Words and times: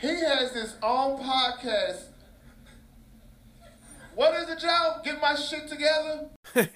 He 0.00 0.08
has 0.08 0.52
his 0.52 0.76
own 0.82 1.22
podcast. 1.22 2.04
What 4.14 4.34
is 4.40 4.48
it, 4.48 4.58
Joe? 4.58 4.96
Get 5.04 5.20
my 5.20 5.34
shit 5.34 5.68
together? 5.68 6.30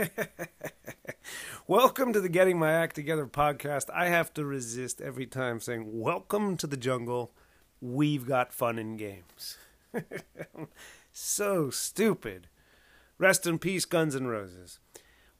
Welcome 1.66 2.12
to 2.12 2.21
the 2.21 2.29
Getting 2.29 2.58
My 2.58 2.72
Act 2.72 2.95
Together 2.95 3.26
podcast. 3.26 3.88
I 3.95 4.08
have 4.08 4.34
to 4.34 4.45
resist 4.45 5.00
every 5.00 5.24
time 5.24 5.58
saying, 5.58 5.98
Welcome 5.98 6.58
to 6.58 6.66
the 6.66 6.76
jungle. 6.76 7.32
We've 7.80 8.26
got 8.26 8.52
fun 8.52 8.79
and 8.79 8.98
games. 8.98 9.56
so 11.14 11.70
stupid. 11.70 12.48
Rest 13.16 13.46
in 13.46 13.59
peace, 13.59 13.86
Guns 13.86 14.14
N' 14.14 14.27
Roses. 14.27 14.80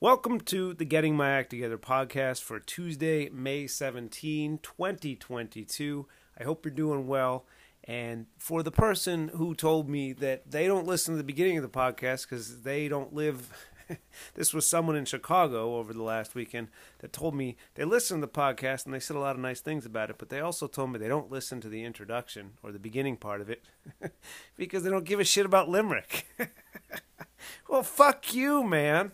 Welcome 0.01 0.41
to 0.41 0.73
the 0.73 0.87
Getting 0.87 1.19
My 1.19 1.33
Act 1.33 1.51
Together 1.51 1.77
podcast 1.77 2.41
for 2.41 2.59
Tuesday, 2.61 3.29
May 3.29 3.67
17, 3.67 4.61
2022. 4.63 6.07
I 6.41 6.45
hope 6.45 6.65
you're 6.65 6.75
doing 6.75 7.07
well. 7.07 7.45
And 7.87 8.27
for 8.39 8.63
the 8.63 8.71
person 8.71 9.29
who 9.29 9.55
told 9.55 9.89
me 9.89 10.15
that 10.15 10.51
they 10.51 10.67
don't 10.67 10.87
listen 10.87 11.13
to 11.13 11.19
the 11.19 11.25
beginning 11.25 11.59
of 11.59 11.63
the 11.63 11.69
podcast 11.69 12.23
because 12.23 12.63
they 12.63 12.89
don't 12.89 13.13
live, 13.13 13.53
this 14.35 14.55
was 14.55 14.67
someone 14.67 14.97
in 14.97 15.05
Chicago 15.05 15.77
over 15.77 15.93
the 15.93 16.03
last 16.03 16.35
weekend 16.35 16.69
that 17.01 17.13
told 17.13 17.35
me 17.35 17.59
they 17.75 17.85
listen 17.85 18.21
to 18.21 18.27
the 18.27 18.33
podcast 18.33 18.87
and 18.87 18.95
they 18.95 19.01
said 19.01 19.17
a 19.17 19.21
lot 19.21 19.37
of 19.37 19.43
nice 19.43 19.61
things 19.61 19.85
about 19.85 20.09
it, 20.09 20.17
but 20.17 20.31
they 20.31 20.41
also 20.41 20.67
told 20.67 20.93
me 20.93 20.99
they 20.99 21.09
don't 21.09 21.31
listen 21.31 21.61
to 21.61 21.69
the 21.69 21.85
introduction 21.85 22.53
or 22.63 22.73
the 22.73 22.79
beginning 22.79 23.19
part 23.19 23.43
of 23.43 23.51
it 23.51 23.63
because 24.57 24.83
they 24.83 24.91
don't 24.91 25.05
give 25.05 25.21
a 25.21 25.25
shit 25.25 25.45
about 25.45 25.69
Limerick. 25.69 26.27
well, 27.69 27.83
fuck 27.83 28.33
you, 28.33 28.65
man. 28.65 29.13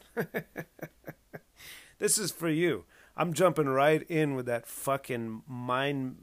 this 1.98 2.18
is 2.18 2.30
for 2.30 2.48
you. 2.48 2.84
I'm 3.16 3.32
jumping 3.32 3.68
right 3.68 4.09
in 4.09 4.37
with 4.37 4.46
that 4.46 4.66
fucking 4.66 5.42
mind 5.48 6.18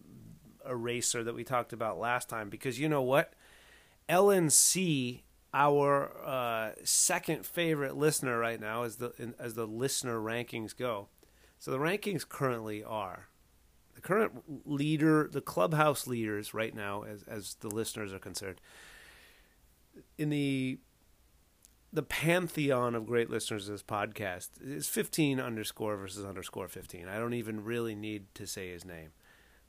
eraser 0.70 1.23
that 1.23 1.35
we 1.35 1.44
talked 1.44 1.73
about 1.73 1.99
last 1.99 2.30
time 2.30 2.49
because 2.49 2.80
you 2.80 2.89
know 2.89 3.02
what? 3.02 3.34
LNC, 4.09 5.21
our 5.53 6.11
uh, 6.25 6.72
second 6.83 7.45
favorite 7.45 7.97
listener 7.97 8.38
right 8.38 8.59
now, 8.59 8.83
as 8.83 8.97
the 8.97 9.33
as 9.39 9.55
the 9.55 9.67
listener 9.67 10.19
rankings 10.19 10.75
go. 10.75 11.09
So 11.59 11.72
the 11.72 11.80
rankings 11.80 12.27
currently 12.27 12.83
are 12.83 13.27
the 13.95 14.02
current 14.02 14.44
leader, 14.66 15.27
the 15.31 15.42
clubhouse 15.42 16.05
leaders 16.05 16.53
right 16.53 16.73
now, 16.73 17.02
as 17.03 17.23
as 17.23 17.55
the 17.61 17.70
listeners 17.70 18.14
are 18.14 18.20
concerned. 18.20 18.61
In 20.17 20.30
the 20.30 20.77
the 21.92 22.03
pantheon 22.03 22.94
of 22.94 23.08
great 23.08 23.30
listeners 23.30 23.67
of 23.67 23.73
this 23.73 23.81
podcast 23.81 24.49
is 24.61 24.88
15 24.88 25.39
underscore 25.39 25.95
versus 25.95 26.23
underscore 26.23 26.67
15. 26.67 27.08
I 27.08 27.17
don't 27.17 27.33
even 27.33 27.64
really 27.64 27.95
need 27.95 28.25
to 28.36 28.45
say 28.45 28.70
his 28.70 28.86
name. 28.86 29.11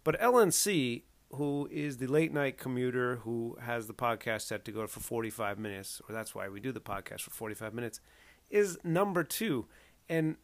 But 0.08 0.18
LNC, 0.22 1.02
who 1.34 1.68
is 1.70 1.98
the 1.98 2.06
late 2.06 2.32
night 2.32 2.56
commuter 2.56 3.16
who 3.24 3.58
has 3.60 3.88
the 3.88 3.92
podcast 3.92 4.40
set 4.40 4.64
to 4.64 4.72
go 4.72 4.86
for 4.86 5.00
45 5.00 5.58
minutes, 5.58 6.00
or 6.08 6.14
that's 6.14 6.34
why 6.34 6.48
we 6.48 6.60
do 6.60 6.72
the 6.72 6.80
podcast 6.80 7.20
for 7.20 7.30
45 7.30 7.74
minutes, 7.74 8.00
is 8.48 8.78
number 8.82 9.22
two. 9.22 9.66
And 10.08 10.36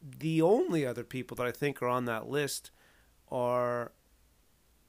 the 0.00 0.42
only 0.42 0.86
other 0.86 1.02
people 1.02 1.34
that 1.38 1.46
I 1.48 1.50
think 1.50 1.82
are 1.82 1.88
on 1.88 2.04
that 2.04 2.28
list 2.28 2.70
are 3.32 3.90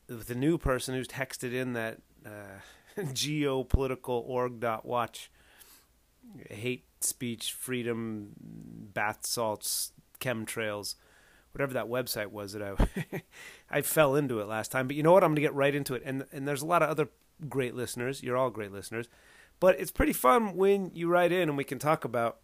the 0.06 0.36
new 0.36 0.60
person 0.60 0.94
who's 0.94 1.08
texted 1.08 1.52
in 1.52 1.74
that 1.74 1.98
uh, 2.24 2.60
geopolitical 3.06 4.22
org.watch 4.24 5.32
hate 6.52 6.86
speech, 7.02 7.54
freedom, 7.54 8.34
bath 8.94 9.26
salts, 9.26 9.94
chemtrails, 10.20 10.94
whatever 11.58 11.74
that 11.74 11.88
website 11.88 12.28
was 12.28 12.54
that 12.54 12.62
I 12.62 13.22
I 13.80 13.82
fell 13.82 14.16
into 14.16 14.40
it 14.40 14.48
last 14.48 14.72
time. 14.72 14.88
But 14.88 14.96
you 14.96 15.04
know 15.04 15.12
what? 15.12 15.24
I'm 15.24 15.32
going 15.32 15.38
to 15.38 15.42
get 15.42 15.54
right 15.56 15.74
into 15.74 15.96
it. 15.96 16.04
And 16.06 16.26
and 16.32 16.48
there's 16.48 16.62
a 16.62 16.68
lot 16.68 16.84
of 16.84 16.90
other 16.90 17.10
great 17.50 17.76
listeners. 17.76 18.22
You're 18.22 18.38
all 18.38 18.50
great 18.50 18.72
listeners. 18.72 19.08
But 19.60 19.80
it's 19.80 19.92
pretty 19.92 20.14
fun 20.14 20.56
when 20.56 20.92
you 20.94 21.10
write 21.10 21.32
in 21.32 21.50
and 21.50 21.58
we 21.58 21.64
can 21.64 21.80
talk 21.80 22.06
about 22.06 22.38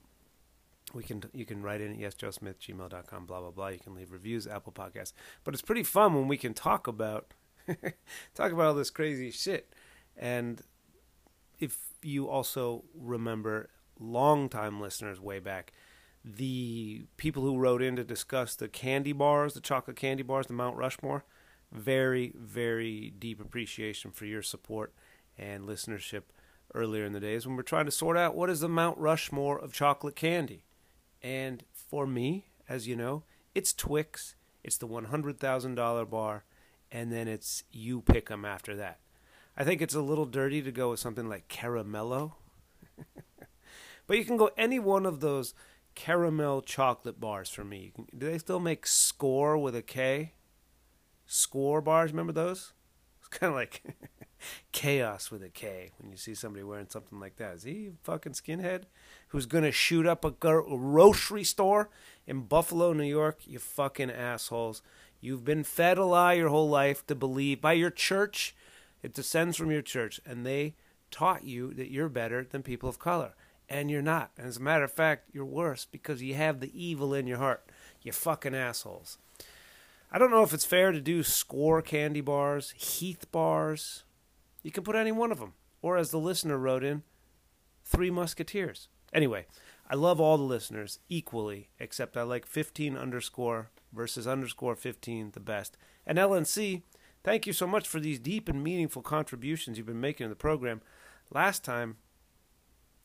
we 0.94 1.04
can 1.04 1.24
you 1.34 1.46
can 1.46 1.62
write 1.62 1.80
in 1.80 1.94
at 1.94 2.00
yesjoesmith 2.00 2.58
gmail.com 2.58 3.26
blah 3.26 3.40
blah 3.40 3.52
blah 3.52 3.68
you 3.70 3.80
can 3.80 3.96
leave 3.96 4.12
reviews 4.12 4.46
apple 4.46 4.74
podcasts 4.74 5.14
but 5.44 5.54
it's 5.54 5.62
pretty 5.62 5.82
fun 5.82 6.14
when 6.14 6.28
we 6.28 6.38
can 6.38 6.54
talk 6.54 6.88
about 6.88 7.34
talk 8.36 8.52
about 8.52 8.66
all 8.66 8.74
this 8.76 8.92
crazy 8.92 9.32
shit 9.32 9.74
and 10.18 10.62
if 11.60 11.94
you 12.04 12.28
also 12.28 12.84
remember 12.94 13.70
longtime 14.00 14.82
listeners 14.82 15.20
way 15.20 15.40
back, 15.40 15.72
the 16.24 17.04
people 17.18 17.44
who 17.44 17.58
wrote 17.58 17.82
in 17.82 17.96
to 17.98 18.04
discuss 18.04 18.56
the 18.56 18.68
candy 18.68 19.12
bars, 19.12 19.54
the 19.54 19.60
chocolate 19.60 19.98
candy 19.98 20.24
bars, 20.24 20.48
the 20.48 20.54
Mount 20.54 20.78
Rushmore, 20.78 21.26
very, 21.72 22.34
very 22.38 23.14
deep 23.18 23.42
appreciation 23.42 24.12
for 24.12 24.26
your 24.26 24.42
support 24.42 24.94
and 25.38 25.64
listenership 25.64 26.24
earlier 26.74 27.06
in 27.06 27.14
the 27.14 27.20
days 27.20 27.46
when 27.46 27.56
we're 27.56 27.64
trying 27.64 27.86
to 27.86 27.92
sort 27.92 28.18
out 28.18 28.36
what 28.36 28.50
is 28.50 28.62
the 28.62 28.70
Mount 28.70 28.98
Rushmore 28.98 29.60
of 29.60 29.74
chocolate 29.74 30.16
candy. 30.16 30.64
And 31.22 31.64
for 31.74 32.06
me, 32.06 32.48
as 32.70 32.88
you 32.88 32.96
know, 32.96 33.24
it's 33.54 33.74
Twix, 33.74 34.36
it's 34.64 34.78
the 34.78 34.88
$100,000 34.88 36.10
bar, 36.10 36.44
and 36.92 37.12
then 37.12 37.28
it's 37.28 37.64
you 37.72 38.02
pick 38.02 38.30
'em 38.32 38.46
after 38.46 38.76
that. 38.76 39.00
I 39.58 39.64
think 39.64 39.82
it's 39.82 39.94
a 39.94 40.02
little 40.02 40.26
dirty 40.26 40.62
to 40.62 40.72
go 40.72 40.92
with 40.92 41.00
something 41.00 41.28
like 41.28 41.48
Caramello. 41.48 42.34
but 44.08 44.18
you 44.18 44.26
can 44.26 44.38
go 44.38 44.52
any 44.58 44.80
one 44.80 45.06
of 45.06 45.20
those 45.20 45.54
caramel 45.96 46.62
chocolate 46.62 47.20
bars 47.20 47.50
for 47.50 47.64
me. 47.64 47.92
Do 48.18 48.26
they 48.28 48.38
still 48.38 48.60
make 48.60 48.86
Skor 48.86 49.62
with 49.62 49.76
a 49.76 49.82
K? 49.82 50.34
Skor 51.28 51.84
bars, 51.84 52.12
remember 52.12 52.34
those? 52.34 52.74
It's 53.26 53.40
kind 53.40 53.52
of 53.52 53.56
like 53.56 53.82
chaos 54.74 55.32
with 55.32 55.42
a 55.42 55.50
K 55.50 55.92
when 55.98 56.12
you 56.12 56.18
see 56.18 56.36
somebody 56.36 56.62
wearing 56.64 56.90
something 56.90 57.20
like 57.20 57.38
that. 57.38 57.56
Is 57.56 57.64
he 57.64 57.88
a 57.88 57.92
fucking 58.04 58.34
skinhead 58.34 58.84
who's 59.30 59.48
going 59.48 59.64
to 59.64 59.72
shoot 59.72 60.06
up 60.06 60.24
a 60.24 60.30
grocery 60.30 61.44
store 61.44 61.90
in 62.28 62.42
Buffalo, 62.42 62.94
New 62.94 63.06
York? 63.06 63.40
You 63.48 63.58
fucking 63.58 64.12
assholes. 64.12 64.84
You've 65.20 65.46
been 65.46 65.64
fed 65.64 65.98
a 65.98 66.06
lie 66.06 66.34
your 66.34 66.50
whole 66.50 66.70
life 66.70 67.08
to 67.08 67.16
believe 67.16 67.60
by 67.62 67.74
your 67.74 67.90
church 67.90 68.54
it 69.04 69.14
descends 69.14 69.58
from 69.58 69.70
your 69.70 69.82
church, 69.82 70.22
and 70.26 70.46
they 70.46 70.76
taught 71.12 71.44
you 71.44 71.74
that 71.74 71.92
you're 71.92 72.10
better 72.10 72.44
than 72.44 72.64
people 72.64 72.88
of 72.88 72.98
color. 72.98 73.34
And 73.70 73.90
you're 73.90 74.02
not. 74.02 74.32
And 74.38 74.48
as 74.48 74.58
a 74.58 74.62
matter 74.62 74.84
of 74.84 74.92
fact, 74.92 75.30
you're 75.34 75.46
worse 75.46 75.86
because 75.86 76.22
you 76.22 76.36
have 76.36 76.60
the 76.60 76.72
evil 76.74 77.14
in 77.14 77.28
your 77.28 77.38
heart. 77.38 77.66
You 78.02 78.12
fucking 78.12 78.56
assholes. 78.56 79.18
I 80.12 80.20
don't 80.20 80.32
know 80.32 80.44
if 80.44 80.54
it's 80.54 80.66
fair 80.66 80.92
to 80.92 81.02
do 81.02 81.24
Skor 81.24 81.84
candy 81.84 82.22
bars, 82.22 82.74
Heath 82.78 83.32
bars. 83.32 84.04
You 84.62 84.72
can 84.72 84.84
put 84.84 84.96
any 84.96 85.12
one 85.12 85.32
of 85.32 85.40
them. 85.40 85.54
Or 85.82 85.98
as 85.98 86.12
the 86.12 86.20
listener 86.20 86.58
wrote 86.58 86.84
in, 86.84 87.04
Three 87.84 88.12
Musketeers. 88.12 88.88
Anyway, 89.12 89.48
I 89.90 89.96
love 89.96 90.20
all 90.20 90.38
the 90.38 90.44
listeners 90.44 91.00
equally, 91.10 91.70
except 91.80 92.16
I 92.16 92.24
like 92.24 92.46
15 92.46 92.96
underscore 92.98 93.70
versus 93.92 94.28
underscore 94.28 94.76
15 94.76 95.32
the 95.32 95.40
best. 95.40 95.78
And 96.06 96.18
LNC, 96.18 96.84
Thank 97.24 97.48
you 97.48 97.54
so 97.54 97.66
much 97.66 97.88
for 97.88 98.02
these 98.02 98.20
deep 98.20 98.50
and 98.50 98.62
meaningful 98.62 99.02
contributions 99.02 99.78
you've 99.78 99.88
been 99.88 100.02
making 100.02 100.26
to 100.26 100.30
the 100.30 100.36
program. 100.36 100.82
Last 101.32 101.64
time, 101.64 101.96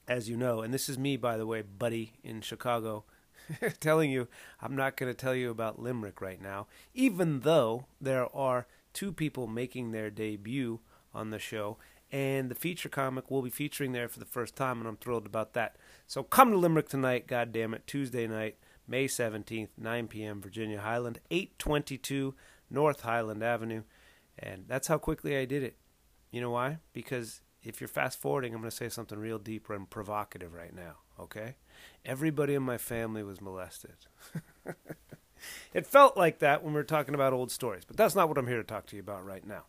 as 0.09 0.29
you 0.29 0.37
know, 0.37 0.63
and 0.63 0.73
this 0.73 0.89
is 0.89 0.99
me, 0.99 1.17
by 1.17 1.37
the 1.37 1.47
way, 1.47 1.63
buddy 1.63 2.15
in 2.25 2.41
Chicago, 2.41 3.05
telling 3.81 4.11
you 4.11 4.27
I'm 4.61 4.75
not 4.75 4.97
going 4.97 5.13
to 5.13 5.17
tell 5.17 5.35
you 5.35 5.51
about 5.51 5.79
Limerick 5.79 6.21
right 6.21 6.41
now, 6.41 6.67
even 6.95 7.41
though 7.41 7.87
there 8.01 8.35
are 8.35 8.67
two 8.95 9.13
people 9.13 9.47
making 9.47 9.93
their 9.93 10.11
debut 10.11 10.81
on 11.15 11.31
the 11.31 11.39
show, 11.39 11.77
and 12.11 12.51
the 12.51 12.55
feature 12.55 12.89
comic 12.89 13.31
will 13.31 13.43
be 13.43 13.51
featuring 13.51 13.93
there 13.93 14.09
for 14.09 14.19
the 14.19 14.25
first 14.25 14.57
time, 14.57 14.79
and 14.79 14.89
I'm 14.89 14.97
thrilled 14.97 15.27
about 15.27 15.53
that. 15.53 15.77
So 16.07 16.23
come 16.23 16.51
to 16.51 16.57
Limerick 16.57 16.89
tonight, 16.89 17.27
God 17.27 17.53
damn 17.53 17.75
it, 17.75 17.87
Tuesday 17.87 18.27
night, 18.27 18.57
May 18.87 19.07
17th, 19.07 19.71
9 19.77 20.09
p.m., 20.09 20.41
Virginia 20.41 20.81
Highland, 20.81 21.21
822 21.31 22.35
North 22.71 23.03
Highland 23.03 23.43
Avenue. 23.43 23.83
And 24.39 24.65
that's 24.67 24.89
how 24.89 24.97
quickly 24.97 25.37
I 25.37 25.45
did 25.45 25.63
it. 25.63 25.77
You 26.31 26.41
know 26.41 26.51
why? 26.51 26.79
Because 26.95 27.43
if 27.63 27.81
you're 27.81 27.89
fast 27.89 28.21
forwarding, 28.21 28.55
I'm 28.55 28.61
going 28.61 28.71
to 28.71 28.77
say 28.77 28.89
something 28.89 29.19
real 29.19 29.39
deep 29.39 29.69
and 29.69 29.89
provocative 29.89 30.55
right 30.55 30.75
now, 30.75 30.97
okay? 31.19 31.57
Everybody 32.05 32.55
in 32.55 32.63
my 32.63 32.79
family 32.79 33.23
was 33.23 33.41
molested. 33.41 33.97
it 35.75 35.87
felt 35.87 36.17
like 36.17 36.39
that 36.39 36.63
when 36.63 36.73
we 36.73 36.79
were 36.79 36.85
talking 36.85 37.15
about 37.15 37.33
old 37.33 37.51
stories, 37.51 37.85
but 37.85 37.97
that's 37.97 38.15
not 38.15 38.29
what 38.29 38.39
I'm 38.39 38.47
here 38.47 38.59
to 38.59 38.65
talk 38.65 38.87
to 38.87 38.97
you 38.97 39.03
about 39.03 39.25
right 39.25 39.47
now. 39.47 39.65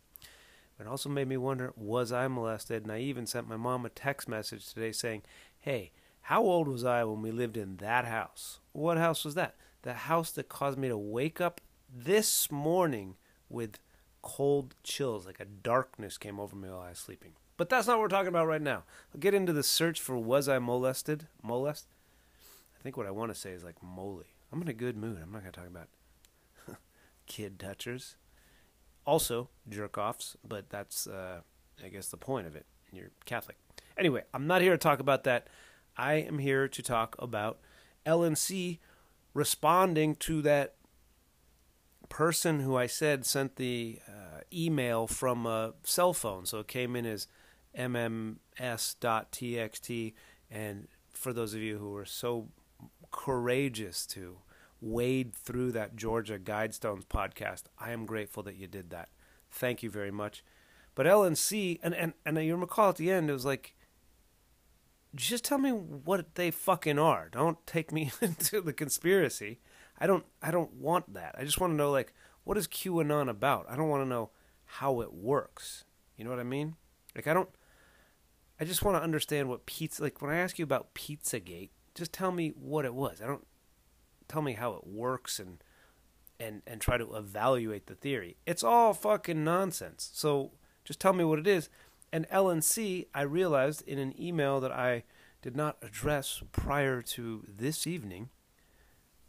It 0.79 0.87
also 0.87 1.09
made 1.09 1.27
me 1.27 1.37
wonder 1.37 1.73
was 1.75 2.11
I 2.11 2.27
molested? 2.27 2.83
And 2.83 2.91
I 2.91 2.99
even 2.99 3.25
sent 3.25 3.49
my 3.49 3.57
mom 3.57 3.85
a 3.85 3.89
text 3.89 4.29
message 4.29 4.71
today 4.71 4.91
saying, 4.91 5.23
hey, 5.59 5.91
how 6.21 6.43
old 6.43 6.67
was 6.67 6.85
I 6.85 7.03
when 7.03 7.21
we 7.21 7.31
lived 7.31 7.57
in 7.57 7.77
that 7.77 8.05
house? 8.05 8.59
What 8.71 8.97
house 8.97 9.25
was 9.25 9.35
that? 9.35 9.55
The 9.81 9.93
house 9.93 10.31
that 10.31 10.47
caused 10.47 10.77
me 10.77 10.87
to 10.87 10.97
wake 10.97 11.41
up 11.41 11.59
this 11.93 12.51
morning 12.51 13.15
with 13.49 13.79
cold 14.21 14.75
chills, 14.83 15.25
like 15.25 15.39
a 15.39 15.45
darkness 15.45 16.17
came 16.17 16.39
over 16.39 16.55
me 16.55 16.69
while 16.69 16.81
I 16.81 16.89
was 16.89 16.99
sleeping. 16.99 17.33
But 17.59 17.67
that's 17.67 17.87
not 17.87 17.97
what 17.97 18.03
we're 18.03 18.07
talking 18.07 18.29
about 18.29 18.47
right 18.47 18.61
now. 18.61 18.83
I'll 19.13 19.19
get 19.19 19.33
into 19.33 19.51
the 19.51 19.63
search 19.63 19.99
for 19.99 20.17
was 20.17 20.47
I 20.47 20.59
molested? 20.59 21.27
Molest? 21.43 21.87
I 22.79 22.81
think 22.81 22.95
what 22.95 23.05
I 23.05 23.11
want 23.11 23.33
to 23.33 23.37
say 23.37 23.51
is 23.51 23.65
like 23.65 23.83
moly. 23.83 24.27
I'm 24.49 24.61
in 24.61 24.69
a 24.69 24.73
good 24.73 24.95
mood. 24.95 25.19
I'm 25.21 25.33
not 25.33 25.41
going 25.41 25.51
to 25.51 25.59
talk 25.59 25.67
about 25.67 25.89
kid 27.27 27.59
touchers. 27.59 28.15
also 29.05 29.49
jerk 29.67 29.97
offs, 29.97 30.37
but 30.47 30.69
that's, 30.69 31.05
uh, 31.05 31.41
I 31.83 31.89
guess, 31.89 32.07
the 32.07 32.15
point 32.15 32.47
of 32.47 32.55
it. 32.55 32.65
You're 32.93 33.11
Catholic. 33.25 33.57
Anyway, 33.97 34.23
I'm 34.33 34.47
not 34.47 34.61
here 34.61 34.71
to 34.71 34.77
talk 34.77 35.01
about 35.01 35.25
that. 35.25 35.47
I 35.97 36.13
am 36.13 36.39
here 36.39 36.69
to 36.69 36.81
talk 36.81 37.17
about 37.19 37.59
LNC 38.05 38.79
responding 39.33 40.15
to 40.15 40.41
that 40.43 40.75
person 42.07 42.61
who 42.61 42.77
I 42.77 42.85
said 42.85 43.25
sent 43.25 43.57
the 43.57 43.99
uh, 44.07 44.39
email 44.53 45.07
from 45.07 45.45
a 45.45 45.73
cell 45.83 46.13
phone. 46.13 46.45
So 46.45 46.59
it 46.59 46.69
came 46.69 46.95
in 46.95 47.05
as 47.05 47.27
mms.txt. 47.77 48.37
And 50.51 50.87
for 51.11 51.33
those 51.33 51.53
of 51.53 51.61
you 51.61 51.77
who 51.77 51.91
were 51.91 52.05
so 52.05 52.49
courageous 53.11 54.05
to 54.07 54.39
wade 54.81 55.33
through 55.33 55.71
that 55.73 55.95
Georgia 55.95 56.39
Guidestones 56.39 57.05
podcast, 57.05 57.63
I 57.77 57.91
am 57.91 58.05
grateful 58.05 58.43
that 58.43 58.55
you 58.55 58.67
did 58.67 58.89
that. 58.91 59.09
Thank 59.51 59.83
you 59.83 59.89
very 59.89 60.11
much. 60.11 60.43
But 60.95 61.05
LNC, 61.05 61.79
and, 61.81 61.93
and, 61.93 62.13
and 62.25 62.37
you 62.43 62.55
recall 62.55 62.89
at 62.89 62.97
the 62.97 63.11
end, 63.11 63.29
it 63.29 63.33
was 63.33 63.45
like, 63.45 63.75
just 65.15 65.43
tell 65.43 65.57
me 65.57 65.71
what 65.71 66.35
they 66.35 66.51
fucking 66.51 66.99
are. 66.99 67.29
Don't 67.31 67.65
take 67.65 67.91
me 67.91 68.11
into 68.21 68.61
the 68.61 68.73
conspiracy. 68.73 69.59
I 69.99 70.07
don't 70.07 70.25
I 70.41 70.51
don't 70.51 70.73
want 70.73 71.13
that. 71.13 71.35
I 71.37 71.43
just 71.43 71.59
want 71.59 71.71
to 71.71 71.77
know 71.77 71.91
like 71.91 72.13
what 72.43 72.57
is 72.57 72.67
QAnon 72.67 73.29
about? 73.29 73.65
I 73.69 73.75
don't 73.75 73.89
want 73.89 74.03
to 74.03 74.09
know 74.09 74.29
how 74.65 75.01
it 75.01 75.13
works. 75.13 75.83
You 76.15 76.23
know 76.23 76.29
what 76.29 76.39
I 76.39 76.43
mean? 76.43 76.75
Like 77.15 77.27
I 77.27 77.33
don't 77.33 77.49
I 78.59 78.65
just 78.65 78.83
want 78.83 78.97
to 78.97 79.03
understand 79.03 79.47
what 79.47 79.65
pizza 79.65 80.03
like 80.03 80.21
when 80.21 80.31
I 80.31 80.37
ask 80.37 80.59
you 80.59 80.63
about 80.63 80.93
Pizzagate, 80.93 81.69
just 81.95 82.11
tell 82.11 82.31
me 82.31 82.49
what 82.49 82.85
it 82.85 82.93
was. 82.93 83.21
I 83.21 83.27
don't 83.27 83.47
tell 84.27 84.41
me 84.41 84.53
how 84.53 84.73
it 84.73 84.85
works 84.85 85.39
and 85.39 85.63
and 86.39 86.61
and 86.67 86.81
try 86.81 86.97
to 86.97 87.15
evaluate 87.15 87.87
the 87.87 87.95
theory. 87.95 88.37
It's 88.45 88.63
all 88.63 88.93
fucking 88.93 89.43
nonsense. 89.43 90.09
So 90.13 90.51
just 90.83 90.99
tell 90.99 91.13
me 91.13 91.23
what 91.23 91.39
it 91.39 91.47
is. 91.47 91.69
And 92.11 92.27
LNC, 92.29 93.07
I 93.13 93.21
realized 93.21 93.83
in 93.87 93.99
an 93.99 94.19
email 94.19 94.59
that 94.59 94.71
I 94.71 95.03
did 95.41 95.55
not 95.55 95.77
address 95.81 96.41
prior 96.51 97.01
to 97.01 97.45
this 97.47 97.85
evening, 97.85 98.29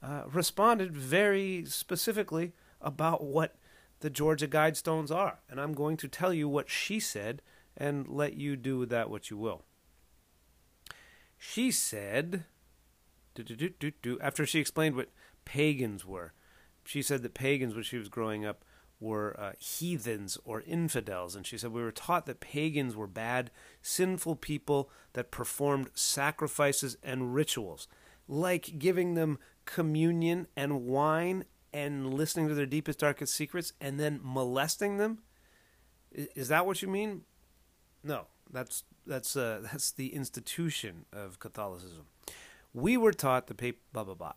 uh, 0.03 0.23
responded 0.33 0.97
very 0.97 1.65
specifically 1.67 2.53
about 2.81 3.23
what 3.23 3.57
the 4.01 4.11
Georgia 4.11 4.49
Guidestones 4.49 5.15
are. 5.15 5.41
And 5.49 5.61
I'm 5.61 5.75
going 5.75 5.99
to 5.99 6.09
tell 6.09 6.33
you 6.33 6.49
what 6.49 6.71
she 6.71 6.99
said 6.99 7.43
and 7.77 8.09
let 8.09 8.35
you 8.35 8.57
do 8.57 8.79
with 8.79 8.91
that 8.91 9.11
what 9.11 9.31
you 9.31 9.37
will. 9.37 9.63
She 11.39 11.71
said, 11.71 12.45
after 14.21 14.45
she 14.45 14.61
explained 14.61 14.97
what 14.97 15.09
pagans 15.45 16.05
were, 16.05 16.33
she 16.85 17.03
said 17.03 17.23
that 17.23 17.35
pagans, 17.35 17.75
when 17.75 17.85
she 17.85 17.97
was 17.97 18.09
growing 18.09 18.45
up, 18.45 18.65
were 19.01 19.35
uh, 19.41 19.53
heathens 19.59 20.37
or 20.45 20.61
infidels. 20.63 21.35
And 21.35 21.47
she 21.47 21.57
said, 21.57 21.73
We 21.73 21.83
were 21.83 21.91
taught 21.91 22.27
that 22.27 22.41
pagans 22.41 22.95
were 22.95 23.07
bad, 23.07 23.51
sinful 23.81 24.37
people 24.37 24.91
that 25.15 25.31
performed 25.31 25.91
sacrifices 25.95 26.99
and 27.03 27.35
rituals, 27.35 27.89
like 28.29 28.79
giving 28.79 29.15
them 29.15 29.39
communion 29.65 30.47
and 30.57 30.85
wine 30.85 31.45
and 31.73 32.13
listening 32.13 32.49
to 32.49 32.55
their 32.55 32.67
deepest, 32.67 32.99
darkest 32.99 33.35
secrets 33.35 33.73
and 33.81 33.99
then 33.99 34.21
molesting 34.23 34.99
them. 34.99 35.21
Is 36.13 36.49
that 36.49 36.67
what 36.67 36.83
you 36.83 36.89
mean? 36.89 37.23
No, 38.03 38.27
that's 38.53 38.85
that's 39.07 39.37
uh, 39.37 39.61
that's 39.73 39.91
the 39.93 40.15
institution 40.15 41.07
of 41.13 41.39
Catholicism. 41.39 42.07
We 42.73 42.97
were 42.97 43.13
taught 43.13 43.47
the 43.47 43.55
pay 43.55 43.75
blah 43.93 44.05
blah 44.05 44.15
blah. 44.15 44.33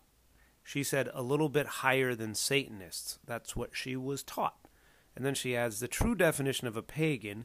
She 0.62 0.82
said 0.82 1.10
a 1.12 1.22
little 1.22 1.50
bit 1.50 1.66
higher 1.66 2.14
than 2.14 2.34
Satanists. 2.34 3.18
That's 3.26 3.54
what 3.54 3.76
she 3.76 3.96
was 3.96 4.22
taught. 4.22 4.56
And 5.14 5.24
then 5.24 5.34
she 5.34 5.54
adds 5.54 5.78
the 5.78 5.88
true 5.88 6.14
definition 6.14 6.66
of 6.66 6.76
a 6.76 6.82
pagan, 6.82 7.44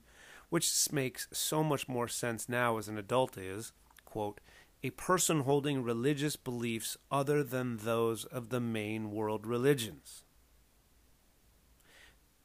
which 0.50 0.72
makes 0.92 1.28
so 1.34 1.62
much 1.64 1.88
more 1.88 2.08
sense 2.08 2.48
now 2.48 2.78
as 2.78 2.88
an 2.88 2.98
adult, 2.98 3.38
is, 3.38 3.74
quote, 4.06 4.40
a 4.82 4.90
person 4.92 5.42
holding 5.42 5.84
religious 5.84 6.38
beliefs 6.38 6.98
other 7.12 7.44
than 7.44 7.78
those 7.78 8.24
of 8.24 8.50
the 8.50 8.62
main 8.62 9.12
world 9.12 9.46
religions. 9.46 10.24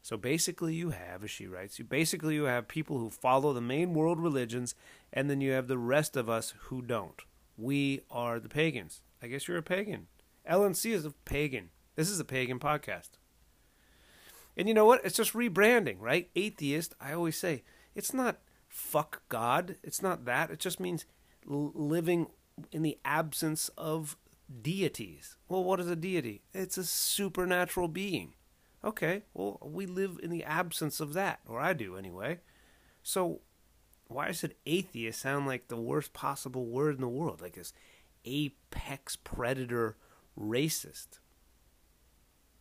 So 0.04 0.18
basically, 0.18 0.74
you 0.74 0.90
have, 0.90 1.24
as 1.24 1.30
she 1.30 1.46
writes, 1.46 1.78
you 1.78 1.84
basically 1.86 2.34
you 2.34 2.44
have 2.44 2.68
people 2.68 2.98
who 2.98 3.08
follow 3.08 3.54
the 3.54 3.62
main 3.62 3.94
world 3.94 4.20
religions, 4.20 4.74
and 5.10 5.30
then 5.30 5.40
you 5.40 5.52
have 5.52 5.66
the 5.66 5.78
rest 5.78 6.14
of 6.14 6.28
us 6.28 6.52
who 6.64 6.82
don't. 6.82 7.22
We 7.56 8.02
are 8.10 8.38
the 8.38 8.50
pagans. 8.50 9.00
I 9.22 9.28
guess 9.28 9.48
you're 9.48 9.56
a 9.56 9.62
pagan. 9.62 10.08
LNC 10.46 10.92
is 10.92 11.06
a 11.06 11.12
pagan. 11.24 11.70
This 11.96 12.10
is 12.10 12.20
a 12.20 12.24
pagan 12.26 12.58
podcast. 12.58 13.12
And 14.58 14.68
you 14.68 14.74
know 14.74 14.84
what? 14.84 15.02
It's 15.06 15.16
just 15.16 15.32
rebranding, 15.32 15.96
right? 16.00 16.28
Atheist, 16.36 16.94
I 17.00 17.14
always 17.14 17.38
say, 17.38 17.62
it's 17.94 18.12
not 18.12 18.40
fuck 18.68 19.22
God. 19.30 19.76
It's 19.82 20.02
not 20.02 20.26
that. 20.26 20.50
It 20.50 20.58
just 20.58 20.80
means 20.80 21.06
living 21.46 22.26
in 22.70 22.82
the 22.82 22.98
absence 23.06 23.70
of 23.78 24.18
deities. 24.60 25.38
Well, 25.48 25.64
what 25.64 25.80
is 25.80 25.88
a 25.88 25.96
deity? 25.96 26.42
It's 26.52 26.76
a 26.76 26.84
supernatural 26.84 27.88
being. 27.88 28.34
Okay, 28.84 29.22
well, 29.32 29.58
we 29.62 29.86
live 29.86 30.20
in 30.22 30.28
the 30.28 30.44
absence 30.44 31.00
of 31.00 31.14
that, 31.14 31.40
or 31.48 31.58
I 31.58 31.72
do 31.72 31.96
anyway. 31.96 32.40
So, 33.02 33.40
why 34.08 34.26
does 34.26 34.44
it 34.44 34.58
atheist 34.66 35.20
sound 35.20 35.46
like 35.46 35.68
the 35.68 35.76
worst 35.76 36.12
possible 36.12 36.66
word 36.66 36.96
in 36.96 37.00
the 37.00 37.08
world? 37.08 37.40
Like 37.40 37.54
this 37.54 37.72
apex 38.26 39.16
predator 39.16 39.96
racist. 40.38 41.18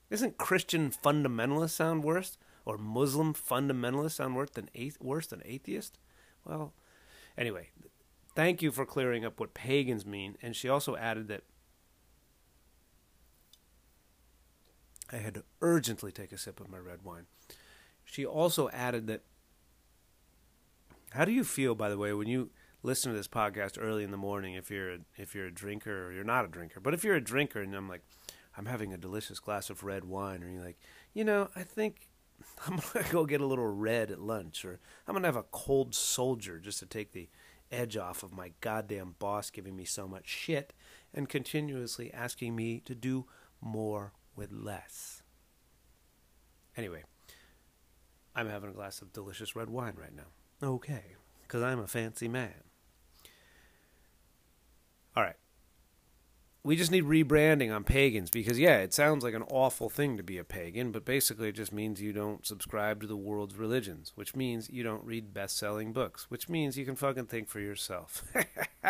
Isn't 0.10 0.38
Christian 0.38 0.92
fundamentalist 0.92 1.72
sound 1.72 2.04
worse, 2.04 2.38
or 2.66 2.78
Muslim 2.78 3.34
fundamentalist 3.34 4.12
sound 4.12 4.36
worse 4.36 4.52
than 4.52 4.70
worse 5.02 5.28
than 5.28 5.42
atheist? 5.44 5.98
Well, 6.46 6.74
anyway, 7.38 7.70
thank 8.34 8.62
you 8.62 8.72
for 8.72 8.86
clearing 8.86 9.26
up 9.26 9.40
what 9.40 9.54
pagans 9.54 10.06
mean. 10.06 10.38
And 10.42 10.56
she 10.56 10.70
also 10.70 10.96
added 10.96 11.28
that 11.28 11.44
I 15.14 15.18
had 15.18 15.36
to 15.36 15.44
urgently 15.62 16.12
take 16.12 16.32
a 16.32 16.38
sip 16.38 16.60
of 16.60 16.70
my 16.70 16.78
red 16.80 17.04
wine. 17.04 17.26
She 18.04 18.26
also 18.26 18.70
added 18.70 19.08
that. 19.08 19.22
How 21.12 21.26
do 21.26 21.32
you 21.32 21.44
feel, 21.44 21.76
by 21.76 21.90
the 21.90 21.98
way, 21.98 22.12
when 22.14 22.28
you 22.28 22.50
listen 22.84 23.12
to 23.12 23.18
this 23.18 23.28
podcast 23.28 23.82
early 23.82 24.04
in 24.04 24.12
the 24.12 24.18
morning 24.18 24.56
if 24.56 24.70
you're 24.70 24.94
a, 24.94 24.98
if 25.16 25.34
you're 25.34 25.46
a 25.46 25.52
drinker 25.52 26.08
or 26.08 26.12
you're 26.12 26.24
not 26.24 26.46
a 26.46 26.50
drinker. 26.50 26.80
But 26.80 26.94
if 26.94 27.04
you're 27.04 27.16
a 27.16 27.24
drinker 27.24 27.62
and 27.62 27.74
I'm 27.74 27.88
like, 27.88 28.04
I'm 28.58 28.66
having 28.66 28.94
a 28.94 28.98
delicious 28.98 29.40
glass 29.40 29.70
of 29.70 29.84
red 29.84 30.04
wine, 30.04 30.44
or 30.44 30.50
you're 30.50 30.64
like, 30.64 30.78
you 31.14 31.24
know, 31.24 31.50
I 31.56 31.64
think 31.64 32.10
I'm 32.68 32.80
gonna 32.94 33.06
go 33.10 33.26
get 33.26 33.42
a 33.42 33.46
little 33.46 33.68
red 33.68 34.12
at 34.12 34.20
lunch, 34.20 34.64
or 34.66 34.80
I'm 35.08 35.16
gonna 35.16 35.28
have 35.28 35.36
a 35.36 35.44
cold 35.44 35.96
soldier 35.96 36.60
just 36.60 36.80
to 36.80 36.86
take 36.86 37.14
the 37.14 37.30
edge 37.72 37.98
off 37.98 38.22
of 38.22 38.34
my 38.34 38.52
goddamn 38.62 39.16
boss 39.18 39.50
giving 39.50 39.76
me 39.76 39.86
so 39.86 40.08
much 40.08 40.28
shit 40.28 40.74
and 41.12 41.28
continuously 41.28 42.14
asking 42.14 42.56
me 42.56 42.80
to 42.82 42.94
do 42.94 43.26
more 43.60 44.12
with 44.36 44.52
less. 44.52 45.24
Anyway, 46.76 47.04
I'm 48.36 48.50
having 48.50 48.70
a 48.70 48.74
glass 48.74 49.02
of 49.02 49.14
delicious 49.14 49.56
red 49.56 49.70
wine 49.70 49.94
right 50.00 50.16
now. 50.16 50.68
Okay, 50.68 51.04
because 51.42 51.62
I'm 51.62 51.80
a 51.80 51.88
fancy 51.88 52.28
man. 52.28 52.54
All 55.16 55.24
right. 55.24 55.36
We 56.66 56.78
just 56.78 56.92
need 56.92 57.04
rebranding 57.04 57.76
on 57.76 57.84
pagans 57.84 58.30
because, 58.30 58.58
yeah, 58.58 58.78
it 58.78 58.94
sounds 58.94 59.22
like 59.22 59.34
an 59.34 59.44
awful 59.52 59.90
thing 59.90 60.16
to 60.16 60.24
be 60.24 60.38
a 60.38 60.46
pagan, 60.46 60.94
but 60.94 61.04
basically 61.04 61.50
it 61.50 61.56
just 61.56 61.74
means 61.74 62.02
you 62.02 62.14
don't 62.14 62.46
subscribe 62.48 63.02
to 63.02 63.08
the 63.08 63.18
world's 63.18 63.58
religions, 63.58 64.14
which 64.16 64.34
means 64.34 64.70
you 64.70 64.82
don't 64.82 65.04
read 65.04 65.34
best 65.34 65.58
selling 65.58 65.92
books, 65.92 66.32
which 66.32 66.48
means 66.48 66.78
you 66.78 66.86
can 66.86 66.96
fucking 66.96 67.26
think 67.26 67.50
for 67.50 67.60
yourself. 67.60 68.24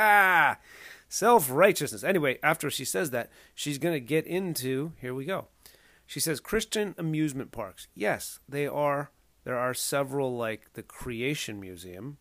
Self 1.13 1.51
righteousness. 1.51 2.03
Anyway, 2.03 2.39
after 2.41 2.71
she 2.71 2.85
says 2.85 3.11
that, 3.11 3.29
she's 3.53 3.77
going 3.77 3.93
to 3.93 3.99
get 3.99 4.25
into 4.25 4.93
here 4.99 5.13
we 5.13 5.25
go. 5.25 5.45
She 6.07 6.19
says 6.19 6.39
Christian 6.39 6.95
amusement 6.97 7.51
parks. 7.51 7.87
Yes, 7.93 8.39
they 8.49 8.65
are. 8.65 9.11
There 9.43 9.55
are 9.55 9.75
several, 9.75 10.35
like 10.35 10.73
the 10.73 10.81
Creation 10.81 11.59
Museum, 11.59 12.17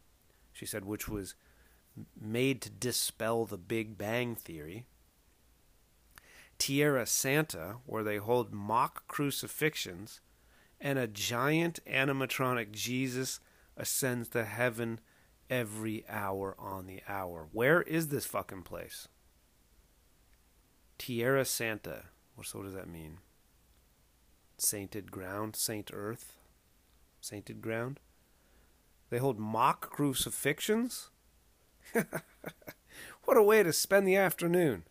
she 0.52 0.66
said, 0.66 0.84
which 0.84 1.08
was 1.08 1.36
made 2.20 2.60
to 2.60 2.68
dispel 2.68 3.46
the 3.46 3.56
Big 3.56 3.96
Bang 3.96 4.34
Theory. 4.34 4.84
Tierra 6.58 7.06
Santa, 7.06 7.76
where 7.86 8.04
they 8.04 8.18
hold 8.18 8.52
mock 8.52 9.08
crucifixions, 9.08 10.20
and 10.78 10.98
a 10.98 11.06
giant 11.06 11.80
animatronic 11.86 12.72
Jesus 12.72 13.40
ascends 13.74 14.28
to 14.28 14.44
heaven 14.44 15.00
every 15.52 16.02
hour 16.08 16.56
on 16.58 16.86
the 16.86 17.02
hour. 17.06 17.46
Where 17.52 17.82
is 17.82 18.08
this 18.08 18.24
fucking 18.24 18.62
place? 18.62 19.06
Tierra 20.96 21.44
Santa. 21.44 22.04
So 22.42 22.58
what 22.58 22.64
does 22.64 22.74
that 22.74 22.88
mean? 22.88 23.18
Sainted 24.56 25.10
ground, 25.10 25.54
Saint 25.54 25.90
Earth, 25.92 26.38
sainted 27.20 27.60
ground. 27.60 28.00
They 29.10 29.18
hold 29.18 29.38
mock 29.38 29.94
crucifixions? 29.94 31.10
what 33.24 33.36
a 33.36 33.42
way 33.42 33.62
to 33.62 33.74
spend 33.74 34.08
the 34.08 34.16
afternoon. 34.16 34.84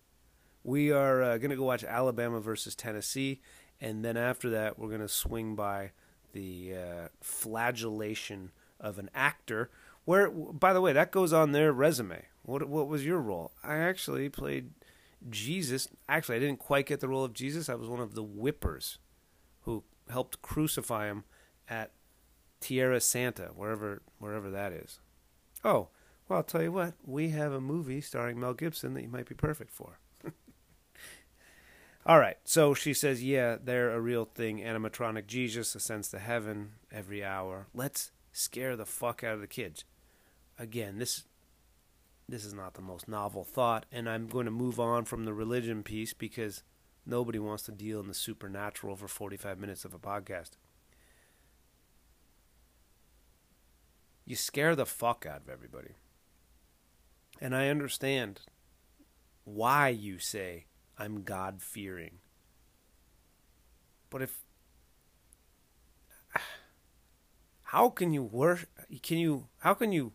We 0.63 0.91
are 0.91 1.24
uh, 1.24 1.38
going 1.39 1.50
to 1.50 1.56
go 1.56 1.63
watch 1.63 1.84
Alabama 1.84 2.39
versus 2.39 2.75
Tennessee, 2.75 3.41
and 3.80 4.06
then 4.06 4.15
after 4.15 4.51
that, 4.51 4.77
we're 4.77 4.89
going 4.89 5.01
to 5.01 5.08
swing 5.08 5.56
by 5.56 5.91
the 6.34 6.75
uh, 6.75 7.08
flagellation 7.20 8.51
of 8.80 9.00
an 9.00 9.10
actor. 9.15 9.72
Where, 10.05 10.29
by 10.29 10.74
the 10.74 10.81
way, 10.81 10.93
that 10.93 11.12
goes 11.12 11.31
on 11.31 11.51
their 11.51 11.72
resume. 11.72 12.25
What 12.43 12.67
what 12.67 12.88
was 12.88 13.05
your 13.05 13.20
role? 13.20 13.51
I 13.63 13.75
actually 13.77 14.29
played 14.29 14.72
Jesus. 15.29 15.88
Actually, 16.10 16.38
I 16.38 16.39
didn't 16.39 16.60
quite 16.60 16.88
get 16.88 17.00
the 17.00 17.08
role 17.08 17.24
of 17.24 17.34
Jesus. 17.34 17.70
I 17.70 17.75
was 17.75 17.88
one 17.88 18.00
of 18.00 18.15
the 18.15 18.24
whippers 18.24 18.98
who 19.62 19.84
helped 20.10 20.41
crucify 20.41 21.08
him 21.08 21.24
at 21.70 21.91
Tierra 22.60 23.00
Santa, 23.00 23.51
wherever 23.55 24.01
wherever 24.17 24.50
that 24.50 24.74
is. 24.74 25.00
Oh, 25.63 25.89
well, 26.27 26.38
I'll 26.38 26.43
tell 26.43 26.63
you 26.63 26.72
what. 26.72 26.96
We 27.05 27.29
have 27.29 27.51
a 27.51 27.62
movie 27.62 28.01
starring 28.01 28.39
Mel 28.39 28.53
Gibson 28.53 28.93
that 28.96 29.03
you 29.03 29.10
might 29.10 29.29
be 29.29 29.36
perfect 29.36 29.72
for. 29.72 30.00
All 32.05 32.20
right. 32.20 32.38
So 32.43 32.74
she 32.74 32.93
says, 32.93 33.24
"Yeah, 33.24 33.58
they're 33.63 33.91
a 33.91 34.01
real 34.01 34.25
thing. 34.25 34.60
Animatronic 34.60 35.27
Jesus 35.27 35.75
ascends 35.75 36.10
to 36.10 36.20
heaven 36.20 36.74
every 36.91 37.24
hour. 37.24 37.67
Let's 37.74 38.12
scare 38.31 38.75
the 38.75 38.86
fuck 38.86 39.24
out 39.24 39.36
of 39.36 39.41
the 39.41 39.48
kids." 39.48 39.86
Again, 40.62 41.00
this 41.00 41.24
this 42.30 42.46
is 42.46 42.53
not 42.53 42.75
the 42.75 42.84
most 42.84 43.08
novel 43.08 43.44
thought, 43.44 43.88
and 43.91 44.08
I'm 44.08 44.27
going 44.27 44.46
to 44.46 44.51
move 44.51 44.80
on 44.80 45.06
from 45.06 45.25
the 45.25 45.34
religion 45.34 45.82
piece 45.82 46.13
because 46.13 46.62
nobody 47.03 47.39
wants 47.39 47.63
to 47.63 47.72
deal 47.72 48.00
in 48.00 48.08
the 48.08 48.13
supernatural 48.13 48.96
for 48.96 49.08
45 49.08 49.58
minutes 49.58 49.86
of 49.86 49.94
a 49.96 49.98
podcast. 49.98 50.51
You 54.24 54.36
scare 54.36 54.75
the 54.75 54.86
fuck 54.86 55.25
out 55.25 55.41
of 55.41 55.50
everybody. 55.50 55.96
And 57.41 57.56
I 57.56 57.70
understand 57.70 58.41
why 59.44 59.89
you 59.89 60.20
say 60.20 60.65
I'm 60.96 61.24
God 61.24 61.63
fearing. 61.63 62.20
But 64.12 64.22
if 64.22 64.44
how 67.63 67.89
can 67.89 68.13
you 68.13 68.22
worship? 68.22 68.70
Can 69.01 69.18
you? 69.18 69.48
How 69.58 69.74
can 69.74 69.91
you? 69.91 70.13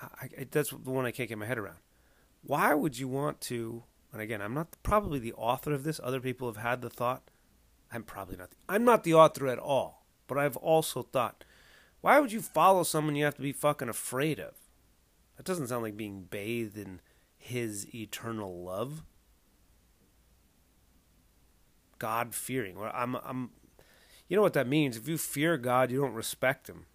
I, 0.00 0.28
I, 0.40 0.46
that's 0.50 0.70
the 0.70 0.90
one 0.90 1.06
I 1.06 1.10
can't 1.10 1.28
get 1.28 1.38
my 1.38 1.46
head 1.46 1.58
around. 1.58 1.78
Why 2.42 2.74
would 2.74 2.98
you 2.98 3.08
want 3.08 3.40
to? 3.42 3.84
And 4.12 4.22
again, 4.22 4.40
I'm 4.40 4.54
not 4.54 4.76
probably 4.82 5.18
the 5.18 5.34
author 5.34 5.72
of 5.72 5.84
this. 5.84 6.00
Other 6.02 6.20
people 6.20 6.48
have 6.48 6.62
had 6.62 6.80
the 6.80 6.90
thought. 6.90 7.30
I'm 7.92 8.02
probably 8.02 8.36
not. 8.36 8.50
The, 8.50 8.56
I'm 8.68 8.84
not 8.84 9.04
the 9.04 9.14
author 9.14 9.48
at 9.48 9.58
all. 9.58 10.06
But 10.26 10.38
I've 10.38 10.56
also 10.56 11.02
thought, 11.02 11.44
why 12.00 12.20
would 12.20 12.32
you 12.32 12.40
follow 12.40 12.82
someone 12.82 13.16
you 13.16 13.24
have 13.24 13.36
to 13.36 13.42
be 13.42 13.52
fucking 13.52 13.88
afraid 13.88 14.38
of? 14.38 14.54
That 15.36 15.46
doesn't 15.46 15.68
sound 15.68 15.82
like 15.82 15.96
being 15.96 16.22
bathed 16.22 16.76
in 16.76 17.00
his 17.36 17.92
eternal 17.94 18.62
love. 18.62 19.02
God 21.98 22.34
fearing. 22.34 22.78
Well, 22.78 22.92
I'm 22.94 23.16
I'm 23.16 23.50
you 24.28 24.36
know 24.36 24.42
what 24.42 24.52
that 24.52 24.68
means? 24.68 24.96
If 24.96 25.08
you 25.08 25.16
fear 25.16 25.56
God, 25.56 25.90
you 25.90 26.00
don't 26.00 26.12
respect 26.12 26.68
him. 26.68 26.86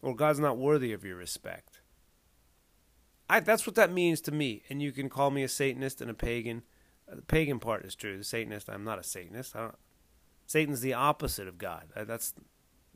Or 0.00 0.14
God's 0.14 0.38
not 0.38 0.58
worthy 0.58 0.92
of 0.92 1.04
your 1.04 1.16
respect. 1.16 1.75
I 3.28 3.40
that's 3.40 3.66
what 3.66 3.76
that 3.76 3.92
means 3.92 4.20
to 4.22 4.32
me. 4.32 4.62
And 4.68 4.80
you 4.80 4.92
can 4.92 5.08
call 5.08 5.30
me 5.30 5.42
a 5.42 5.48
Satanist 5.48 6.00
and 6.00 6.10
a 6.10 6.14
pagan. 6.14 6.62
Uh, 7.10 7.16
the 7.16 7.22
pagan 7.22 7.58
part 7.58 7.84
is 7.84 7.94
true. 7.94 8.16
The 8.16 8.24
Satanist, 8.24 8.68
I'm 8.68 8.84
not 8.84 8.98
a 8.98 9.02
Satanist. 9.02 9.54
Satan's 10.46 10.80
the 10.80 10.94
opposite 10.94 11.48
of 11.48 11.58
God. 11.58 11.84
That's 11.96 12.34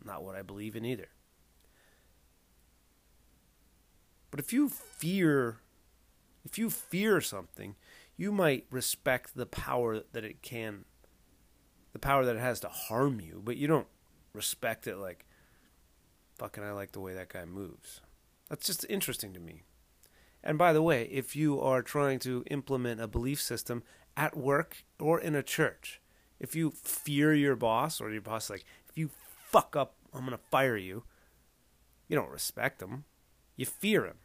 not 0.05 0.23
what 0.23 0.37
I 0.37 0.43
believe 0.43 0.77
in 0.77 0.85
either. 0.85 1.09
But 4.31 4.39
if 4.39 4.53
you 4.53 4.69
fear 4.69 5.61
if 6.45 6.59
you 6.59 6.71
fear 6.71 7.21
something, 7.21 7.77
you 8.17 8.33
might 8.33 8.67
respect 8.71 9.35
the 9.35 9.47
power 9.47 10.01
that 10.13 10.25
it 10.25 10.43
can, 10.43 10.85
the 11.93 11.99
power 11.99 12.25
that 12.25 12.37
it 12.37 12.41
has 12.41 12.61
to 12.61 12.69
harm 12.69 13.21
you, 13.21 13.41
but 13.45 13.57
you 13.57 13.67
don't 13.67 13.87
respect 14.33 14.87
it 14.87 14.97
like, 14.97 15.27
fucking, 16.39 16.65
I 16.65 16.73
like 16.73 16.93
the 16.93 17.01
way 17.01 17.15
that 17.15 17.29
guy 17.29 17.45
moves. 17.45 18.01
That's 18.49 18.67
just 18.67 18.87
interesting 18.89 19.33
to 19.35 19.41
me. 19.41 19.65
And 20.43 20.57
by 20.57 20.73
the 20.73 20.83
way, 20.83 21.05
if 21.13 21.37
you 21.37 21.61
are 21.61 21.83
trying 21.83 22.19
to 22.21 22.45
implement 22.51 23.01
a 23.01 23.07
belief 23.07 23.41
system 23.41 23.83
at 24.17 24.37
work 24.37 24.85
or 24.99 25.21
in 25.21 25.35
a 25.35 25.43
church, 25.43 26.01
if 26.39 26.55
you 26.55 26.71
fear 26.71 27.35
your 27.35 27.57
boss 27.57 28.01
or 28.01 28.11
your 28.11 28.23
boss, 28.23 28.49
like, 28.49 28.65
if 28.89 28.97
you 28.97 29.11
fuck 29.51 29.77
up, 29.77 29.95
I'm 30.15 30.21
going 30.21 30.33
to 30.33 30.43
fire 30.51 30.77
you, 30.77 31.05
you 32.09 32.17
don't 32.17 32.31
respect 32.31 32.83
him. 32.83 33.05
You 33.57 33.67
fear 33.67 34.07
him. 34.07 34.17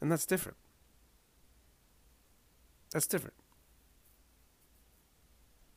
And 0.00 0.12
that's 0.12 0.26
different. 0.26 0.58
That's 2.92 3.06
different. 3.06 3.34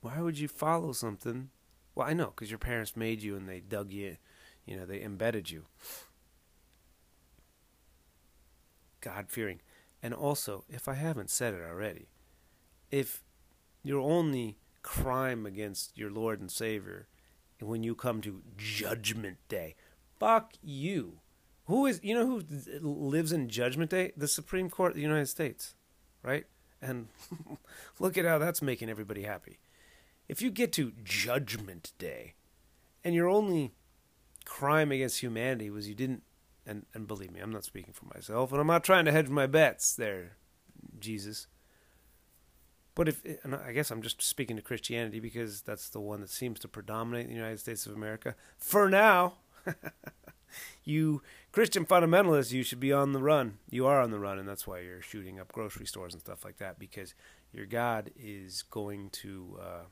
Why 0.02 0.22
would 0.22 0.38
you 0.38 0.48
follow 0.48 0.92
something? 0.92 1.50
Well, 1.96 2.08
I 2.08 2.14
know, 2.14 2.28
because 2.28 2.52
your 2.52 2.60
parents 2.60 2.96
made 2.96 3.24
you 3.24 3.36
and 3.36 3.48
they 3.48 3.62
dug 3.62 3.92
you, 3.92 4.18
you 4.66 4.78
know, 4.78 4.86
they 4.86 5.02
embedded 5.02 5.50
you. 5.50 5.66
God 9.02 9.26
fearing. 9.30 9.62
And 10.02 10.14
also, 10.14 10.64
if 10.70 10.88
I 10.88 10.94
haven't 10.94 11.30
said 11.30 11.54
it 11.54 11.62
already, 11.62 12.08
if 12.92 13.24
your 13.84 14.02
only 14.02 14.58
crime 14.82 15.46
against 15.46 15.98
your 15.98 16.12
Lord 16.12 16.40
and 16.40 16.52
Savior 16.52 17.08
when 17.60 17.84
you 17.84 17.96
come 17.96 18.22
to 18.22 18.42
Judgment 18.58 19.38
Day, 19.50 19.76
fuck 20.20 20.54
you. 20.62 21.20
Who 21.66 21.86
is 21.86 22.00
you 22.02 22.16
know 22.16 22.26
who 22.26 22.44
lives 22.82 23.32
in 23.32 23.50
Judgment 23.50 23.92
Day? 23.92 24.14
The 24.16 24.28
Supreme 24.28 24.70
Court 24.70 24.92
of 24.92 24.96
the 24.96 25.02
United 25.02 25.28
States, 25.28 25.76
right? 26.24 26.46
And 26.82 27.08
look 28.00 28.18
at 28.18 28.26
how 28.26 28.38
that's 28.38 28.62
making 28.62 28.90
everybody 28.90 29.24
happy. 29.24 29.60
If 30.30 30.42
you 30.42 30.52
get 30.52 30.72
to 30.74 30.94
Judgment 31.04 31.94
Day, 31.98 32.36
and 33.04 33.16
your 33.16 33.28
only 33.30 33.74
crime 34.46 34.92
against 34.92 35.22
humanity 35.22 35.70
was 35.70 35.88
you 35.88 35.96
didn't, 35.96 36.24
and 36.68 36.86
and 36.94 37.08
believe 37.08 37.32
me, 37.32 37.40
I'm 37.40 37.52
not 37.52 37.64
speaking 37.64 37.94
for 37.94 38.06
myself, 38.14 38.52
and 38.52 38.62
I'm 38.62 38.68
not 38.68 38.84
trying 38.84 39.06
to 39.06 39.12
hedge 39.12 39.30
my 39.30 39.48
bets 39.48 39.96
there, 39.96 40.38
Jesus. 41.00 41.48
But 42.94 43.10
if, 43.10 43.24
and 43.44 43.54
I 43.56 43.74
guess 43.74 43.92
I'm 43.92 44.02
just 44.02 44.24
speaking 44.24 44.56
to 44.56 44.62
Christianity 44.62 45.20
because 45.20 45.62
that's 45.62 45.90
the 45.90 46.00
one 46.00 46.20
that 46.22 46.32
seems 46.32 46.60
to 46.62 46.68
predominate 46.68 47.26
in 47.26 47.30
the 47.30 47.38
United 47.38 47.60
States 47.60 47.86
of 47.86 47.94
America 47.94 48.36
for 48.58 48.90
now. 48.90 49.36
you 50.84 51.22
Christian 51.52 51.86
fundamentalists, 51.86 52.52
you 52.52 52.64
should 52.64 52.80
be 52.80 52.92
on 52.92 53.12
the 53.12 53.22
run. 53.22 53.60
You 53.70 53.86
are 53.86 54.02
on 54.02 54.12
the 54.12 54.20
run, 54.20 54.40
and 54.40 54.48
that's 54.48 54.66
why 54.66 54.80
you're 54.80 55.02
shooting 55.02 55.40
up 55.40 55.52
grocery 55.52 55.86
stores 55.86 56.14
and 56.14 56.22
stuff 56.22 56.44
like 56.44 56.58
that 56.58 56.80
because 56.80 57.14
your 57.54 57.66
God 57.66 58.12
is 58.18 58.64
going 58.64 59.10
to. 59.12 59.60
Uh, 59.62 59.84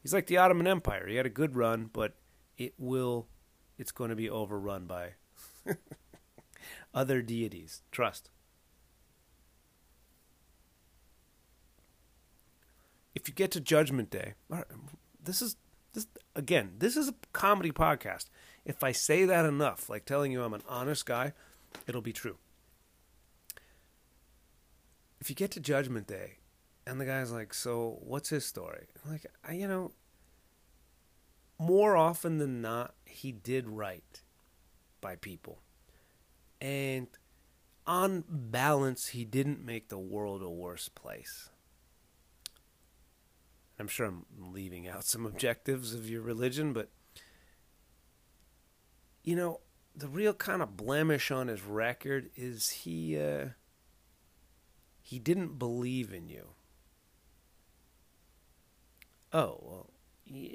he's 0.00 0.14
like 0.14 0.26
the 0.26 0.36
Ottoman 0.36 0.66
Empire. 0.66 1.08
He 1.08 1.16
had 1.16 1.26
a 1.26 1.30
good 1.30 1.56
run, 1.56 1.90
but 1.92 2.14
it 2.56 2.74
will. 2.78 3.26
It's 3.76 3.92
going 3.92 4.10
to 4.10 4.16
be 4.16 4.30
overrun 4.30 4.86
by 4.86 5.14
other 6.94 7.22
deities. 7.22 7.82
Trust. 7.90 8.30
If 13.14 13.28
you 13.28 13.34
get 13.34 13.50
to 13.52 13.60
Judgment 13.60 14.10
Day, 14.10 14.34
this 15.22 15.42
is 15.42 15.56
this 15.92 16.06
again. 16.36 16.72
This 16.78 16.96
is 16.96 17.08
a 17.08 17.14
comedy 17.32 17.72
podcast. 17.72 18.26
If 18.64 18.84
I 18.84 18.92
say 18.92 19.24
that 19.24 19.44
enough, 19.44 19.88
like 19.88 20.04
telling 20.04 20.32
you 20.32 20.42
I'm 20.42 20.54
an 20.54 20.62
honest 20.68 21.06
guy, 21.06 21.32
it'll 21.86 22.02
be 22.02 22.12
true. 22.12 22.38
If 25.20 25.28
you 25.28 25.36
get 25.36 25.50
to 25.52 25.60
Judgment 25.60 26.06
Day, 26.06 26.38
and 26.86 27.00
the 27.00 27.04
guy's 27.04 27.30
like, 27.30 27.52
"So, 27.52 27.98
what's 28.00 28.30
his 28.30 28.46
story?" 28.46 28.86
I'm 29.04 29.12
like, 29.12 29.26
I, 29.46 29.52
you 29.52 29.68
know, 29.68 29.92
more 31.58 31.96
often 31.96 32.38
than 32.38 32.62
not, 32.62 32.94
he 33.04 33.32
did 33.32 33.68
right 33.68 34.22
by 35.00 35.16
people, 35.16 35.60
and 36.60 37.08
on 37.86 38.24
balance, 38.28 39.08
he 39.08 39.24
didn't 39.24 39.64
make 39.64 39.88
the 39.88 39.98
world 39.98 40.42
a 40.42 40.50
worse 40.50 40.88
place. 40.88 41.50
I'm 43.78 43.88
sure 43.88 44.06
I'm 44.06 44.26
leaving 44.38 44.86
out 44.86 45.04
some 45.04 45.24
objectives 45.26 45.94
of 45.94 46.08
your 46.08 46.22
religion, 46.22 46.72
but 46.72 46.90
you 49.24 49.34
know, 49.34 49.60
the 49.94 50.08
real 50.08 50.34
kind 50.34 50.62
of 50.62 50.76
blemish 50.76 51.30
on 51.30 51.48
his 51.48 51.62
record 51.62 52.30
is 52.36 52.70
he 52.70 53.18
uh, 53.18 53.48
he 55.02 55.18
didn't 55.18 55.58
believe 55.58 56.12
in 56.12 56.28
you. 56.28 56.50
Oh 59.32 59.58
well, 59.62 59.90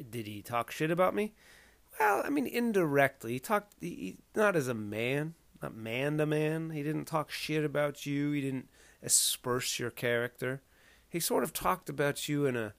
did 0.10 0.28
he 0.28 0.42
talk 0.42 0.72
shit 0.72 0.92
about 0.92 1.16
me? 1.16 1.34
Well, 2.00 2.24
I 2.26 2.30
mean, 2.30 2.48
indirectly. 2.48 3.34
He 3.34 3.40
talked 3.40 3.74
he, 3.80 4.18
not 4.36 4.56
as 4.56 4.68
a 4.68 4.74
man, 4.74 5.36
not 5.62 5.76
man 5.76 6.18
to 6.18 6.26
man. 6.26 6.72
He 6.72 6.84
didn't 6.84 7.06
talk 7.06 7.32
shit 7.32 7.64
about 7.64 8.06
you. 8.06 8.32
He 8.32 8.42
didn't 8.42 8.70
asperse 9.02 9.80
your 9.80 9.92
character. 9.92 10.62
He 11.08 11.20
sort 11.20 11.44
of 11.44 11.54
talked 11.54 11.90
about 11.90 12.28
you 12.28 12.46
in 12.46 12.56
a 12.56 12.74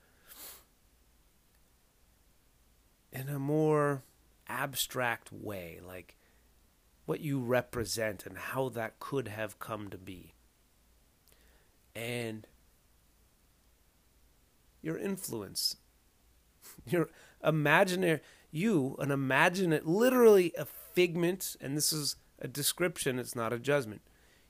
in 3.12 3.28
a 3.28 3.38
more 3.38 4.02
abstract 4.48 5.32
way, 5.32 5.80
like 5.84 6.16
what 7.06 7.20
you 7.20 7.40
represent 7.40 8.26
and 8.26 8.36
how 8.36 8.68
that 8.68 8.98
could 8.98 9.28
have 9.28 9.58
come 9.58 9.88
to 9.88 9.96
be. 9.96 10.34
And 11.94 12.46
your 14.82 14.98
influence 14.98 15.76
You're 16.86 17.08
imaginary. 17.42 18.20
You, 18.56 18.96
an 19.00 19.10
imagine 19.10 19.78
literally 19.84 20.54
a 20.56 20.64
figment, 20.64 21.56
and 21.60 21.76
this 21.76 21.92
is 21.92 22.16
a 22.40 22.48
description, 22.48 23.18
it's 23.18 23.36
not 23.36 23.52
a 23.52 23.58
judgment. 23.58 24.00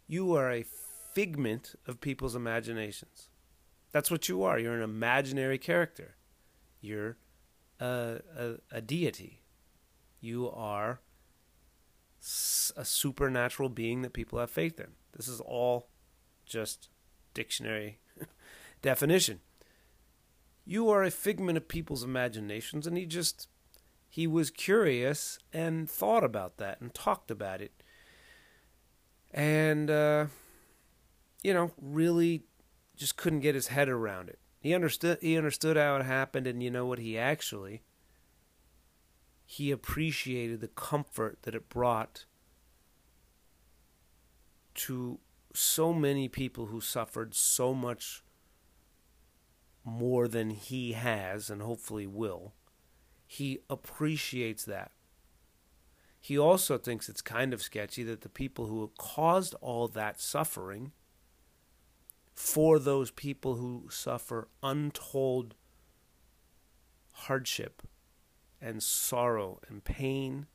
You 0.06 0.32
are 0.36 0.48
a 0.48 0.64
figment 1.12 1.74
of 1.88 2.00
people's 2.00 2.36
imaginations. 2.36 3.30
That's 3.90 4.08
what 4.08 4.28
you 4.28 4.44
are. 4.44 4.60
You're 4.60 4.76
an 4.76 4.82
imaginary 4.82 5.58
character. 5.58 6.14
You're 6.80 7.16
a, 7.80 8.20
a, 8.38 8.54
a 8.70 8.80
deity. 8.80 9.42
You 10.20 10.52
are 10.52 11.00
a 12.76 12.84
supernatural 12.84 13.70
being 13.70 14.02
that 14.02 14.12
people 14.12 14.38
have 14.38 14.52
faith 14.52 14.78
in. 14.78 14.92
This 15.16 15.26
is 15.26 15.40
all 15.40 15.88
just 16.44 16.90
dictionary 17.34 17.98
definition. 18.82 19.40
You 20.64 20.90
are 20.90 21.02
a 21.02 21.10
figment 21.10 21.56
of 21.56 21.66
people's 21.66 22.04
imaginations, 22.04 22.86
and 22.86 22.96
he 22.96 23.04
just 23.04 23.48
he 24.08 24.26
was 24.26 24.50
curious 24.50 25.38
and 25.52 25.88
thought 25.88 26.24
about 26.24 26.56
that 26.58 26.80
and 26.80 26.92
talked 26.94 27.30
about 27.30 27.60
it, 27.60 27.82
and 29.32 29.90
uh, 29.90 30.26
you 31.42 31.52
know 31.52 31.72
really 31.80 32.44
just 32.96 33.16
couldn't 33.16 33.40
get 33.40 33.54
his 33.54 33.68
head 33.68 33.88
around 33.88 34.28
it. 34.28 34.38
He 34.60 34.74
understood 34.74 35.18
he 35.20 35.36
understood 35.36 35.76
how 35.76 35.96
it 35.96 36.04
happened, 36.04 36.46
and 36.46 36.62
you 36.62 36.70
know 36.70 36.86
what? 36.86 36.98
He 36.98 37.18
actually 37.18 37.82
he 39.46 39.70
appreciated 39.70 40.60
the 40.60 40.68
comfort 40.68 41.38
that 41.42 41.54
it 41.54 41.68
brought 41.68 42.24
to 44.74 45.20
so 45.54 45.92
many 45.94 46.28
people 46.28 46.66
who 46.66 46.80
suffered 46.80 47.34
so 47.34 47.72
much 47.72 48.24
more 49.84 50.26
than 50.26 50.50
he 50.50 50.92
has 50.92 51.48
and 51.48 51.62
hopefully 51.62 52.06
will. 52.06 52.52
He 53.26 53.60
appreciates 53.68 54.64
that. 54.64 54.92
He 56.20 56.38
also 56.38 56.78
thinks 56.78 57.08
it's 57.08 57.22
kind 57.22 57.52
of 57.52 57.62
sketchy 57.62 58.02
that 58.04 58.22
the 58.22 58.28
people 58.28 58.66
who 58.66 58.90
caused 58.98 59.54
all 59.60 59.88
that 59.88 60.20
suffering 60.20 60.92
for 62.34 62.78
those 62.78 63.10
people 63.10 63.54
who 63.54 63.88
suffer 63.90 64.48
untold 64.62 65.54
hardship 67.12 67.82
and 68.60 68.82
sorrow 68.82 69.60
and 69.68 69.84
pain 69.84 70.46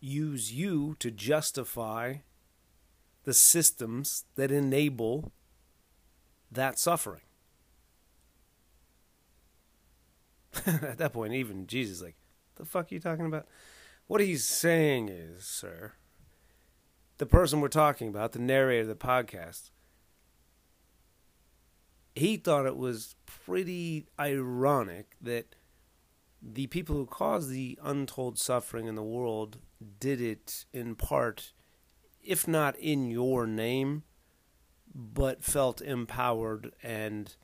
use 0.00 0.52
you 0.52 0.96
to 0.98 1.10
justify 1.10 2.14
the 3.24 3.34
systems 3.34 4.24
that 4.36 4.50
enable 4.50 5.32
that 6.50 6.78
suffering. 6.78 7.22
At 10.66 10.98
that 10.98 11.12
point, 11.12 11.32
even 11.34 11.66
Jesus, 11.66 12.02
like, 12.02 12.16
the 12.56 12.64
fuck 12.64 12.90
are 12.90 12.94
you 12.94 13.00
talking 13.00 13.26
about? 13.26 13.46
What 14.06 14.20
he's 14.20 14.44
saying 14.44 15.08
is, 15.08 15.44
sir, 15.44 15.92
the 17.18 17.26
person 17.26 17.60
we're 17.60 17.68
talking 17.68 18.08
about, 18.08 18.32
the 18.32 18.38
narrator 18.38 18.82
of 18.82 18.88
the 18.88 18.94
podcast, 18.94 19.70
he 22.14 22.36
thought 22.36 22.66
it 22.66 22.76
was 22.76 23.14
pretty 23.24 24.06
ironic 24.20 25.16
that 25.20 25.54
the 26.42 26.66
people 26.66 26.96
who 26.96 27.06
caused 27.06 27.50
the 27.50 27.78
untold 27.82 28.38
suffering 28.38 28.86
in 28.86 28.96
the 28.96 29.02
world 29.02 29.58
did 30.00 30.20
it 30.20 30.66
in 30.72 30.94
part, 30.94 31.52
if 32.22 32.46
not 32.48 32.76
in 32.76 33.10
your 33.10 33.46
name, 33.46 34.02
but 34.94 35.44
felt 35.44 35.80
empowered 35.80 36.72
and 36.82 37.36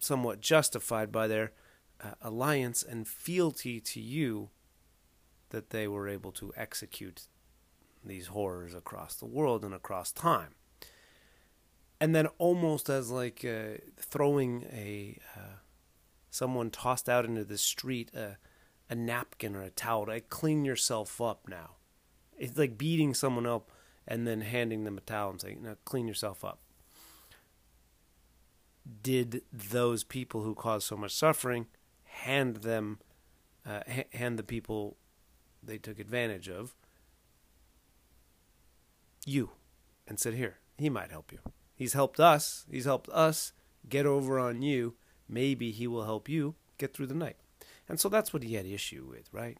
somewhat 0.00 0.40
justified 0.40 1.10
by 1.10 1.26
their 1.26 1.52
uh, 2.02 2.12
alliance 2.22 2.82
and 2.82 3.06
fealty 3.06 3.80
to 3.80 4.00
you 4.00 4.50
that 5.50 5.70
they 5.70 5.88
were 5.88 6.08
able 6.08 6.32
to 6.32 6.52
execute 6.56 7.22
these 8.04 8.28
horrors 8.28 8.74
across 8.74 9.14
the 9.16 9.26
world 9.26 9.64
and 9.64 9.74
across 9.74 10.12
time. 10.12 10.54
And 12.00 12.14
then, 12.14 12.28
almost 12.38 12.88
as 12.88 13.10
like 13.10 13.44
uh, 13.44 13.78
throwing 13.96 14.64
a 14.72 15.18
uh, 15.36 15.58
someone 16.30 16.70
tossed 16.70 17.08
out 17.08 17.24
into 17.24 17.44
the 17.44 17.58
street 17.58 18.14
a, 18.14 18.36
a 18.88 18.94
napkin 18.94 19.56
or 19.56 19.62
a 19.62 19.70
towel, 19.70 20.06
like 20.06 20.28
clean 20.28 20.64
yourself 20.64 21.20
up 21.20 21.48
now. 21.48 21.70
It's 22.36 22.56
like 22.56 22.78
beating 22.78 23.14
someone 23.14 23.46
up 23.46 23.72
and 24.06 24.26
then 24.26 24.42
handing 24.42 24.84
them 24.84 24.96
a 24.96 25.00
towel 25.00 25.30
and 25.30 25.40
saying, 25.40 25.62
"Now 25.62 25.76
clean 25.84 26.06
yourself 26.06 26.44
up." 26.44 26.60
Did 29.02 29.42
those 29.52 30.04
people 30.04 30.42
who 30.42 30.54
caused 30.54 30.86
so 30.86 30.96
much 30.96 31.14
suffering 31.14 31.66
hand 32.04 32.58
them, 32.58 32.98
uh, 33.66 33.80
hand 34.12 34.38
the 34.38 34.42
people 34.42 34.96
they 35.62 35.78
took 35.78 35.98
advantage 35.98 36.48
of 36.48 36.74
you 39.26 39.50
and 40.06 40.18
said, 40.18 40.34
Here, 40.34 40.58
he 40.78 40.88
might 40.88 41.10
help 41.10 41.32
you. 41.32 41.38
He's 41.74 41.92
helped 41.92 42.18
us. 42.18 42.66
He's 42.70 42.86
helped 42.86 43.08
us 43.10 43.52
get 43.88 44.06
over 44.06 44.38
on 44.38 44.62
you. 44.62 44.94
Maybe 45.28 45.70
he 45.70 45.86
will 45.86 46.04
help 46.04 46.28
you 46.28 46.54
get 46.78 46.94
through 46.94 47.06
the 47.06 47.14
night. 47.14 47.36
And 47.88 48.00
so 48.00 48.08
that's 48.08 48.32
what 48.32 48.42
he 48.42 48.54
had 48.54 48.66
issue 48.66 49.06
with, 49.08 49.28
right? 49.32 49.58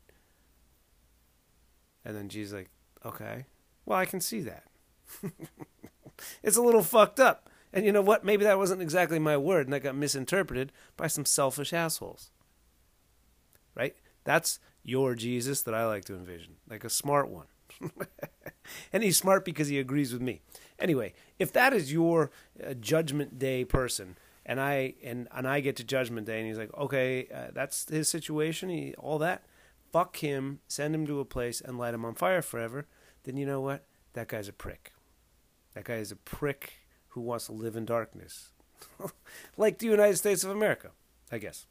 And 2.05 2.17
then 2.17 2.29
Jesus 2.29 2.55
like, 2.55 2.71
okay, 3.05 3.47
well, 3.85 3.99
I 3.99 4.05
can 4.05 4.21
see 4.21 4.41
that. 4.41 4.65
it's 6.43 6.57
a 6.57 6.63
little 6.63 6.83
fucked 6.83 7.21
up. 7.21 7.48
And 7.73 7.85
you 7.85 7.93
know 7.93 8.03
what? 8.03 8.25
Maybe 8.25 8.45
that 8.45 8.59
wasn't 8.59 8.83
exactly 8.83 9.19
my 9.19 9.37
word, 9.37 9.67
and 9.67 9.73
that 9.73 9.83
got 9.83 9.95
misinterpreted 9.95 10.73
by 10.97 11.07
some 11.07 11.25
selfish 11.25 11.73
assholes. 11.73 12.31
Right? 13.75 13.97
That's 14.25 14.59
your 14.83 15.15
Jesus 15.15 15.63
that 15.63 15.75
I 15.75 15.87
like 15.87 16.05
to 16.07 16.15
envision, 16.15 16.57
like 16.69 16.85
a 16.85 16.91
smart 16.91 17.29
one. 17.29 17.47
and 18.93 19.03
he's 19.03 19.17
smart 19.17 19.45
because 19.45 19.69
he 19.69 19.79
agrees 19.79 20.13
with 20.13 20.23
me. 20.23 20.41
Anyway, 20.79 21.13
if 21.39 21.53
that 21.53 21.73
is 21.73 21.93
your 21.93 22.31
uh, 22.65 22.75
judgment 22.75 23.39
day 23.39 23.65
person, 23.65 24.17
and 24.47 24.61
I 24.61 24.95
and 25.05 25.29
and 25.35 25.47
I 25.47 25.61
get 25.61 25.77
to 25.77 25.85
judgment 25.85 26.27
day, 26.27 26.39
and 26.39 26.49
he's 26.49 26.59
like, 26.59 26.75
okay, 26.77 27.29
uh, 27.33 27.49
that's 27.53 27.89
his 27.89 28.09
situation, 28.09 28.71
he, 28.71 28.95
all 28.99 29.19
that. 29.19 29.45
Fuck 29.93 30.19
him, 30.19 30.61
send 30.69 30.95
him 30.95 31.07
to 31.07 31.21
a 31.21 31.25
place 31.25 31.61
and 31.61 31.79
light 31.79 31.95
him 31.95 32.05
on 32.05 32.15
fire 32.15 32.43
forever. 32.43 32.87
Then 33.25 33.37
you 33.37 33.47
know 33.47 33.61
what? 33.61 33.85
That 34.15 34.29
guy's 34.29 34.49
a 34.49 34.53
prick. 34.53 34.93
That 35.75 35.85
guy 35.85 35.95
is 35.95 36.13
a 36.13 36.17
prick 36.17 36.78
who 37.09 37.21
wants 37.21 37.47
to 37.47 37.53
live 37.53 37.77
in 37.77 37.85
darkness, 37.85 38.51
like 39.57 39.79
the 39.79 39.87
United 39.87 40.17
States 40.17 40.45
of 40.45 40.51
America, 40.51 40.91
I 41.31 41.39
guess. 41.39 41.67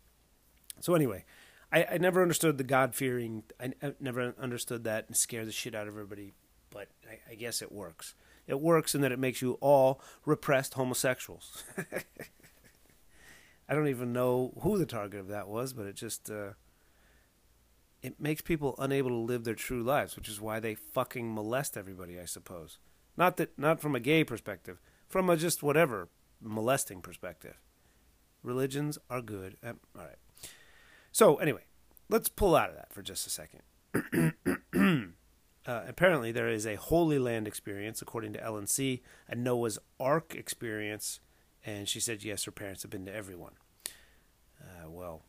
So 0.80 0.96
anyway, 0.96 1.26
I, 1.72 1.86
I 1.92 1.98
never 1.98 2.22
understood 2.22 2.58
the 2.58 2.64
God 2.64 2.96
fearing. 2.96 3.44
I, 3.60 3.74
I, 3.82 3.94
never 4.00 4.34
understood 4.40 4.84
that 4.86 5.08
and 5.08 5.18
scare 5.18 5.46
the 5.46 5.52
shit 5.52 5.76
out 5.76 5.88
of 5.88 5.94
everybody. 5.94 6.34
But 6.70 6.90
I, 7.10 7.32
I 7.32 7.36
guess 7.36 7.62
it 7.62 7.72
works. 7.72 8.14
It 8.46 8.62
works 8.62 8.96
in 8.96 9.02
that 9.02 9.12
it 9.12 9.20
makes 9.20 9.42
you 9.42 9.58
all 9.60 10.02
repressed 10.26 10.76
homosexuals. 10.76 11.64
I 13.70 13.76
don't 13.76 13.90
even 13.90 14.14
know 14.14 14.54
who 14.62 14.78
the 14.78 14.86
target 14.86 15.20
of 15.20 15.28
that 15.28 15.50
was, 15.50 15.74
but 15.74 15.86
it 15.86 15.96
just 15.96 16.32
uh, 16.32 16.52
it 18.02 18.20
makes 18.20 18.42
people 18.42 18.76
unable 18.80 19.10
to 19.10 19.16
live 19.16 19.44
their 19.44 19.56
true 19.56 19.84
lives, 19.84 20.16
which 20.16 20.30
is 20.30 20.40
why 20.40 20.62
they 20.62 20.76
fucking 20.76 21.34
molest 21.34 21.76
everybody. 21.76 22.18
I 22.20 22.26
suppose 22.26 22.80
not 23.18 23.36
that 23.38 23.58
not 23.60 23.82
from 23.82 23.96
a 23.96 24.00
gay 24.00 24.24
perspective, 24.24 24.80
from 25.08 25.30
a 25.30 25.38
just 25.38 25.64
whatever 25.64 26.10
molesting 26.42 27.02
perspective. 27.02 27.56
Religions 28.44 28.98
are 29.10 29.22
good. 29.22 29.58
All 29.64 29.74
right. 29.96 30.16
So 31.12 31.36
anyway, 31.38 31.64
let's 32.10 32.30
pull 32.30 32.56
out 32.56 32.70
of 32.70 32.76
that 32.76 32.94
for 32.94 33.02
just 33.02 33.28
a 33.28 33.30
second. 33.30 33.62
uh, 35.66 35.82
apparently, 35.88 36.32
there 36.32 36.48
is 36.48 36.66
a 36.66 36.76
Holy 36.76 37.20
Land 37.20 37.48
experience, 37.48 38.02
according 38.02 38.34
to 38.34 38.44
Ellen 38.44 38.68
C., 38.68 39.02
a 39.28 39.36
Noah's 39.36 39.80
Ark 40.00 40.36
experience, 40.36 41.20
and 41.66 41.88
she 41.90 42.00
said 42.00 42.24
yes, 42.24 42.44
her 42.46 42.52
parents 42.52 42.84
have 42.84 42.92
been 42.92 43.06
to 43.06 43.14
everyone. 43.14 43.54
Uh, 44.62 44.90
well, 44.90 45.24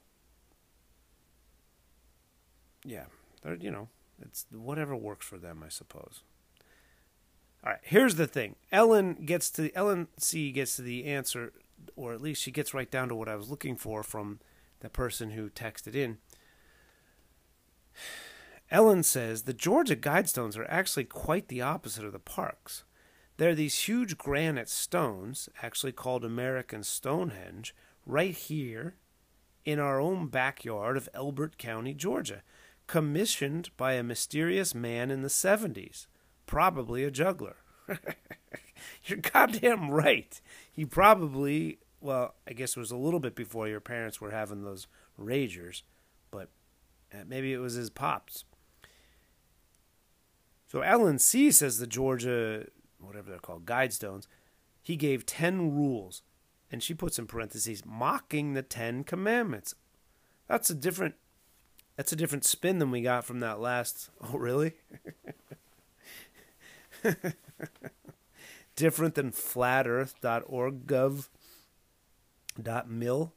yeah, 2.84 3.06
you 3.60 3.70
know, 3.70 3.88
it's 4.20 4.46
whatever 4.50 4.94
works 4.96 5.26
for 5.26 5.38
them, 5.38 5.62
I 5.64 5.68
suppose. 5.68 6.22
All 7.64 7.72
right, 7.72 7.80
here's 7.82 8.14
the 8.14 8.26
thing. 8.26 8.56
Ellen 8.70 9.14
gets 9.24 9.50
to 9.52 9.74
Ellen 9.74 10.08
C 10.18 10.52
gets 10.52 10.76
to 10.76 10.82
the 10.82 11.06
answer, 11.06 11.52
or 11.96 12.12
at 12.12 12.22
least 12.22 12.42
she 12.42 12.50
gets 12.50 12.72
right 12.72 12.90
down 12.90 13.08
to 13.08 13.14
what 13.14 13.28
I 13.28 13.36
was 13.36 13.50
looking 13.50 13.76
for 13.76 14.02
from 14.02 14.38
the 14.80 14.88
person 14.88 15.30
who 15.30 15.50
texted 15.50 15.94
in. 15.94 16.18
Ellen 18.70 19.02
says 19.02 19.42
the 19.42 19.54
Georgia 19.54 19.96
Guidestones 19.96 20.56
are 20.56 20.70
actually 20.70 21.04
quite 21.04 21.48
the 21.48 21.62
opposite 21.62 22.04
of 22.04 22.12
the 22.12 22.18
parks. 22.18 22.84
They're 23.38 23.54
these 23.54 23.80
huge 23.80 24.18
granite 24.18 24.68
stones, 24.68 25.48
actually 25.62 25.92
called 25.92 26.24
American 26.24 26.82
Stonehenge, 26.82 27.74
right 28.04 28.34
here 28.34 28.96
in 29.64 29.78
our 29.78 30.00
own 30.00 30.26
backyard 30.26 30.96
of 30.96 31.08
Elbert 31.14 31.56
County, 31.56 31.94
Georgia, 31.94 32.42
commissioned 32.86 33.70
by 33.76 33.92
a 33.92 34.02
mysterious 34.02 34.74
man 34.74 35.10
in 35.10 35.22
the 35.22 35.28
70s, 35.28 36.06
probably 36.48 37.04
a 37.04 37.10
juggler. 37.12 37.56
You're 39.04 39.18
goddamn 39.18 39.92
right. 39.92 40.40
He 40.72 40.84
probably 40.84 41.78
well, 42.00 42.34
I 42.48 42.52
guess 42.52 42.76
it 42.76 42.80
was 42.80 42.90
a 42.90 42.96
little 42.96 43.20
bit 43.20 43.34
before 43.34 43.68
your 43.68 43.80
parents 43.80 44.20
were 44.20 44.30
having 44.30 44.62
those 44.62 44.86
ragers, 45.20 45.82
but 46.30 46.48
uh, 47.12 47.24
maybe 47.26 47.52
it 47.52 47.58
was 47.58 47.74
his 47.74 47.90
pops. 47.90 48.44
So 50.68 50.82
Alan 50.82 51.18
C 51.18 51.50
says 51.50 51.78
the 51.78 51.86
Georgia, 51.86 52.66
whatever 53.00 53.30
they're 53.30 53.38
called, 53.38 53.64
Guidestones, 53.64 54.26
he 54.82 54.96
gave 54.96 55.26
10 55.26 55.74
rules. 55.74 56.22
And 56.70 56.82
she 56.82 56.92
puts 56.92 57.18
in 57.18 57.26
parentheses, 57.26 57.82
mocking 57.86 58.52
the 58.52 58.62
10 58.62 59.04
commandments. 59.04 59.74
That's 60.48 60.68
a 60.68 60.74
different 60.74 61.14
that's 61.96 62.12
a 62.12 62.16
different 62.16 62.44
spin 62.44 62.78
than 62.78 62.92
we 62.92 63.00
got 63.00 63.24
from 63.24 63.40
that 63.40 63.58
last. 63.58 64.10
Oh, 64.20 64.38
really? 64.38 64.74
different 68.76 69.14
than 69.14 69.32
flatearth.org 69.32 70.86
gov 70.86 71.28
dot 72.60 72.88
mil. 72.88 73.34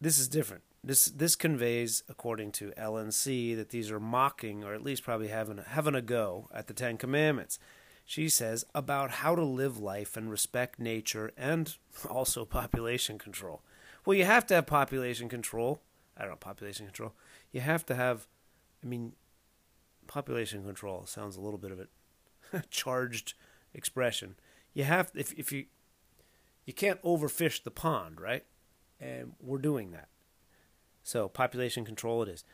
This 0.00 0.18
is 0.18 0.28
different. 0.28 0.62
This 0.82 1.06
this 1.06 1.36
conveys, 1.36 2.02
according 2.08 2.52
to 2.52 2.72
LNC, 2.78 3.54
that 3.56 3.68
these 3.68 3.90
are 3.90 4.00
mocking 4.00 4.64
or 4.64 4.72
at 4.72 4.82
least 4.82 5.04
probably 5.04 5.28
having 5.28 5.58
having 5.58 5.94
a 5.94 6.02
go 6.02 6.48
at 6.54 6.68
the 6.68 6.74
Ten 6.74 6.96
Commandments. 6.96 7.58
She 8.06 8.28
says 8.28 8.64
about 8.74 9.10
how 9.10 9.34
to 9.34 9.44
live 9.44 9.78
life 9.78 10.16
and 10.16 10.30
respect 10.30 10.80
nature 10.80 11.30
and 11.36 11.76
also 12.08 12.44
population 12.44 13.18
control. 13.18 13.62
Well, 14.04 14.16
you 14.16 14.24
have 14.24 14.46
to 14.46 14.54
have 14.54 14.66
population 14.66 15.28
control. 15.28 15.82
I 16.16 16.22
don't 16.22 16.30
know 16.30 16.36
population 16.36 16.86
control. 16.86 17.12
You 17.52 17.60
have 17.60 17.84
to 17.86 17.94
have. 17.94 18.26
I 18.82 18.86
mean, 18.86 19.12
population 20.10 20.64
control 20.64 21.06
sounds 21.06 21.36
a 21.36 21.40
little 21.40 21.58
bit 21.58 21.70
of 21.70 21.78
it 21.78 21.88
charged 22.70 23.34
expression. 23.72 24.34
You 24.74 24.82
have 24.82 25.10
if 25.14 25.32
if 25.38 25.52
you 25.52 25.66
you 26.66 26.72
can't 26.72 27.00
overfish 27.02 27.62
the 27.62 27.70
pond, 27.70 28.20
right? 28.20 28.44
And 29.00 29.32
we're 29.40 29.58
doing 29.58 29.92
that. 29.92 30.08
So 31.04 31.28
population 31.28 31.84
control 31.84 32.22
it 32.24 32.28
is. 32.28 32.44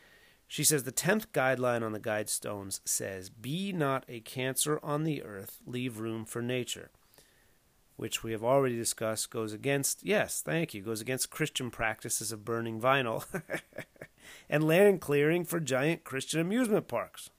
She 0.47 0.63
says 0.63 0.85
the 0.85 0.93
tenth 0.93 1.33
guideline 1.33 1.83
on 1.83 1.93
the 1.93 1.99
guidestones 1.99 2.81
says, 2.85 3.31
"Be 3.31 3.73
not 3.73 4.05
a 4.07 4.21
cancer 4.21 4.79
on 4.83 5.05
the 5.05 5.23
earth. 5.23 5.59
Leave 5.67 5.99
room 5.99 6.27
for 6.27 6.43
nature." 6.43 6.91
Which 7.97 8.23
we 8.23 8.33
have 8.33 8.45
already 8.45 8.77
discussed 8.77 9.31
goes 9.31 9.55
against 9.55 10.05
yes, 10.05 10.43
thank 10.43 10.75
you, 10.75 10.83
goes 10.83 11.01
against 11.01 11.31
Christian 11.31 11.71
practices 11.71 12.33
of 12.33 12.45
burning 12.45 12.79
vinyl 12.79 13.25
and 14.51 14.63
land 14.69 15.01
clearing 15.01 15.47
for 15.47 15.59
giant 15.59 16.05
Christian 16.05 16.39
amusement 16.39 16.87
parks. 16.87 17.31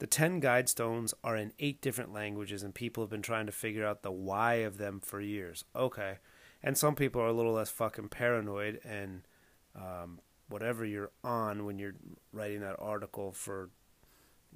The 0.00 0.06
10 0.06 0.40
guidestones 0.40 1.14
are 1.22 1.36
in 1.36 1.52
eight 1.58 1.82
different 1.82 2.10
languages, 2.10 2.62
and 2.62 2.74
people 2.74 3.02
have 3.02 3.10
been 3.10 3.20
trying 3.20 3.44
to 3.44 3.52
figure 3.52 3.86
out 3.86 4.02
the 4.02 4.10
why 4.10 4.54
of 4.54 4.78
them 4.78 4.98
for 4.98 5.20
years. 5.20 5.66
Okay. 5.76 6.20
And 6.62 6.78
some 6.78 6.94
people 6.94 7.20
are 7.20 7.26
a 7.26 7.34
little 7.34 7.52
less 7.52 7.68
fucking 7.68 8.08
paranoid, 8.08 8.80
and 8.82 9.28
um, 9.76 10.20
whatever 10.48 10.86
you're 10.86 11.10
on 11.22 11.66
when 11.66 11.78
you're 11.78 11.96
writing 12.32 12.60
that 12.60 12.76
article 12.78 13.32
for 13.32 13.68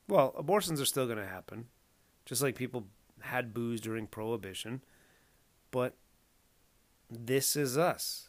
Well, 0.09 0.35
abortions 0.37 0.81
are 0.81 0.87
still 0.87 1.07
going 1.07 1.19
to 1.19 1.27
happen, 1.27 1.66
just 2.25 2.42
like 2.42 2.55
people 2.55 2.87
had 3.21 3.53
booze 3.53 3.81
during 3.81 4.07
Prohibition. 4.07 4.83
But 5.71 5.97
this 7.11 7.57
is 7.57 7.77
us. 7.77 8.29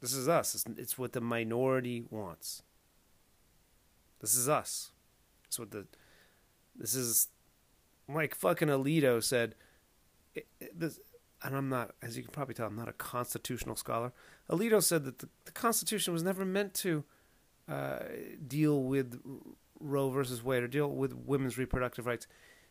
This 0.00 0.12
is 0.12 0.28
us. 0.28 0.54
It's, 0.54 0.64
it's 0.78 0.98
what 0.98 1.12
the 1.12 1.20
minority 1.20 2.04
wants. 2.10 2.62
This 4.20 4.34
is 4.34 4.48
us. 4.48 4.90
It's 5.46 5.58
what 5.58 5.70
the. 5.70 5.86
This 6.74 6.94
is. 6.94 7.28
Like 8.08 8.34
fucking 8.34 8.68
Alito 8.68 9.22
said. 9.22 9.54
It, 10.34 10.46
it, 10.60 10.78
this, 10.78 11.00
and 11.42 11.56
I'm 11.56 11.68
not, 11.68 11.92
as 12.02 12.16
you 12.16 12.22
can 12.22 12.32
probably 12.32 12.54
tell, 12.54 12.66
I'm 12.66 12.76
not 12.76 12.88
a 12.88 12.92
constitutional 12.92 13.76
scholar. 13.76 14.12
Alito 14.50 14.82
said 14.82 15.04
that 15.04 15.18
the, 15.18 15.28
the 15.44 15.52
Constitution 15.52 16.12
was 16.12 16.22
never 16.22 16.44
meant 16.44 16.74
to 16.74 17.04
uh, 17.68 18.00
deal 18.46 18.82
with 18.82 19.20
Roe 19.80 20.10
versus 20.10 20.42
Wade 20.42 20.62
or 20.62 20.68
deal 20.68 20.90
with 20.90 21.14
women's 21.14 21.58
reproductive 21.58 22.06
rights. 22.06 22.26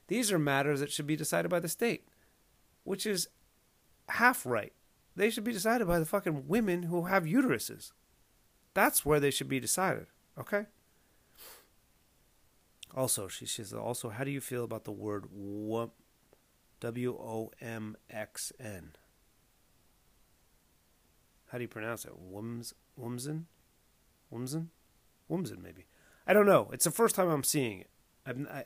These 0.08 0.32
are 0.32 0.40
matters 0.40 0.80
that 0.80 0.92
should 0.92 1.08
be 1.08 1.16
decided 1.16 1.50
by 1.50 1.60
the 1.60 1.70
state, 1.70 2.08
which 2.84 3.06
is 3.06 3.28
half 4.10 4.46
right. 4.46 4.74
They 5.16 5.30
should 5.30 5.44
be 5.44 5.54
decided 5.54 5.88
by 5.88 6.00
the 6.00 6.06
fucking 6.06 6.48
women 6.48 6.84
who 6.84 7.06
have 7.06 7.24
uteruses. 7.24 7.92
That's 8.74 9.06
where 9.06 9.20
they 9.20 9.32
should 9.32 9.48
be 9.48 9.60
decided, 9.60 10.08
okay? 10.38 10.66
Also, 12.94 13.28
she 13.28 13.46
says, 13.46 13.74
also, 13.74 14.10
how 14.10 14.24
do 14.24 14.32
you 14.32 14.42
feel 14.42 14.64
about 14.64 14.84
the 14.84 14.92
word 14.92 15.26
W 16.82 17.12
O 17.14 17.52
M 17.62 17.98
X 18.10 18.52
N? 18.60 18.92
How 21.48 21.58
do 21.58 21.64
you 21.64 21.68
pronounce 21.70 22.06
it? 22.06 22.12
Wums, 22.32 22.74
Wumsen? 23.00 23.44
Wumsen? 24.34 24.68
Wumsen, 25.30 25.62
maybe. 25.64 25.86
I 26.28 26.34
don't 26.34 26.46
know. 26.46 26.70
It's 26.74 26.86
the 26.86 26.92
first 26.92 27.16
time 27.16 27.30
I'm 27.30 27.44
seeing 27.44 27.82
it. 27.82 27.90
I've, 28.26 28.48
I, 28.48 28.66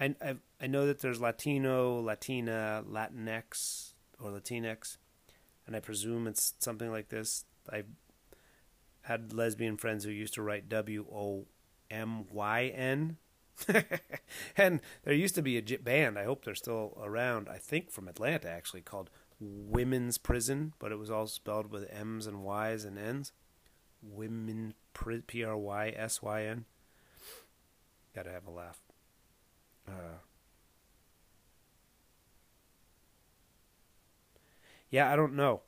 I, 0.00 0.14
I, 0.22 0.36
I 0.60 0.66
know 0.66 0.86
that 0.86 1.00
there's 1.00 1.20
Latino, 1.20 2.00
Latina, 2.00 2.84
Latinx, 2.88 3.92
or 4.20 4.30
Latinx, 4.30 4.96
and 5.66 5.76
I 5.76 5.80
presume 5.80 6.26
it's 6.26 6.54
something 6.58 6.90
like 6.90 7.08
this. 7.08 7.44
I've 7.70 7.88
had 9.02 9.32
lesbian 9.32 9.76
friends 9.76 10.04
who 10.04 10.10
used 10.10 10.34
to 10.34 10.42
write 10.42 10.68
W 10.68 11.06
O 11.12 11.46
M 11.90 12.26
Y 12.30 12.72
N. 12.74 13.18
and 14.56 14.80
there 15.04 15.14
used 15.14 15.34
to 15.34 15.42
be 15.42 15.56
a 15.56 15.78
band, 15.78 16.18
I 16.18 16.24
hope 16.24 16.44
they're 16.44 16.54
still 16.54 16.98
around, 17.02 17.48
I 17.48 17.56
think 17.56 17.90
from 17.90 18.06
Atlanta 18.06 18.50
actually, 18.50 18.82
called 18.82 19.08
Women's 19.40 20.18
Prison, 20.18 20.74
but 20.78 20.92
it 20.92 20.98
was 20.98 21.10
all 21.10 21.26
spelled 21.26 21.70
with 21.70 21.90
M's 21.90 22.26
and 22.26 22.42
Y's 22.42 22.84
and 22.84 22.98
N's. 22.98 23.32
Women 24.02 24.74
P 25.26 25.44
R 25.44 25.56
Y 25.56 25.94
S 25.96 26.22
Y 26.22 26.44
N. 26.44 26.64
Gotta 28.14 28.30
have 28.30 28.46
a 28.46 28.50
laugh. 28.50 28.80
Uh, 29.86 30.18
Yeah, 34.90 35.12
I 35.12 35.16
don't 35.16 35.34
know. 35.34 35.62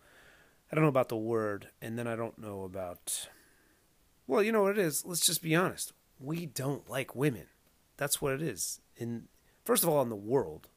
I 0.71 0.75
don't 0.75 0.85
know 0.85 0.89
about 0.89 1.09
the 1.09 1.17
word, 1.17 1.69
and 1.81 1.99
then 1.99 2.07
I 2.07 2.17
don't 2.17 2.39
know 2.39 2.63
about. 2.63 3.29
Well, 4.27 4.43
you 4.43 4.53
know 4.53 4.63
what 4.63 4.79
it 4.79 4.85
is. 4.85 5.05
Let's 5.05 5.25
just 5.25 5.43
be 5.43 5.57
honest. 5.57 5.93
We 6.21 6.47
don't 6.47 6.89
like 6.89 7.15
women. 7.15 7.47
That's 7.97 8.21
what 8.21 8.35
it 8.35 8.43
is. 8.43 8.81
In 8.97 9.25
first 9.65 9.83
of 9.83 9.89
all, 9.89 10.03
in 10.03 10.09
the 10.09 10.17
world, 10.17 10.69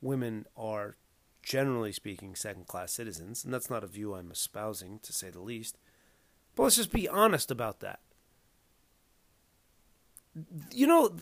women 0.00 0.46
are 0.56 0.96
generally 1.42 1.92
speaking 1.92 2.34
second 2.34 2.66
class 2.66 2.92
citizens, 2.92 3.44
and 3.44 3.52
that's 3.52 3.70
not 3.70 3.84
a 3.84 3.88
view 3.88 4.14
I'm 4.14 4.30
espousing, 4.30 5.00
to 5.02 5.12
say 5.12 5.30
the 5.30 5.40
least. 5.40 5.76
But 6.54 6.64
let's 6.64 6.76
just 6.76 6.92
be 6.92 7.08
honest 7.08 7.50
about 7.50 7.80
that. 7.80 8.00
You 10.70 10.86
know, 10.86 11.16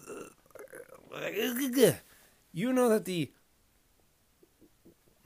you 2.52 2.72
know 2.72 2.88
that 2.88 3.04
the 3.04 3.32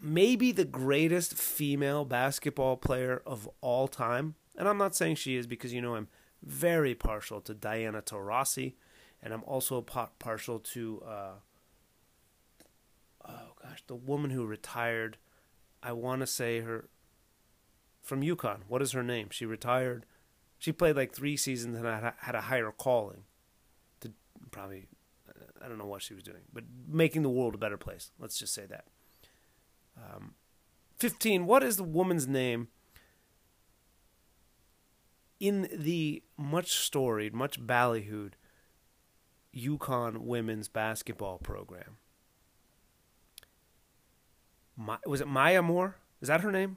maybe 0.01 0.53
the 0.53 0.65
greatest 0.65 1.35
female 1.35 2.05
basketball 2.05 2.77
player 2.77 3.23
of 3.25 3.49
all 3.61 3.89
time, 3.89 4.35
and 4.57 4.69
I'm 4.69 4.79
not 4.79 4.95
saying 4.95 5.17
she 5.17 5.37
is 5.37 5.47
because 5.47 5.73
you 5.73 5.81
know 5.81 5.95
I'm 5.95 6.09
very 6.43 6.95
partial 6.95 7.41
to 7.43 7.55
Diana 7.55 8.03
Taurasi, 8.03 8.75
and 9.23 9.33
I'm 9.33 9.45
also 9.45 9.81
partial 9.81 10.59
to. 10.59 11.03
Uh, 11.07 11.33
oh 13.29 13.55
gosh, 13.63 13.83
the 13.87 13.95
woman 13.95 14.31
who 14.31 14.45
retired. 14.45 15.17
I 15.85 15.93
want 15.93 16.21
to 16.21 16.29
say 16.29 16.61
her 16.61 16.89
from 18.03 18.21
UConn. 18.23 18.63
What 18.69 18.83
is 18.83 18.93
her 18.93 19.03
name? 19.03 19.29
She 19.31 19.47
retired. 19.47 20.05
She 20.59 20.73
played 20.73 20.97
like 20.97 21.13
three 21.13 21.37
seasons 21.37 21.77
and 21.77 21.87
had 22.19 22.35
a 22.35 22.43
higher 22.43 22.71
calling. 22.71 23.25
To 24.01 24.13
probably, 24.51 24.89
I 25.63 25.69
don't 25.69 25.79
know 25.79 25.87
what 25.87 26.03
she 26.03 26.15
was 26.15 26.23
doing, 26.23 26.43
but 26.53 26.65
making 26.89 27.23
the 27.23 27.31
world 27.31 27.55
a 27.55 27.59
better 27.59 27.77
place. 27.77 28.11
Let's 28.19 28.39
just 28.39 28.55
say 28.55 28.67
that. 28.67 28.85
Um, 29.97 30.35
Fifteen. 30.97 31.47
What 31.47 31.65
is 31.65 31.77
the 31.77 31.83
woman's 31.83 32.29
name? 32.29 32.69
In 35.41 35.69
the 35.73 36.23
much 36.37 36.77
storied, 36.77 37.35
much 37.35 37.61
ballyhooed 37.61 38.35
UConn 39.53 40.19
women's 40.19 40.69
basketball 40.69 41.39
program, 41.39 41.97
my, 44.77 44.99
was 45.05 45.21
it 45.21 45.27
Maya 45.27 45.61
Moore? 45.61 45.97
Is 46.21 46.29
that 46.29 46.43
her 46.43 46.53
name? 46.53 46.77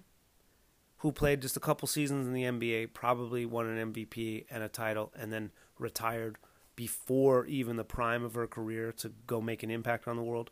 Who 1.05 1.11
played 1.11 1.43
just 1.43 1.55
a 1.55 1.59
couple 1.59 1.87
seasons 1.87 2.25
in 2.25 2.33
the 2.33 2.45
NBA, 2.45 2.95
probably 2.95 3.45
won 3.45 3.67
an 3.67 3.93
MVP 3.93 4.45
and 4.49 4.63
a 4.63 4.67
title, 4.67 5.13
and 5.15 5.31
then 5.31 5.51
retired 5.77 6.39
before 6.75 7.45
even 7.45 7.75
the 7.75 7.83
prime 7.83 8.23
of 8.23 8.33
her 8.33 8.47
career 8.47 8.91
to 8.93 9.11
go 9.27 9.39
make 9.39 9.61
an 9.61 9.69
impact 9.69 10.07
on 10.07 10.15
the 10.15 10.23
world. 10.23 10.49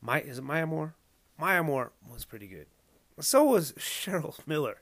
My 0.00 0.22
is 0.22 0.38
it 0.38 0.44
Maya 0.44 0.64
Moore? 0.64 0.94
Maya 1.38 1.62
Moore 1.62 1.92
was 2.10 2.24
pretty 2.24 2.46
good. 2.46 2.68
So 3.20 3.44
was 3.44 3.72
Cheryl 3.72 4.38
Miller. 4.46 4.80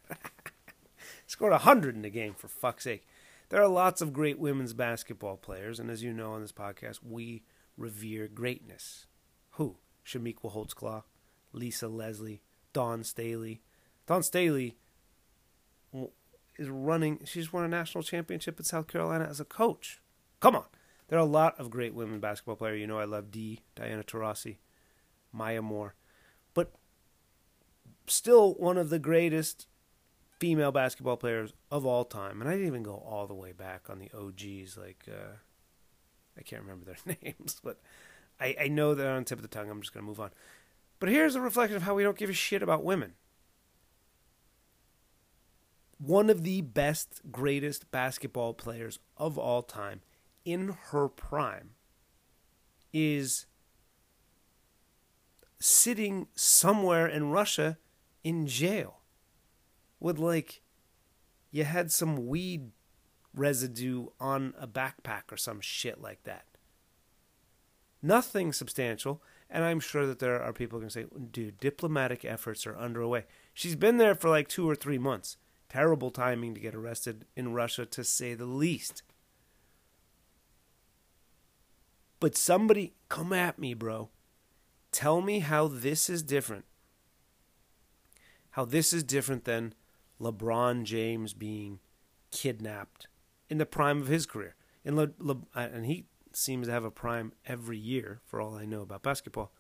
Scored 1.27 1.53
hundred 1.53 1.97
in 1.97 2.03
the 2.03 2.09
game 2.09 2.35
for 2.35 2.47
fuck's 2.47 2.85
sake. 2.85 3.09
There 3.49 3.61
are 3.61 3.67
lots 3.67 4.01
of 4.01 4.13
great 4.13 4.39
women's 4.39 4.73
basketball 4.73 5.37
players, 5.37 5.81
and 5.81 5.91
as 5.91 6.05
you 6.05 6.13
know 6.13 6.31
on 6.31 6.43
this 6.43 6.53
podcast, 6.53 7.01
we 7.03 7.43
revere 7.77 8.29
greatness. 8.29 9.09
Who? 9.55 9.79
Chamique 10.07 10.43
Holdsclaw, 10.43 11.03
Lisa 11.53 11.89
Leslie, 11.89 12.41
Dawn 12.73 13.03
Staley. 13.03 13.61
Dawn 14.07 14.23
Staley 14.23 14.77
is 16.57 16.69
running. 16.69 17.21
She's 17.25 17.53
won 17.53 17.65
a 17.65 17.69
national 17.69 18.05
championship 18.05 18.59
at 18.61 18.67
South 18.67 18.87
Carolina 18.87 19.27
as 19.29 19.41
a 19.41 19.45
coach. 19.45 20.01
Come 20.41 20.57
on. 20.57 20.65
There 21.09 21.19
are 21.19 21.23
a 21.23 21.27
lot 21.27 21.59
of 21.59 21.71
great 21.71 21.95
women 21.95 22.21
basketball 22.21 22.57
players. 22.57 22.81
You 22.81 22.87
know 22.87 22.99
I 22.99 23.05
love 23.05 23.31
D, 23.31 23.61
Diana 23.75 24.03
Taurasi, 24.03 24.57
Maya 25.33 25.63
Moore. 25.63 25.95
But 26.55 26.73
still 28.07 28.55
one 28.55 28.79
of 28.79 28.91
the 28.91 28.99
greatest 28.99 29.67
female 30.39 30.73
basketball 30.73 31.17
players 31.17 31.53
of 31.71 31.85
all 31.87 32.05
time. 32.05 32.41
And 32.41 32.49
I 32.49 32.55
didn't 32.55 32.69
even 32.69 32.83
go 32.83 32.95
all 32.95 33.27
the 33.27 33.35
way 33.35 33.53
back 33.53 33.89
on 33.89 33.99
the 33.99 34.11
OGs. 34.17 34.77
Like, 34.77 35.05
uh, 35.09 35.37
I 36.39 36.43
can't 36.43 36.63
remember 36.63 36.85
their 36.85 37.17
names, 37.23 37.61
but 37.63 37.81
I, 38.41 38.57
I 38.63 38.69
know 38.69 38.95
they're 38.95 39.13
on 39.13 39.21
the 39.21 39.25
tip 39.25 39.39
of 39.39 39.43
the 39.43 39.49
tongue. 39.49 39.71
I'm 39.71 39.81
just 39.81 39.93
going 39.93 40.05
to 40.05 40.09
move 40.09 40.21
on. 40.21 40.31
But 40.99 41.11
here's 41.11 41.35
a 41.35 41.41
reflection 41.41 41.77
of 41.77 41.83
how 41.83 41.95
we 41.95 42.03
don't 42.03 42.17
give 42.17 42.31
a 42.31 42.35
shit 42.35 42.63
about 42.63 42.85
women. 42.85 43.15
One 45.99 46.29
of 46.29 46.43
the 46.43 46.61
best, 46.61 47.21
greatest 47.31 47.91
basketball 47.91 48.55
players 48.55 48.99
of 49.17 49.39
all 49.39 49.63
time 49.63 50.01
in 50.45 50.77
her 50.91 51.09
prime 51.09 51.71
is 52.93 53.47
sitting 55.59 56.29
somewhere 56.35 57.07
in 57.07 57.31
Russia 57.31 57.79
in 58.23 58.47
jail 58.47 59.01
with 60.01 60.19
like 60.19 60.61
you 61.51 61.65
had 61.65 61.91
some 61.91 62.27
weed 62.27 62.73
residue 63.35 64.09
on 64.21 64.55
a 64.59 64.67
backpack 64.67 65.31
or 65.31 65.37
some 65.37 65.61
shit 65.61 66.01
like 66.01 66.25
that. 66.25 66.45
Nothing 68.03 68.53
substantial. 68.53 69.23
And 69.49 69.65
I'm 69.65 69.81
sure 69.81 70.07
that 70.07 70.19
there 70.19 70.43
are 70.43 70.53
people 70.53 70.79
going 70.79 70.89
to 70.89 70.93
say, 70.93 71.07
dude, 71.31 71.61
diplomatic 71.61 72.25
efforts 72.25 72.67
are 72.67 72.77
underway. 72.77 73.25
She's 73.53 73.77
been 73.77 73.99
there 73.99 74.15
for 74.15 74.29
like 74.29 74.49
two 74.49 74.69
or 74.69 74.75
three 74.75 74.99
months. 74.99 75.37
Terrible 75.69 76.11
timing 76.11 76.55
to 76.55 76.61
get 76.61 76.75
arrested 76.75 77.25
in 77.37 77.53
Russia, 77.53 77.85
to 77.87 78.05
say 78.05 78.35
the 78.35 78.47
least. 78.47 79.03
But 82.21 82.37
somebody, 82.37 82.95
come 83.09 83.33
at 83.33 83.59
me, 83.59 83.75
bro. 83.75 84.09
Tell 84.93 85.21
me 85.21 85.41
how 85.41 85.67
this 85.69 86.09
is 86.09 86.23
different. 86.23 86.65
How 88.51 88.65
this 88.65 88.93
is 88.93 89.03
different 89.03 89.45
than 89.45 89.75
LeBron 90.21 90.85
James 90.85 91.35
being 91.35 91.81
kidnapped 92.31 93.09
in 93.51 93.59
the 93.59 93.67
prime 93.67 94.01
of 94.01 94.07
his 94.07 94.27
career. 94.27 94.55
And, 94.85 94.97
Le, 94.97 95.11
Le, 95.19 95.35
uh, 95.55 95.69
and 95.73 95.87
he 95.87 96.07
seems 96.33 96.67
to 96.67 96.73
have 96.73 96.85
a 96.85 96.91
prime 96.91 97.33
every 97.47 97.79
year, 97.79 98.21
for 98.25 98.41
all 98.41 98.55
I 98.55 98.65
know 98.65 98.83
about 98.83 99.03
basketball. 99.03 99.53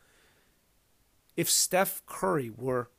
If 1.36 1.50
Steph 1.50 2.02
Curry 2.06 2.50
were 2.50 2.90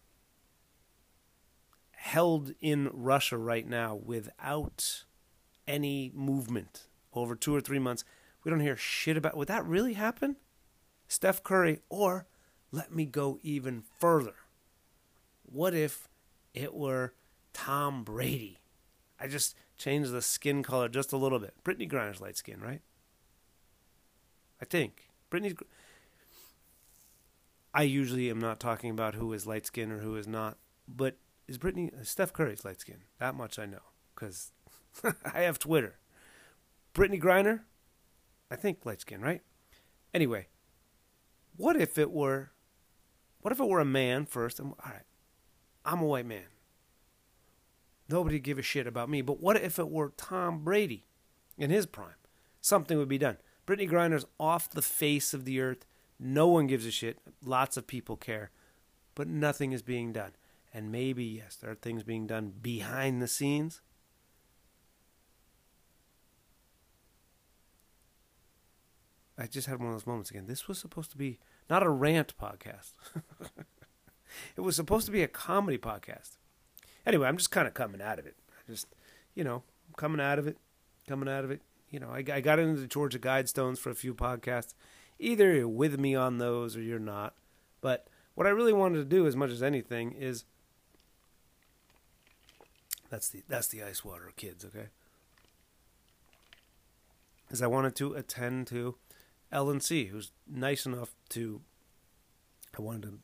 held 2.06 2.54
in 2.62 2.88
Russia 2.94 3.36
right 3.36 3.68
now 3.68 3.96
without 3.96 5.06
any 5.68 6.12
movement 6.14 6.86
over 7.16 7.36
two 7.36 7.56
or 7.56 7.60
three 7.60 7.80
months, 7.80 8.04
we 8.44 8.52
don't 8.52 8.60
hear 8.60 8.78
shit 8.78 9.18
about. 9.18 9.36
Would 9.36 9.48
that 9.48 9.66
really 9.66 9.94
happen? 9.94 10.36
Steph 11.08 11.42
Curry, 11.42 11.80
or 11.90 12.28
let 12.72 12.94
me 12.94 13.06
go 13.06 13.40
even 13.42 13.82
further. 14.00 14.36
What 15.42 15.74
if 15.74 16.08
it 16.54 16.76
were 16.76 17.16
Tom 17.54 18.04
Brady? 18.04 18.60
I 19.20 19.28
just 19.28 19.56
changed 19.76 20.12
the 20.12 20.22
skin 20.22 20.62
color 20.62 20.88
just 20.88 21.12
a 21.12 21.18
little 21.18 21.40
bit. 21.40 21.56
Brittney 21.64 21.90
Griner's 21.90 22.22
light 22.22 22.38
skin, 22.38 22.60
right? 22.60 22.82
I 24.62 24.66
think. 24.66 25.10
Brittney's. 25.32 25.56
I 27.74 27.82
usually 27.82 28.30
am 28.30 28.40
not 28.40 28.60
talking 28.60 28.92
about 28.92 29.16
who 29.16 29.34
is 29.34 29.48
light 29.48 29.66
skin 29.66 29.92
or 29.92 30.02
who 30.02 30.16
is 30.16 30.28
not, 30.28 30.60
but 30.88 31.18
is 31.48 31.58
Brittney 31.58 31.94
uh, 31.94 32.04
Steph 32.04 32.34
Curry's 32.34 32.66
light 32.66 32.80
skin? 32.80 33.04
That 33.20 33.36
much 33.36 33.60
I 33.60 33.66
know 33.66 33.82
because 34.14 34.52
I 35.34 35.42
have 35.42 35.60
Twitter. 35.60 35.98
Brittney 36.94 37.22
Griner, 37.22 37.62
I 38.50 38.56
think 38.56 38.86
light 38.86 39.02
skin, 39.02 39.22
right? 39.22 39.42
Anyway, 40.14 40.48
what 41.58 41.76
if 41.76 41.98
it 41.98 42.12
were, 42.12 42.52
what 43.42 43.52
if 43.52 43.60
it 43.60 43.68
were 43.68 43.82
a 43.82 43.86
man 43.86 44.26
first? 44.26 44.60
all 44.60 44.78
right, 44.86 45.04
I'm 45.84 46.02
a 46.02 46.06
white 46.06 46.26
man. 46.26 46.46
Nobody 48.08 48.40
give 48.40 48.60
a 48.60 48.64
shit 48.64 48.88
about 48.88 49.10
me. 49.10 49.22
But 49.22 49.42
what 49.42 49.58
if 49.58 49.80
it 49.80 49.90
were 49.90 50.14
Tom 50.16 50.64
Brady 50.64 51.06
in 51.58 51.70
his 51.70 51.86
prime? 51.86 52.16
Something 52.62 52.98
would 52.98 53.10
be 53.10 53.18
done. 53.18 53.38
Brittney 53.68 53.90
Griner's 53.90 54.26
off 54.40 54.70
the 54.70 54.82
face 54.82 55.34
of 55.34 55.46
the 55.46 55.60
earth. 55.60 55.86
No 56.20 56.48
one 56.48 56.68
gives 56.68 56.86
a 56.86 56.92
shit. 56.92 57.18
Lots 57.44 57.78
of 57.78 57.88
people 57.88 58.16
care. 58.16 58.52
But 59.16 59.28
nothing 59.28 59.72
is 59.72 59.82
being 59.82 60.14
done. 60.14 60.32
And 60.76 60.92
maybe, 60.92 61.24
yes, 61.24 61.56
there 61.56 61.72
are 61.72 61.76
things 61.76 62.04
being 62.04 62.28
done 62.28 62.52
behind 62.62 63.22
the 63.22 63.30
scenes. 63.30 63.80
I 69.38 69.48
just 69.48 69.68
had 69.68 69.80
one 69.80 69.88
of 69.88 69.94
those 69.94 70.06
moments 70.06 70.30
again. 70.32 70.48
This 70.48 70.68
was 70.68 70.78
supposed 70.78 71.12
to 71.12 71.18
be 71.18 71.40
not 71.70 71.82
a 71.82 71.90
rant 71.90 72.38
podcast. 72.38 72.92
it 74.58 74.62
was 74.62 74.76
supposed 74.76 75.06
to 75.06 75.14
be 75.14 75.24
a 75.24 75.30
comedy 75.30 75.78
podcast. 75.78 76.32
Anyway, 77.06 77.26
I'm 77.26 77.38
just 77.38 77.52
kind 77.52 77.70
of 77.70 77.74
coming 77.74 78.02
out 78.02 78.20
of 78.20 78.26
it. 78.26 78.36
I 78.68 78.70
just, 78.70 78.88
you 79.34 79.46
know, 79.46 79.64
coming 79.96 80.20
out 80.20 80.40
of 80.40 80.46
it, 80.46 80.58
coming 81.08 81.30
out 81.30 81.46
of 81.46 81.52
it, 81.52 81.62
you 81.90 82.02
know, 82.02 82.10
I, 82.10 82.18
I 82.34 82.42
got 82.42 82.60
into 82.60 82.82
the 82.82 82.88
Georgia 82.88 83.20
Guidestones 83.20 83.78
for 83.78 83.92
a 83.92 83.96
few 83.96 84.14
podcasts. 84.14 84.74
Either 85.20 85.54
you're 85.54 85.70
with 85.70 85.98
me 85.98 86.16
on 86.16 86.38
those 86.38 86.76
or 86.76 86.82
you're 86.82 87.00
not. 87.00 87.34
But 87.80 88.10
what 88.34 88.46
I 88.46 88.50
really 88.50 88.74
wanted 88.74 88.98
to 88.98 89.06
do, 89.06 89.26
as 89.26 89.38
much 89.38 89.52
as 89.52 89.64
anything, 89.64 90.12
is 90.12 90.44
that's 93.10 93.30
the 93.30 93.44
that's 93.48 93.68
the 93.68 93.84
ice 93.84 94.04
water, 94.04 94.32
kids. 94.36 94.66
Okay, 94.66 94.88
is 97.50 97.62
I 97.62 97.68
wanted 97.68 97.96
to 97.98 98.14
attend 98.14 98.68
to 98.68 98.96
Ellen 99.52 99.80
C, 99.80 100.06
who's 100.06 100.32
nice 100.48 100.86
enough 100.86 101.14
to. 101.30 101.62
I 102.78 102.82
wanted 102.82 103.04
to 103.04 103.20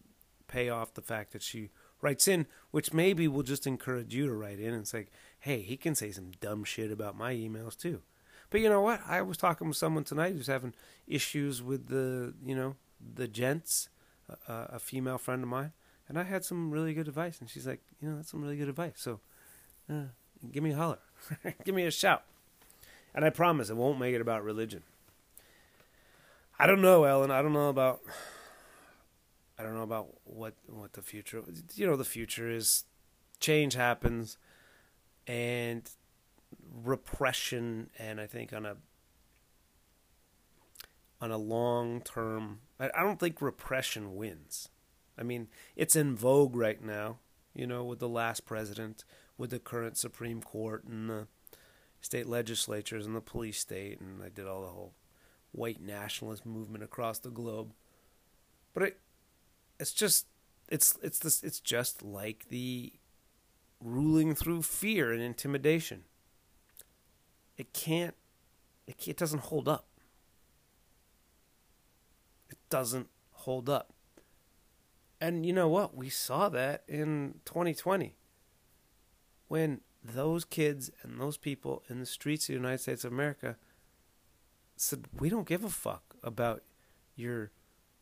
pay 0.48 0.70
off 0.70 0.94
the 0.94 1.02
fact 1.02 1.34
that 1.34 1.42
she 1.42 1.72
writes 2.02 2.28
in, 2.28 2.48
which 2.72 2.94
maybe 2.94 3.28
will 3.28 3.44
just 3.44 3.68
encourage 3.68 4.14
you 4.14 4.28
to 4.28 4.34
write 4.34 4.60
in 4.60 4.74
and 4.74 4.88
say, 4.88 5.08
hey, 5.40 5.62
he 5.62 5.78
can 5.78 5.94
say 5.94 6.12
some 6.12 6.32
dumb 6.40 6.64
shit 6.64 6.92
about 6.92 7.18
my 7.18 7.34
emails 7.34 7.78
too. 7.78 8.02
But 8.50 8.62
you 8.62 8.70
know 8.70 8.82
what? 8.82 9.02
I 9.08 9.22
was 9.22 9.38
talking 9.38 9.68
with 9.68 9.78
someone 9.78 10.04
tonight 10.04 10.34
who's 10.34 10.48
having 10.48 10.74
issues 11.08 11.62
with 11.62 11.88
the, 11.88 12.34
you 12.44 12.56
know, 12.56 12.76
the 13.00 13.28
gents, 13.28 13.90
a 14.48 14.80
female 14.80 15.18
friend 15.18 15.44
of 15.44 15.50
mine, 15.50 15.74
and 16.08 16.18
I 16.18 16.24
had 16.24 16.44
some 16.44 16.72
really 16.72 16.94
good 16.94 17.08
advice, 17.08 17.40
and 17.40 17.50
she's 17.50 17.68
like, 17.68 17.82
you 18.02 18.10
know, 18.10 18.16
that's 18.16 18.32
some 18.32 18.42
really 18.42 18.58
good 18.58 18.70
advice. 18.70 18.96
So, 18.96 19.20
uh, 19.92 20.04
give 20.52 20.64
me 20.64 20.72
a 20.72 20.76
holler, 20.76 21.00
give 21.66 21.76
me 21.76 21.86
a 21.86 21.92
shout, 21.92 22.24
and 23.14 23.26
I 23.26 23.30
promise 23.30 23.70
it 23.70 23.76
won't 23.76 24.00
make 24.00 24.16
it 24.16 24.22
about 24.22 24.44
religion. 24.44 24.84
I 26.58 26.68
don't 26.68 26.82
know, 26.82 27.04
Ellen. 27.04 27.32
I 27.32 27.42
don't 27.42 27.54
know 27.54 27.70
about. 27.70 28.02
I 29.58 29.64
don't 29.64 29.76
know 29.76 29.84
about 29.84 30.08
what 30.24 30.54
what 30.68 30.94
the 30.94 31.02
future. 31.02 31.44
You 31.76 31.88
know, 31.88 31.96
the 31.96 32.04
future 32.06 32.50
is 32.50 32.86
change 33.40 33.74
happens, 33.74 34.38
and 35.28 35.90
repression, 36.84 37.90
and 37.98 38.20
I 38.20 38.28
think 38.28 38.54
on 38.54 38.66
a 38.66 38.78
on 41.20 41.32
a 41.32 41.38
long 41.38 42.02
term, 42.02 42.60
I, 42.80 42.90
I 42.96 43.04
don't 43.04 43.20
think 43.20 43.42
repression 43.42 44.16
wins. 44.16 44.70
I 45.18 45.24
mean, 45.24 45.50
it's 45.76 45.96
in 45.96 46.16
vogue 46.16 46.56
right 46.56 46.84
now. 46.84 47.18
You 47.54 47.68
know, 47.68 47.84
with 47.84 48.00
the 48.00 48.10
last 48.10 48.46
president, 48.46 49.04
with 49.38 49.50
the 49.50 49.60
current 49.60 49.98
Supreme 49.98 50.42
Court, 50.42 50.84
and 50.86 51.10
the 51.10 51.28
state 52.00 52.28
legislatures, 52.28 53.06
and 53.06 53.16
the 53.16 53.22
police 53.22 53.60
state, 53.60 54.00
and 54.00 54.24
I 54.24 54.30
did 54.30 54.48
all 54.48 54.62
the 54.62 54.68
whole 54.68 54.94
white 55.52 55.82
nationalist 55.82 56.46
movement 56.46 56.84
across 56.84 57.20
the 57.20 57.30
globe. 57.30 57.74
But 58.74 58.84
it, 58.84 59.00
it's 59.80 59.94
just 59.94 60.28
it's 60.70 60.98
it's 61.04 61.20
this 61.20 61.44
it's 61.44 61.60
just 61.60 62.02
like 62.04 62.48
the 62.50 62.94
ruling 63.82 64.34
through 64.36 64.62
fear 64.62 65.12
and 65.12 65.22
intimidation. 65.22 66.04
It 67.58 67.74
can't 67.74 68.16
it, 68.88 69.08
it 69.08 69.18
doesn't 69.18 69.44
hold 69.44 69.68
up. 69.68 69.88
It 72.50 72.58
doesn't 72.70 73.10
hold 73.32 73.70
up. 73.70 73.94
And 75.22 75.46
you 75.46 75.54
know 75.54 75.68
what? 75.68 75.96
We 75.96 76.10
saw 76.10 76.50
that 76.50 76.84
in 76.88 77.36
2020 77.46 78.16
when 79.48 79.82
those 80.04 80.44
kids 80.44 80.90
and 81.04 81.22
those 81.22 81.38
people 81.38 81.84
in 81.88 82.00
the 82.00 82.08
streets 82.08 82.46
of 82.46 82.48
the 82.48 82.60
United 82.60 82.80
States 82.80 83.06
of 83.06 83.14
America 83.14 83.56
said, 84.76 85.06
We 85.14 85.30
don't 85.30 85.48
give 85.48 85.64
a 85.64 85.70
fuck 85.70 86.16
about 86.24 86.64
your 87.16 87.52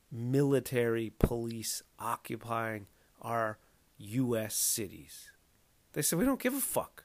military 0.09 1.11
police 1.19 1.83
occupying 1.99 2.87
our 3.21 3.57
U.S. 3.97 4.55
cities. 4.55 5.31
They 5.91 6.01
said, 6.01 6.19
We 6.19 6.25
don't 6.25 6.41
give 6.41 6.53
a 6.53 6.61
fuck. 6.61 7.03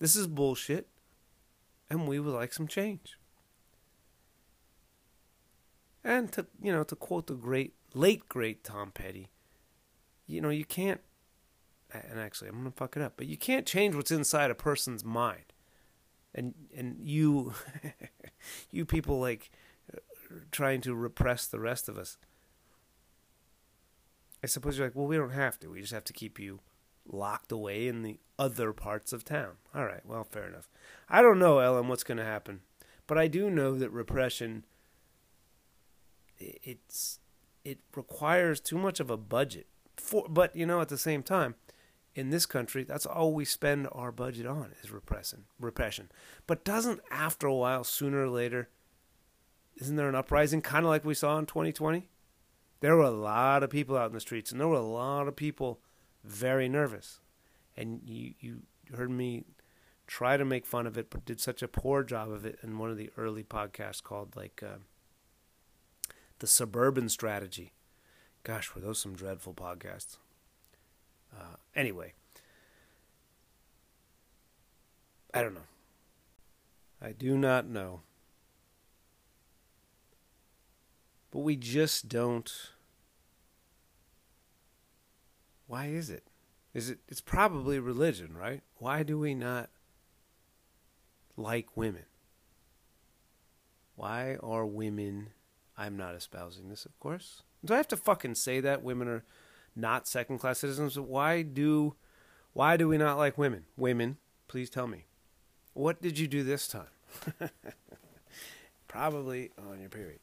This 0.00 0.16
is 0.16 0.26
bullshit. 0.26 0.88
And 1.88 2.08
we 2.08 2.18
would 2.18 2.34
like 2.34 2.52
some 2.52 2.66
change. 2.66 3.16
And 6.02 6.32
to 6.32 6.46
you 6.60 6.72
know, 6.72 6.82
to 6.82 6.96
quote 6.96 7.28
the 7.28 7.34
great 7.34 7.74
late 7.94 8.28
great 8.28 8.64
Tom 8.64 8.90
Petty, 8.90 9.28
you 10.26 10.40
know, 10.40 10.50
you 10.50 10.64
can't 10.64 11.00
and 11.92 12.18
actually 12.18 12.48
I'm 12.48 12.56
gonna 12.56 12.70
fuck 12.70 12.96
it 12.96 13.02
up, 13.02 13.14
but 13.16 13.26
you 13.26 13.36
can't 13.36 13.66
change 13.66 13.94
what's 13.94 14.10
inside 14.10 14.50
a 14.50 14.54
person's 14.54 15.04
mind. 15.04 15.52
And 16.34 16.54
and 16.74 16.96
you 17.02 17.54
you 18.70 18.84
people 18.84 19.20
like 19.20 19.50
trying 20.50 20.80
to 20.82 20.94
repress 20.94 21.46
the 21.46 21.60
rest 21.60 21.88
of 21.88 21.98
us. 21.98 22.16
I 24.42 24.46
suppose 24.46 24.76
you're 24.76 24.86
like, 24.86 24.96
well, 24.96 25.06
we 25.06 25.16
don't 25.16 25.30
have 25.30 25.58
to. 25.60 25.68
We 25.68 25.80
just 25.80 25.92
have 25.92 26.04
to 26.04 26.12
keep 26.12 26.38
you 26.38 26.60
locked 27.06 27.52
away 27.52 27.86
in 27.86 28.02
the 28.02 28.18
other 28.38 28.72
parts 28.72 29.12
of 29.12 29.24
town. 29.24 29.52
All 29.74 29.84
right, 29.84 30.04
well, 30.04 30.24
fair 30.24 30.46
enough. 30.46 30.68
I 31.08 31.22
don't 31.22 31.38
know, 31.38 31.58
Ellen, 31.58 31.86
what's 31.86 32.02
going 32.02 32.18
to 32.18 32.24
happen, 32.24 32.60
but 33.06 33.18
I 33.18 33.28
do 33.28 33.50
know 33.50 33.76
that 33.76 33.90
repression 33.90 34.64
it's 36.38 37.20
it 37.64 37.78
requires 37.94 38.58
too 38.58 38.76
much 38.76 38.98
of 38.98 39.10
a 39.10 39.16
budget 39.16 39.68
for 39.96 40.26
but 40.28 40.54
you 40.56 40.66
know 40.66 40.80
at 40.80 40.88
the 40.88 40.98
same 40.98 41.22
time 41.22 41.54
in 42.14 42.30
this 42.30 42.46
country 42.46 42.84
that's 42.84 43.06
all 43.06 43.32
we 43.32 43.44
spend 43.44 43.88
our 43.92 44.12
budget 44.12 44.46
on 44.46 44.72
is 44.82 44.90
repression 44.90 45.44
repression. 45.58 46.10
But 46.46 46.64
doesn't 46.64 47.00
after 47.10 47.46
a 47.46 47.54
while 47.54 47.84
sooner 47.84 48.24
or 48.24 48.28
later 48.28 48.68
isn't 49.76 49.96
there 49.96 50.08
an 50.08 50.14
uprising 50.14 50.60
kind 50.60 50.84
of 50.84 50.90
like 50.90 51.04
we 51.04 51.14
saw 51.14 51.38
in 51.38 51.46
2020 51.46 52.08
there 52.82 52.96
were 52.96 53.02
a 53.02 53.10
lot 53.10 53.62
of 53.62 53.70
people 53.70 53.96
out 53.96 54.08
in 54.08 54.12
the 54.12 54.20
streets 54.20 54.50
and 54.50 54.60
there 54.60 54.68
were 54.68 54.74
a 54.74 54.80
lot 54.80 55.28
of 55.28 55.36
people 55.36 55.80
very 56.24 56.68
nervous. 56.68 57.20
And 57.76 58.00
you 58.04 58.34
you 58.40 58.62
heard 58.94 59.10
me 59.10 59.44
try 60.06 60.36
to 60.36 60.44
make 60.44 60.66
fun 60.66 60.86
of 60.86 60.98
it 60.98 61.08
but 61.08 61.24
did 61.24 61.40
such 61.40 61.62
a 61.62 61.68
poor 61.68 62.02
job 62.02 62.30
of 62.30 62.44
it 62.44 62.58
in 62.62 62.78
one 62.78 62.90
of 62.90 62.98
the 62.98 63.10
early 63.16 63.44
podcasts 63.44 64.02
called 64.02 64.36
like 64.36 64.62
uh, 64.62 64.78
the 66.40 66.46
suburban 66.46 67.08
strategy. 67.08 67.72
Gosh, 68.44 68.74
were 68.74 68.80
those 68.80 68.98
some 68.98 69.14
dreadful 69.14 69.54
podcasts? 69.54 70.16
Uh, 71.32 71.56
anyway, 71.74 72.12
I 75.32 75.42
don't 75.42 75.54
know. 75.54 75.60
I 77.00 77.12
do 77.12 77.36
not 77.38 77.66
know. 77.66 78.00
But 81.30 81.40
we 81.40 81.56
just 81.56 82.08
don't. 82.08 82.52
Why 85.66 85.86
is 85.86 86.10
it? 86.10 86.24
Is 86.74 86.90
it? 86.90 86.98
It's 87.08 87.20
probably 87.20 87.78
religion, 87.78 88.36
right? 88.36 88.62
Why 88.76 89.02
do 89.02 89.18
we 89.18 89.34
not 89.34 89.70
like 91.36 91.76
women? 91.76 92.04
Why 93.96 94.36
are 94.42 94.66
women 94.66 95.28
I'm 95.76 95.96
not 95.96 96.14
espousing 96.14 96.68
this, 96.68 96.84
of 96.84 96.98
course. 97.00 97.42
Do 97.64 97.74
I 97.74 97.76
have 97.76 97.88
to 97.88 97.96
fucking 97.96 98.34
say 98.34 98.60
that 98.60 98.82
women 98.82 99.08
are 99.08 99.24
not 99.76 100.08
second 100.08 100.38
class 100.38 100.58
citizens? 100.58 100.98
Why 100.98 101.42
do 101.42 101.94
why 102.52 102.76
do 102.76 102.88
we 102.88 102.98
not 102.98 103.16
like 103.16 103.38
women? 103.38 103.64
Women, 103.76 104.18
please 104.48 104.68
tell 104.68 104.86
me. 104.86 105.06
What 105.74 106.02
did 106.02 106.18
you 106.18 106.26
do 106.26 106.42
this 106.42 106.68
time? 106.68 106.90
Probably 108.88 109.50
oh, 109.58 109.72
on 109.72 109.80
your 109.80 109.88
period. 109.88 110.20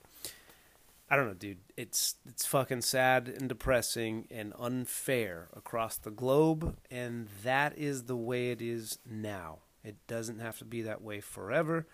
I 1.09 1.15
don't 1.15 1.27
know, 1.27 1.33
dude. 1.33 1.57
It's 1.75 2.15
it's 2.27 2.45
fucking 2.45 2.81
sad 2.81 3.27
and 3.27 3.49
depressing 3.49 4.27
and 4.29 4.53
unfair 4.59 5.49
across 5.55 5.97
the 5.97 6.11
globe, 6.11 6.77
and 6.91 7.27
that 7.43 7.75
is 7.77 8.03
the 8.03 8.15
way 8.15 8.51
it 8.51 8.61
is 8.61 8.99
now. 9.09 9.59
It 9.83 9.95
doesn't 10.05 10.39
have 10.39 10.59
to 10.59 10.65
be 10.65 10.83
that 10.83 11.01
way 11.01 11.19
forever. 11.19 11.87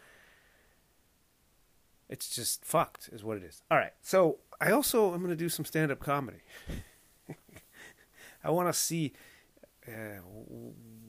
It's 2.10 2.30
just 2.30 2.64
fucked, 2.64 3.10
is 3.12 3.24
what 3.24 3.38
it 3.38 3.44
is. 3.44 3.64
All 3.72 3.78
right. 3.78 3.94
So 4.02 4.38
I 4.62 4.72
also 4.72 5.14
am 5.14 5.20
going 5.20 5.30
to 5.32 5.36
do 5.36 5.50
some 5.50 5.66
stand 5.66 5.92
up 5.92 6.00
comedy. 6.00 6.40
I 8.44 8.52
want 8.52 8.68
to 8.68 8.74
see, 8.74 9.14
uh, 9.88 10.22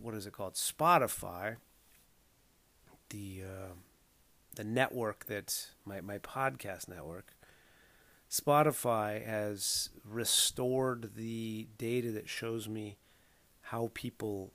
what 0.00 0.14
is 0.14 0.26
it 0.26 0.32
called? 0.32 0.54
Spotify, 0.54 1.56
the 3.10 3.42
uh, 3.44 3.72
the 4.54 4.64
network 4.64 5.26
that 5.26 5.68
my 5.84 6.00
my 6.00 6.18
podcast 6.18 6.88
network. 6.88 7.32
Spotify 8.28 9.24
has 9.24 9.90
restored 10.04 11.14
the 11.14 11.68
data 11.78 12.10
that 12.10 12.28
shows 12.28 12.68
me 12.68 12.96
how 13.60 13.90
people 13.94 14.52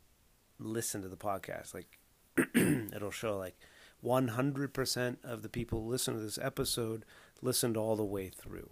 listen 0.60 1.02
to 1.02 1.08
the 1.08 1.16
podcast. 1.16 1.74
Like 1.74 2.00
it'll 2.56 3.12
show 3.12 3.38
like 3.38 3.58
100% 4.04 5.18
of 5.24 5.42
the 5.42 5.50
people 5.50 5.82
who 5.82 5.90
listen 5.90 6.14
to 6.14 6.20
this 6.20 6.40
episode 6.42 7.06
listened 7.42 7.78
all 7.78 7.96
the 7.96 8.04
way 8.04 8.30
through 8.30 8.72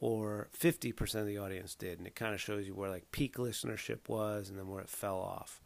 or 0.00 0.48
50% 0.58 1.14
of 1.14 1.26
the 1.26 1.38
audience 1.38 1.74
did 1.74 1.98
and 1.98 2.06
it 2.06 2.14
kind 2.14 2.34
of 2.34 2.40
shows 2.40 2.66
you 2.66 2.74
where 2.74 2.90
like 2.90 3.12
peak 3.12 3.36
listenership 3.36 4.08
was 4.08 4.48
and 4.48 4.58
then 4.58 4.68
where 4.68 4.82
it 4.82 4.88
fell 4.88 5.18
off. 5.18 5.60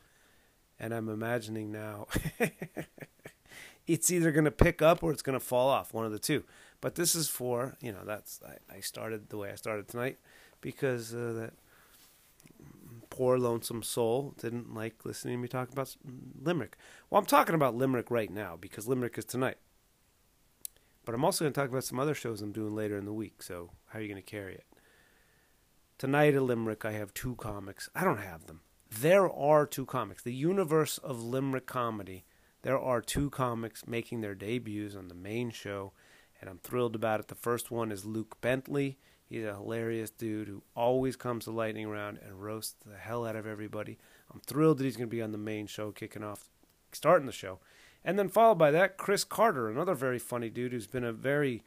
And 0.79 0.93
i'm 0.93 1.09
imagining 1.09 1.73
now 1.73 2.07
it's 3.87 4.11
either 4.11 4.31
going 4.31 4.45
to 4.45 4.51
pick 4.51 4.83
up 4.83 5.03
or 5.03 5.11
it's 5.11 5.23
going 5.23 5.39
to 5.39 5.45
fall 5.45 5.69
off 5.69 5.95
one 5.95 6.05
of 6.05 6.13
the 6.13 6.19
two. 6.19 6.45
But 6.83 6.97
this 6.97 7.15
is 7.15 7.29
for 7.29 7.77
you 7.81 7.93
know 7.93 8.05
that's 8.05 8.41
i, 8.47 8.77
I 8.77 8.81
started 8.81 9.31
the 9.31 9.39
way 9.39 9.51
i 9.51 9.55
started 9.55 9.89
tonight 9.89 10.19
because 10.61 11.15
uh, 11.15 11.33
that 11.37 11.53
poor 13.17 13.39
lonesome 13.39 13.83
soul 13.83 14.35
didn't 14.39 14.75
like 14.75 15.05
listening 15.05 15.39
to 15.39 15.43
me 15.43 15.49
talk 15.49 15.73
about 15.73 15.97
Limerick. 16.43 16.77
Well, 17.09 17.19
I'm 17.19 17.27
talking 17.27 17.55
about 17.55 17.75
Limerick 17.75 18.11
right 18.11 18.31
now 18.31 18.59
because 18.61 18.87
Limerick 18.87 19.17
is 19.17 19.25
tonight. 19.25 19.57
But 21.07 21.15
I'm 21.15 21.25
also 21.25 21.45
going 21.45 21.55
to 21.55 21.59
talk 21.59 21.71
about 21.71 21.85
some 21.85 21.99
other 21.99 22.15
shows 22.15 22.43
I'm 22.43 22.53
doing 22.53 22.75
later 22.75 22.99
in 22.99 23.07
the 23.07 23.15
week. 23.15 23.43
So 23.43 23.71
how 23.87 23.99
are 23.99 24.03
you 24.03 24.09
going 24.09 24.23
to 24.23 24.31
carry 24.31 24.55
it? 24.55 24.67
Tonight 25.97 26.35
at 26.35 26.43
Limerick, 26.43 26.85
I 26.85 26.93
have 26.93 27.15
two 27.15 27.37
comics. 27.37 27.89
I 27.95 28.05
don't 28.05 28.19
have 28.19 28.47
them. 28.47 28.61
There 28.91 29.31
are 29.31 29.65
two 29.65 29.87
comics. 29.87 30.23
The 30.23 30.35
universe 30.35 30.99
of 30.99 31.23
Limerick 31.23 31.67
comedy. 31.67 32.27
There 32.63 32.79
are 32.79 33.01
two 33.01 33.31
comics 33.31 33.87
making 33.87 34.21
their 34.21 34.35
debuts 34.35 34.95
on 34.95 35.09
the 35.09 35.15
main 35.15 35.51
show, 35.51 35.93
and 36.39 36.51
I'm 36.51 36.59
thrilled 36.59 36.95
about 36.95 37.21
it. 37.21 37.29
The 37.29 37.35
first 37.35 37.71
one 37.71 37.91
is 37.91 38.05
Luke 38.05 38.41
Bentley. 38.43 38.99
He's 39.29 39.45
a 39.45 39.55
hilarious 39.55 40.11
dude 40.11 40.49
who 40.49 40.63
always 40.75 41.17
comes 41.17 41.45
to 41.45 41.51
lightning 41.51 41.89
round 41.89 42.19
and 42.25 42.43
roasts 42.43 42.77
the 42.87 42.97
hell 42.97 43.27
out 43.27 43.37
of 43.37 43.47
everybody. 43.47 43.99
I'm 44.33 44.41
thrilled 44.41 44.79
that 44.79 44.85
he's 44.85 44.97
going 44.97 45.09
to 45.09 45.17
be 45.17 45.23
on 45.23 45.33
the 45.33 45.39
main 45.39 45.67
show, 45.67 45.91
kicking 45.91 46.23
off, 46.23 46.49
starting 46.93 47.27
the 47.27 47.33
show, 47.33 47.59
and 48.05 48.17
then 48.19 48.29
followed 48.29 48.59
by 48.59 48.71
that, 48.71 48.97
Chris 48.97 49.25
Carter, 49.25 49.69
another 49.69 49.95
very 49.95 50.21
funny 50.21 50.49
dude 50.49 50.73
who's 50.73 50.87
been 50.87 51.05
a 51.05 51.13
very 51.13 51.65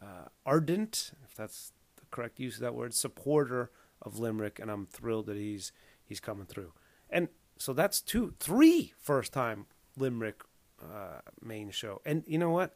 uh, 0.00 0.28
ardent, 0.46 1.12
if 1.24 1.34
that's 1.34 1.72
the 1.96 2.06
correct 2.10 2.40
use 2.40 2.54
of 2.54 2.62
that 2.62 2.74
word, 2.74 2.94
supporter 2.94 3.70
of 4.00 4.18
Limerick, 4.18 4.58
and 4.58 4.70
I'm 4.70 4.86
thrilled 4.86 5.26
that 5.26 5.36
he's 5.36 5.70
he's 6.02 6.18
coming 6.18 6.46
through. 6.46 6.72
And 7.10 7.28
so 7.58 7.72
that's 7.74 8.00
two, 8.00 8.34
three 8.40 8.94
first 8.98 9.32
time 9.32 9.66
Limerick 9.96 10.42
uh, 10.82 11.20
main 11.42 11.70
show. 11.70 12.00
And 12.04 12.24
you 12.26 12.38
know 12.38 12.50
what? 12.50 12.74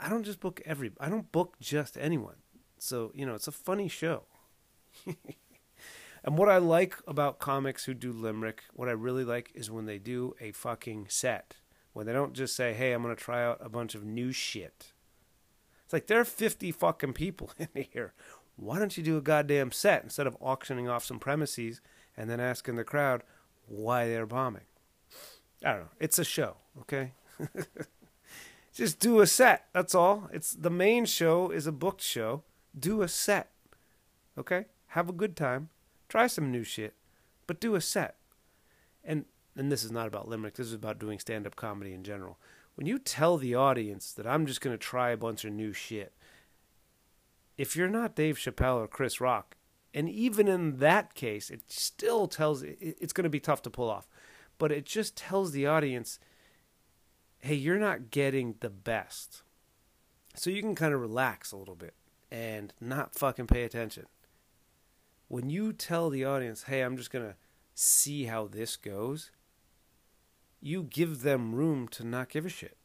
I 0.00 0.08
don't 0.08 0.24
just 0.24 0.40
book 0.40 0.60
every. 0.64 0.92
I 0.98 1.08
don't 1.08 1.30
book 1.30 1.56
just 1.60 1.96
anyone. 1.98 2.36
So 2.78 3.12
you 3.14 3.26
know, 3.26 3.34
it's 3.34 3.48
a 3.48 3.52
funny 3.52 3.88
show. 3.88 4.24
and 6.24 6.38
what 6.38 6.48
I 6.48 6.58
like 6.58 6.96
about 7.06 7.38
comics 7.38 7.84
who 7.84 7.94
do 7.94 8.12
limerick, 8.12 8.62
what 8.72 8.88
I 8.88 8.92
really 8.92 9.24
like 9.24 9.50
is 9.54 9.70
when 9.70 9.86
they 9.86 9.98
do 9.98 10.34
a 10.40 10.52
fucking 10.52 11.06
set. 11.08 11.56
When 11.92 12.06
they 12.06 12.12
don't 12.12 12.32
just 12.32 12.56
say, 12.56 12.72
"Hey, 12.72 12.92
I'm 12.92 13.02
gonna 13.02 13.14
try 13.14 13.44
out 13.44 13.58
a 13.60 13.68
bunch 13.68 13.94
of 13.94 14.04
new 14.04 14.32
shit." 14.32 14.92
It's 15.84 15.92
like 15.92 16.06
there 16.06 16.20
are 16.20 16.24
50 16.24 16.70
fucking 16.72 17.12
people 17.14 17.50
in 17.58 17.68
here. 17.92 18.14
Why 18.56 18.78
don't 18.78 18.96
you 18.96 19.02
do 19.02 19.16
a 19.16 19.22
goddamn 19.22 19.72
set 19.72 20.04
instead 20.04 20.26
of 20.26 20.36
auctioning 20.40 20.88
off 20.88 21.04
some 21.04 21.18
premises 21.18 21.80
and 22.16 22.30
then 22.30 22.40
asking 22.40 22.76
the 22.76 22.84
crowd 22.84 23.22
why 23.66 24.06
they're 24.06 24.26
bombing? 24.26 24.66
I 25.64 25.72
don't 25.72 25.80
know. 25.80 25.88
It's 25.98 26.18
a 26.18 26.24
show, 26.24 26.56
okay? 26.80 27.12
Just 28.72 29.00
do 29.00 29.20
a 29.20 29.26
set. 29.26 29.66
That's 29.72 29.94
all. 29.94 30.28
It's 30.32 30.52
the 30.52 30.70
main 30.70 31.04
show 31.04 31.50
is 31.50 31.66
a 31.66 31.72
booked 31.72 32.02
show. 32.02 32.44
Do 32.78 33.02
a 33.02 33.08
set. 33.08 33.50
Okay? 34.38 34.66
Have 34.88 35.08
a 35.08 35.12
good 35.12 35.36
time. 35.36 35.70
Try 36.08 36.26
some 36.26 36.50
new 36.50 36.64
shit, 36.64 36.94
but 37.46 37.60
do 37.60 37.74
a 37.74 37.80
set. 37.80 38.16
And 39.04 39.24
and 39.56 39.70
this 39.70 39.84
is 39.84 39.90
not 39.90 40.06
about 40.06 40.28
limerick. 40.28 40.54
This 40.54 40.68
is 40.68 40.72
about 40.72 40.98
doing 40.98 41.18
stand-up 41.18 41.56
comedy 41.56 41.92
in 41.92 42.02
general. 42.04 42.38
When 42.74 42.86
you 42.86 42.98
tell 42.98 43.36
the 43.36 43.54
audience 43.54 44.12
that 44.12 44.26
I'm 44.26 44.46
just 44.46 44.60
going 44.60 44.74
to 44.74 44.78
try 44.78 45.10
a 45.10 45.16
bunch 45.16 45.44
of 45.44 45.52
new 45.52 45.72
shit, 45.72 46.14
if 47.58 47.76
you're 47.76 47.88
not 47.88 48.16
Dave 48.16 48.38
Chappelle 48.38 48.76
or 48.76 48.88
Chris 48.88 49.20
Rock, 49.20 49.56
and 49.92 50.08
even 50.08 50.48
in 50.48 50.78
that 50.78 51.14
case, 51.14 51.50
it 51.50 51.62
still 51.66 52.26
tells 52.26 52.62
it's 52.62 53.12
going 53.12 53.24
to 53.24 53.30
be 53.30 53.40
tough 53.40 53.60
to 53.62 53.70
pull 53.70 53.90
off, 53.90 54.08
but 54.56 54.72
it 54.72 54.86
just 54.86 55.16
tells 55.16 55.52
the 55.52 55.66
audience 55.66 56.18
hey, 57.40 57.54
you're 57.54 57.78
not 57.78 58.10
getting 58.10 58.56
the 58.60 58.70
best. 58.70 59.42
So 60.34 60.50
you 60.50 60.62
can 60.62 60.74
kind 60.74 60.94
of 60.94 61.00
relax 61.00 61.52
a 61.52 61.56
little 61.56 61.74
bit 61.74 61.94
and 62.30 62.72
not 62.80 63.14
fucking 63.14 63.46
pay 63.46 63.64
attention. 63.64 64.06
When 65.28 65.50
you 65.50 65.72
tell 65.72 66.10
the 66.10 66.24
audience, 66.24 66.64
hey, 66.64 66.82
I'm 66.82 66.96
just 66.96 67.10
going 67.10 67.24
to 67.24 67.36
see 67.74 68.24
how 68.24 68.46
this 68.46 68.76
goes, 68.76 69.30
you 70.60 70.82
give 70.82 71.22
them 71.22 71.54
room 71.54 71.88
to 71.88 72.04
not 72.04 72.28
give 72.28 72.44
a 72.44 72.48
shit. 72.48 72.76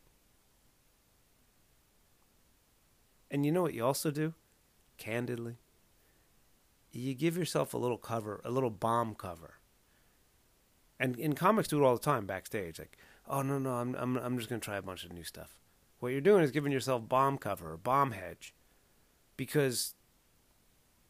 And 3.30 3.46
you 3.46 3.52
know 3.52 3.64
what 3.64 3.74
you 3.74 3.84
also 3.84 4.12
do? 4.12 4.34
Candidly, 4.98 5.58
you 6.94 7.14
give 7.14 7.38
yourself 7.38 7.74
a 7.74 7.78
little 7.78 7.98
cover, 7.98 8.40
a 8.46 8.52
little 8.52 8.70
bomb 8.70 9.16
cover. 9.16 9.56
And 10.98 11.20
in 11.20 11.34
comics, 11.34 11.68
do 11.68 11.84
it 11.84 11.86
all 11.86 11.96
the 11.96 12.02
time 12.02 12.26
backstage. 12.26 12.80
Like, 12.80 12.98
oh 13.30 13.42
no 13.42 13.60
no 13.60 13.74
I'm 13.74 13.96
I'm 13.96 14.18
I'm 14.18 14.38
just 14.38 14.50
gonna 14.50 14.60
try 14.60 14.78
a 14.78 14.82
bunch 14.82 15.06
of 15.06 15.14
new 15.14 15.24
stuff. 15.24 15.60
What 16.00 16.12
you're 16.12 16.22
doing 16.22 16.44
is 16.44 16.52
giving 16.52 16.72
yourself 16.72 17.08
bomb 17.08 17.38
cover 17.38 17.74
or 17.74 17.78
bomb 17.78 18.12
hedge, 18.12 18.54
because 19.38 19.96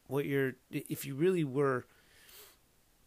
what 0.06 0.24
you're 0.24 0.54
if 0.70 1.04
you 1.04 1.14
really 1.14 1.44
were 1.44 1.86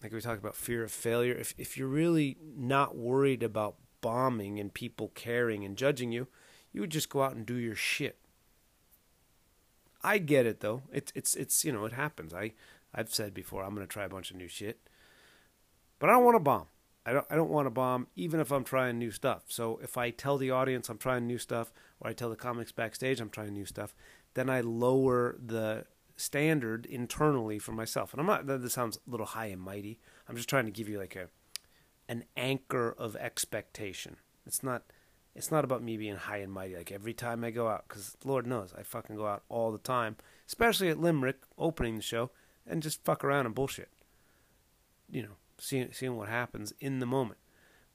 like 0.04 0.12
we 0.12 0.22
talked 0.22 0.40
about 0.40 0.56
fear 0.56 0.84
of 0.84 0.92
failure 0.92 1.34
if 1.34 1.54
if 1.58 1.78
you're 1.78 1.88
really 1.88 2.38
not 2.58 2.96
worried 2.96 3.44
about 3.44 3.76
bombing 4.02 4.60
and 4.60 4.74
people 4.74 5.12
caring 5.16 5.64
and 5.64 5.78
judging 5.78 6.12
you 6.12 6.28
you 6.72 6.82
would 6.82 6.90
just 6.90 7.10
go 7.10 7.24
out 7.24 7.36
and 7.36 7.46
do 7.46 7.56
your 7.56 7.76
shit. 7.76 8.18
I 10.02 10.18
get 10.18 10.46
it 10.46 10.62
though. 10.62 10.84
It's 10.92 11.12
it's 11.16 11.36
it's 11.36 11.66
you 11.66 11.72
know 11.72 11.86
it 11.86 11.94
happens. 11.94 12.34
I 12.34 12.54
i've 12.94 13.14
said 13.14 13.34
before 13.34 13.64
i'm 13.64 13.76
going 13.76 13.86
to 13.86 13.92
try 13.92 14.06
a 14.06 14.10
bunch 14.10 14.32
of 14.32 14.38
new 14.38 14.48
shit 14.48 14.80
but 15.98 16.10
i 16.10 16.14
don't 16.14 16.24
want 16.24 16.36
to 16.36 16.40
bomb 16.40 16.68
I 17.10 17.14
don't 17.14 17.26
I 17.32 17.36
don't 17.36 17.50
want 17.50 17.66
to 17.66 17.72
bomb 17.72 18.06
even 18.16 18.40
if 18.40 18.52
I'm 18.52 18.64
trying 18.64 19.00
new 19.00 19.10
stuff. 19.10 19.46
So 19.48 19.80
if 19.82 19.98
I 19.98 20.12
tell 20.12 20.38
the 20.38 20.52
audience 20.52 20.90
I'm 20.90 21.00
trying 21.00 21.26
new 21.26 21.40
stuff 21.40 21.72
or 22.00 22.12
I 22.12 22.14
tell 22.14 22.30
the 22.30 22.36
comics 22.36 22.72
backstage 22.72 23.20
I'm 23.20 23.32
trying 23.32 23.54
new 23.54 23.66
stuff, 23.66 23.96
then 24.36 24.48
I 24.48 24.62
lower 24.62 25.36
the 25.44 25.86
standard 26.18 26.86
internally 26.86 27.58
for 27.58 27.72
myself. 27.72 28.14
And 28.14 28.20
I'm 28.20 28.28
not 28.28 28.46
this 28.46 28.74
sounds 28.74 28.98
a 28.98 29.10
little 29.10 29.26
high 29.26 29.48
and 29.48 29.60
mighty. 29.60 30.00
I'm 30.28 30.36
just 30.36 30.48
trying 30.50 30.66
to 30.66 30.72
give 30.72 30.88
you 30.88 31.00
like 31.00 31.16
a 31.16 31.30
an 32.08 32.26
anchor 32.38 32.94
of 32.96 33.16
expectation. 33.16 34.18
It's 34.46 34.62
not 34.62 34.84
it's 35.34 35.50
not 35.50 35.64
about 35.64 35.82
me 35.82 35.98
being 35.98 36.16
high 36.16 36.38
and 36.38 36.54
mighty 36.54 36.76
like 36.76 36.92
every 36.92 37.16
time 37.16 37.44
I 37.44 37.50
go 37.50 37.70
out 37.70 37.88
cuz 37.88 38.18
lord 38.24 38.46
knows 38.46 38.72
I 38.78 38.84
fucking 38.84 39.16
go 39.16 39.26
out 39.26 39.42
all 39.50 39.72
the 39.72 39.80
time, 39.80 40.16
especially 40.46 40.90
at 40.90 41.00
Limerick 41.00 41.40
opening 41.58 41.96
the 41.96 42.04
show 42.04 42.30
and 42.68 42.84
just 42.84 43.04
fuck 43.04 43.24
around 43.24 43.48
and 43.48 43.56
bullshit. 43.56 43.90
You 45.10 45.24
know, 45.24 45.38
seeing 45.60 45.92
seeing 45.92 46.16
what 46.16 46.30
happens 46.30 46.74
in 46.80 47.00
the 47.00 47.06
moment. 47.06 47.40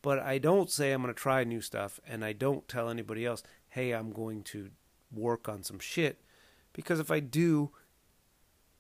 But 0.03 0.19
I 0.19 0.39
don't 0.39 0.71
say 0.71 0.93
I'm 0.93 1.03
going 1.03 1.15
to 1.15 1.21
try 1.21 1.45
new 1.45 1.61
stuff, 1.61 1.99
and 2.07 2.25
I 2.25 2.33
don't 2.33 2.69
tell 2.69 2.89
anybody 2.89 3.25
else, 3.25 3.43
"Hey, 3.69 3.93
I'm 3.93 4.13
going 4.13 4.43
to 4.45 4.71
work 5.13 5.49
on 5.49 5.63
some 5.63 5.79
shit," 5.79 6.21
because 6.73 7.01
if 7.01 7.11
I 7.11 7.21
do, 7.21 7.71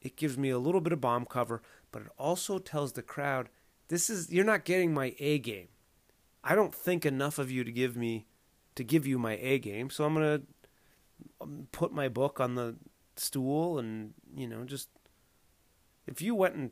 it 0.02 0.16
gives 0.16 0.36
me 0.36 0.50
a 0.50 0.58
little 0.58 0.80
bit 0.80 0.92
of 0.92 1.00
bomb 1.00 1.24
cover, 1.24 1.62
but 1.90 2.02
it 2.02 2.08
also 2.18 2.58
tells 2.58 2.92
the 2.92 3.02
crowd, 3.02 3.48
"This 3.88 4.10
is 4.10 4.30
you're 4.32 4.44
not 4.44 4.64
getting 4.64 4.92
my 4.92 5.14
A 5.18 5.38
game. 5.38 5.68
I 6.42 6.54
don't 6.54 6.74
think 6.74 7.06
enough 7.06 7.38
of 7.38 7.50
you 7.50 7.64
to 7.64 7.72
give 7.72 7.96
me 7.96 8.26
to 8.74 8.84
give 8.84 9.06
you 9.06 9.18
my 9.18 9.38
A 9.40 9.58
game, 9.58 9.90
so 9.90 10.04
I'm 10.04 10.14
going 10.14 10.40
to 10.40 10.46
um, 11.40 11.68
put 11.72 11.92
my 11.92 12.08
book 12.08 12.40
on 12.40 12.54
the 12.54 12.76
stool 13.16 13.78
and 13.78 14.12
you 14.34 14.48
know 14.48 14.64
just 14.64 14.88
if 16.06 16.20
you 16.20 16.34
went 16.34 16.54
and 16.56 16.70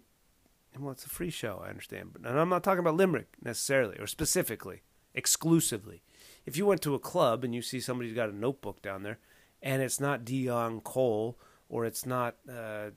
well, 0.78 0.92
it's 0.92 1.04
a 1.04 1.10
free 1.10 1.30
show, 1.30 1.62
I 1.64 1.68
understand, 1.68 2.10
but 2.12 2.28
and 2.28 2.38
I'm 2.38 2.48
not 2.48 2.62
talking 2.62 2.80
about 2.80 2.96
Limerick 2.96 3.34
necessarily 3.42 3.98
or 3.98 4.06
specifically, 4.06 4.82
exclusively. 5.14 6.02
If 6.46 6.56
you 6.56 6.66
went 6.66 6.82
to 6.82 6.94
a 6.94 6.98
club 6.98 7.44
and 7.44 7.54
you 7.54 7.62
see 7.62 7.80
somebody's 7.80 8.14
got 8.14 8.30
a 8.30 8.36
notebook 8.36 8.82
down 8.82 9.02
there, 9.02 9.18
and 9.62 9.82
it's 9.82 10.00
not 10.00 10.24
Deon 10.24 10.82
Cole 10.82 11.38
or 11.68 11.84
it's 11.84 12.04
not 12.04 12.36
uh, 12.50 12.90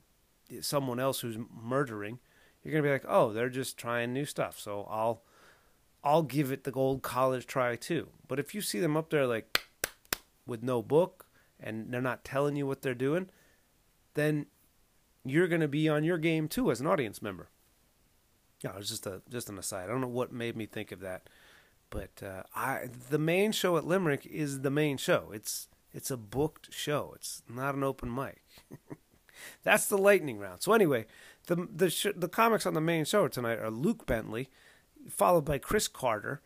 someone 0.60 0.98
else 0.98 1.20
who's 1.20 1.38
murdering, 1.50 2.18
you're 2.62 2.72
gonna 2.72 2.82
be 2.82 2.90
like, 2.90 3.04
oh, 3.08 3.32
they're 3.32 3.48
just 3.48 3.78
trying 3.78 4.12
new 4.12 4.24
stuff. 4.24 4.58
So 4.58 4.86
I'll 4.90 5.22
I'll 6.02 6.22
give 6.22 6.52
it 6.52 6.64
the 6.64 6.72
old 6.72 7.02
college 7.02 7.46
try 7.46 7.76
too. 7.76 8.08
But 8.28 8.38
if 8.38 8.54
you 8.54 8.60
see 8.60 8.80
them 8.80 8.96
up 8.96 9.10
there 9.10 9.26
like 9.26 9.68
with 10.46 10.62
no 10.62 10.82
book 10.82 11.26
and 11.58 11.92
they're 11.92 12.00
not 12.00 12.24
telling 12.24 12.56
you 12.56 12.66
what 12.66 12.82
they're 12.82 12.94
doing, 12.94 13.28
then 14.14 14.46
you're 15.24 15.48
going 15.48 15.60
to 15.60 15.68
be 15.68 15.88
on 15.88 16.04
your 16.04 16.18
game 16.18 16.48
too 16.48 16.70
as 16.70 16.80
an 16.80 16.86
audience 16.86 17.20
member. 17.20 17.48
Yeah, 18.62 18.70
it 18.70 18.78
was 18.78 18.88
just 18.88 19.06
a 19.06 19.22
just 19.28 19.48
an 19.48 19.58
aside. 19.58 19.84
I 19.84 19.86
don't 19.88 20.00
know 20.00 20.06
what 20.08 20.32
made 20.32 20.56
me 20.56 20.66
think 20.66 20.92
of 20.92 21.00
that, 21.00 21.28
but 21.90 22.22
uh, 22.22 22.42
I 22.54 22.88
the 23.10 23.18
main 23.18 23.52
show 23.52 23.76
at 23.76 23.86
Limerick 23.86 24.26
is 24.26 24.60
the 24.60 24.70
main 24.70 24.96
show. 24.96 25.30
It's 25.32 25.68
it's 25.92 26.10
a 26.10 26.16
booked 26.16 26.72
show. 26.72 27.12
It's 27.16 27.42
not 27.48 27.74
an 27.74 27.84
open 27.84 28.14
mic. 28.14 28.42
That's 29.62 29.86
the 29.86 29.98
lightning 29.98 30.38
round. 30.38 30.62
So 30.62 30.72
anyway, 30.72 31.06
the 31.46 31.68
the 31.74 31.90
sh- 31.90 32.06
the 32.16 32.28
comics 32.28 32.66
on 32.66 32.74
the 32.74 32.80
main 32.80 33.04
show 33.04 33.28
tonight 33.28 33.58
are 33.58 33.70
Luke 33.70 34.06
Bentley, 34.06 34.48
followed 35.10 35.44
by 35.44 35.58
Chris 35.58 35.88
Carter, 35.88 36.40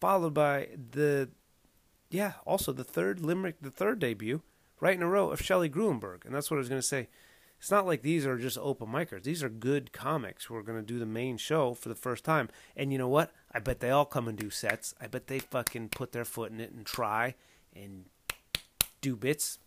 followed 0.00 0.34
by 0.34 0.68
the 0.92 1.30
yeah 2.10 2.34
also 2.46 2.72
the 2.72 2.84
third 2.84 3.20
Limerick 3.20 3.56
the 3.62 3.70
third 3.70 3.98
debut 3.98 4.42
right 4.78 4.94
in 4.94 5.02
a 5.02 5.08
row 5.08 5.30
of 5.30 5.40
Shelley 5.40 5.70
Gruenberg, 5.70 6.24
and 6.26 6.34
that's 6.34 6.50
what 6.50 6.58
I 6.58 6.58
was 6.58 6.68
going 6.68 6.80
to 6.80 6.86
say 6.86 7.08
it's 7.58 7.70
not 7.70 7.86
like 7.86 8.02
these 8.02 8.26
are 8.26 8.38
just 8.38 8.58
open 8.58 8.88
micers. 8.88 9.22
These 9.22 9.42
are 9.42 9.48
good 9.48 9.92
comics 9.92 10.44
who 10.44 10.54
are 10.56 10.62
going 10.62 10.78
to 10.78 10.84
do 10.84 10.98
the 10.98 11.06
main 11.06 11.36
show 11.36 11.74
for 11.74 11.88
the 11.88 11.94
first 11.94 12.24
time. 12.24 12.48
And 12.76 12.92
you 12.92 12.98
know 12.98 13.08
what? 13.08 13.32
I 13.52 13.60
bet 13.60 13.80
they 13.80 13.90
all 13.90 14.04
come 14.04 14.28
and 14.28 14.38
do 14.38 14.50
sets. 14.50 14.94
I 15.00 15.06
bet 15.06 15.26
they 15.26 15.38
fucking 15.38 15.88
put 15.88 16.12
their 16.12 16.24
foot 16.24 16.52
in 16.52 16.60
it 16.60 16.72
and 16.72 16.84
try 16.84 17.34
and 17.74 18.04
do 19.00 19.16
bits. 19.16 19.58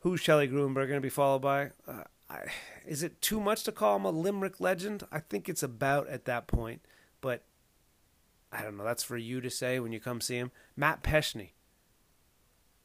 Who's 0.00 0.20
Shelley 0.20 0.48
Gruenberg 0.48 0.88
going 0.88 0.92
to 0.92 1.00
be 1.00 1.08
followed 1.08 1.42
by? 1.42 1.70
Uh, 1.86 2.04
I, 2.28 2.44
is 2.86 3.02
it 3.02 3.20
too 3.20 3.40
much 3.40 3.64
to 3.64 3.72
call 3.72 3.96
him 3.96 4.04
a 4.04 4.10
Limerick 4.10 4.60
legend? 4.60 5.04
I 5.10 5.18
think 5.20 5.48
it's 5.48 5.62
about 5.62 6.08
at 6.08 6.24
that 6.26 6.46
point, 6.46 6.82
but 7.20 7.44
I 8.52 8.62
don't 8.62 8.76
know. 8.76 8.84
That's 8.84 9.02
for 9.02 9.16
you 9.16 9.40
to 9.40 9.50
say 9.50 9.80
when 9.80 9.92
you 9.92 10.00
come 10.00 10.20
see 10.20 10.36
him. 10.36 10.52
Matt 10.76 11.02
Peschny. 11.02 11.50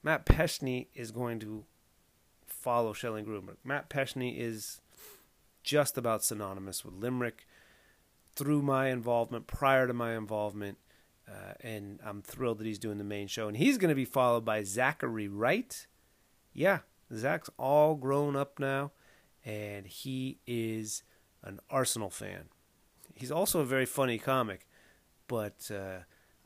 Matt 0.03 0.25
Peschny 0.25 0.87
is 0.93 1.11
going 1.11 1.39
to 1.39 1.65
follow 2.65 2.93
Shelley 2.93 3.21
Gruenberg. 3.21 3.57
Matt 3.63 3.91
Peschny 3.91 4.39
is 4.39 4.81
just 5.61 5.99
about 5.99 6.23
synonymous 6.23 6.83
with 6.83 6.95
Limerick 6.95 7.45
through 8.35 8.63
my 8.63 8.89
involvement, 8.89 9.45
prior 9.45 9.85
to 9.85 9.93
my 9.93 10.17
involvement, 10.17 10.79
uh, 11.29 11.53
and 11.61 11.99
I'm 12.03 12.23
thrilled 12.23 12.57
that 12.57 12.65
he's 12.65 12.79
doing 12.79 12.97
the 12.97 13.03
main 13.03 13.27
show. 13.27 13.47
And 13.47 13.55
he's 13.55 13.77
going 13.77 13.89
to 13.89 13.95
be 13.95 14.03
followed 14.03 14.43
by 14.43 14.63
Zachary 14.63 15.27
Wright. 15.27 15.85
Yeah, 16.53 16.79
Zach's 17.13 17.51
all 17.59 17.93
grown 17.93 18.35
up 18.35 18.57
now, 18.57 18.93
and 19.45 19.85
he 19.85 20.39
is 20.47 21.03
an 21.43 21.59
Arsenal 21.69 22.09
fan. 22.09 22.45
He's 23.13 23.31
also 23.31 23.59
a 23.59 23.65
very 23.65 23.85
funny 23.85 24.17
comic, 24.17 24.67
but 25.27 25.69
uh, 25.71 25.99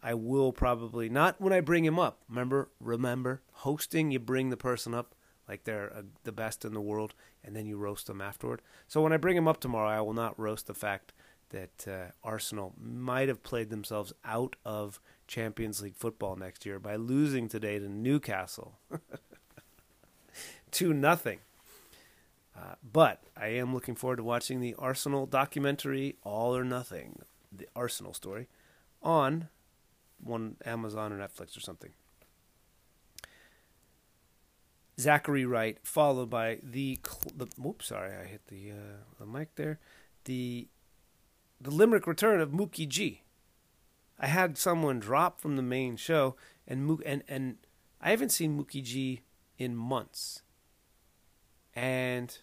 I 0.04 0.16
will 0.16 0.52
probably 0.52 1.08
not 1.08 1.40
when 1.40 1.54
I 1.54 1.62
bring 1.62 1.86
him 1.86 1.98
up. 1.98 2.24
Remember, 2.28 2.72
remember, 2.82 3.42
hosting 3.54 4.12
you 4.12 4.20
bring 4.20 4.50
the 4.50 4.58
person 4.58 4.94
up 4.94 5.16
like 5.50 5.64
they're 5.64 5.92
uh, 5.94 6.04
the 6.24 6.32
best 6.32 6.64
in 6.64 6.74
the 6.74 6.80
world, 6.80 7.16
and 7.44 7.56
then 7.56 7.66
you 7.66 7.76
roast 7.78 8.08
them 8.08 8.22
afterward. 8.22 8.62
So 8.88 9.02
when 9.02 9.12
I 9.12 9.18
bring 9.18 9.36
him 9.36 9.48
up 9.48 9.60
tomorrow, 9.60 9.90
I 9.90 10.02
will 10.02 10.14
not 10.14 10.40
roast 10.40 10.68
the 10.68 10.76
fact 10.76 11.12
that 11.50 11.88
uh, 11.88 12.12
Arsenal 12.24 12.76
might 12.80 13.28
have 13.28 13.42
played 13.42 13.72
themselves 13.72 14.14
out 14.24 14.56
of 14.64 15.02
Champions 15.28 15.82
League 15.82 15.96
football 15.96 16.36
next 16.36 16.66
year 16.66 16.80
by 16.80 16.96
losing 16.96 17.48
today 17.50 17.80
to 17.80 17.90
Newcastle, 17.90 18.78
two 20.72 20.94
nothing. 20.94 21.40
Uh, 22.56 22.76
but 22.84 23.24
I 23.38 23.48
am 23.48 23.74
looking 23.74 23.96
forward 23.96 24.18
to 24.18 24.24
watching 24.24 24.60
the 24.60 24.76
Arsenal 24.78 25.26
documentary, 25.26 26.18
All 26.24 26.56
or 26.56 26.64
Nothing, 26.64 27.22
the 27.52 27.68
Arsenal 27.76 28.14
story, 28.14 28.48
on 29.02 29.48
one 30.22 30.58
Amazon 30.66 31.14
or 31.14 31.18
Netflix 31.18 31.58
or 31.58 31.62
something. 31.62 31.92
Zachary 35.00 35.46
Wright, 35.46 35.78
followed 35.82 36.30
by 36.30 36.60
the, 36.62 37.00
the 37.34 37.48
whoops, 37.58 37.88
sorry, 37.88 38.12
I 38.16 38.26
hit 38.26 38.48
the 38.48 38.72
uh, 38.72 39.04
the 39.18 39.26
mic 39.26 39.56
there. 39.56 39.80
The 40.26 40.68
the 41.62 41.72
Limerick 41.72 42.06
return 42.06 42.42
of 42.42 42.52
Mookie 42.52 42.88
G. 42.88 43.24
I 44.20 44.28
had 44.28 44.58
someone 44.58 45.00
drop 45.00 45.40
from 45.40 45.56
the 45.56 45.62
main 45.62 45.96
show, 45.96 46.36
and 46.68 47.00
and 47.06 47.24
and 47.30 47.58
I 48.02 48.12
haven't 48.12 48.30
seen 48.30 48.58
Mookie 48.58 48.84
G 48.84 49.22
in 49.58 49.76
months. 49.76 50.42
And 51.74 52.38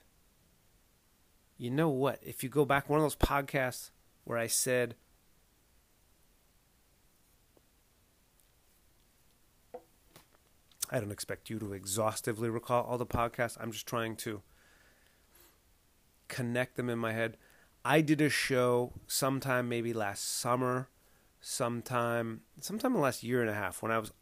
you 1.59 1.71
know 1.71 1.91
what? 1.91 2.21
If 2.23 2.43
you 2.43 2.49
go 2.49 2.65
back 2.65 2.89
one 2.89 2.99
of 3.01 3.05
those 3.05 3.17
podcasts 3.17 3.91
where 4.25 4.39
I 4.39 4.47
said 4.47 4.95
I 10.91 11.01
don't 11.01 11.11
expect 11.11 11.51
you 11.51 11.59
to 11.59 11.73
exhaustively 11.73 12.49
recall 12.49 12.85
all 12.85 12.99
the 12.99 13.07
podcasts. 13.07 13.57
I'm 13.61 13.73
just 13.73 13.87
trying 13.87 14.17
to 14.17 14.43
connect 16.29 16.77
them 16.77 16.89
in 16.89 16.99
my 16.99 17.13
head. 17.13 17.37
I 17.85 18.01
did 18.01 18.21
a 18.21 18.29
show 18.29 18.93
sometime 19.07 19.69
maybe 19.69 19.93
last 19.93 20.39
summer, 20.39 20.89
sometime 21.41 22.43
sometime 22.61 22.93
in 22.93 22.97
the 22.97 23.03
last 23.03 23.23
year 23.23 23.41
and 23.41 23.51
a 23.51 23.55
half 23.55 23.83
when 23.83 23.93
I 23.93 23.99
was 23.99 24.13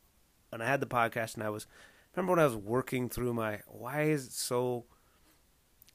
when 0.51 0.61
I 0.61 0.67
had 0.67 0.81
the 0.81 0.87
podcast 0.87 1.35
and 1.35 1.43
I 1.43 1.49
was 1.49 1.67
remember 2.15 2.33
when 2.33 2.41
I 2.41 2.45
was 2.45 2.57
working 2.57 3.09
through 3.09 3.33
my 3.33 3.61
why 3.67 4.03
is 4.03 4.27
it 4.27 4.33
so 4.33 4.85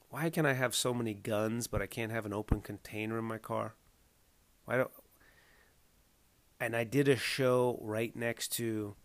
why 0.10 0.32
can 0.32 0.46
I 0.46 0.54
have 0.54 0.74
so 0.74 0.94
many 0.94 1.14
guns 1.14 1.68
but 1.68 1.82
I 1.82 1.86
can't 1.86 2.12
have 2.12 2.26
an 2.26 2.34
open 2.34 2.62
container 2.62 3.20
in 3.20 3.26
my 3.26 3.38
car? 3.38 3.76
Why 4.66 4.78
don't 4.78 4.92
and 6.60 6.76
I 6.76 6.84
did 6.84 7.08
a 7.08 7.16
show 7.16 7.78
right 7.82 8.16
next 8.16 8.50
to 8.54 8.96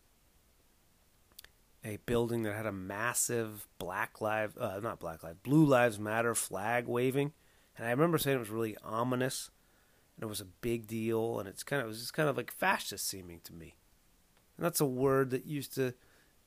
a 1.84 1.98
building 2.06 2.42
that 2.42 2.54
had 2.54 2.66
a 2.66 2.72
massive 2.72 3.68
Black 3.78 4.20
Lives, 4.20 4.56
uh, 4.56 4.80
not 4.82 4.98
Black 4.98 5.22
Lives, 5.22 5.38
Blue 5.42 5.64
Lives 5.64 5.98
Matter 5.98 6.34
flag 6.34 6.86
waving, 6.86 7.32
and 7.76 7.86
I 7.86 7.90
remember 7.90 8.18
saying 8.18 8.36
it 8.36 8.40
was 8.40 8.50
really 8.50 8.76
ominous, 8.82 9.50
and 10.16 10.24
it 10.24 10.28
was 10.28 10.40
a 10.40 10.46
big 10.46 10.86
deal, 10.86 11.38
and 11.38 11.48
it's 11.48 11.62
kind 11.62 11.80
of 11.80 11.86
it 11.86 11.88
was 11.88 12.00
just 12.00 12.14
kind 12.14 12.28
of 12.28 12.36
like 12.36 12.50
fascist 12.50 13.06
seeming 13.06 13.40
to 13.44 13.52
me, 13.52 13.74
and 14.56 14.64
that's 14.64 14.80
a 14.80 14.86
word 14.86 15.30
that 15.30 15.44
used 15.44 15.74
to, 15.74 15.94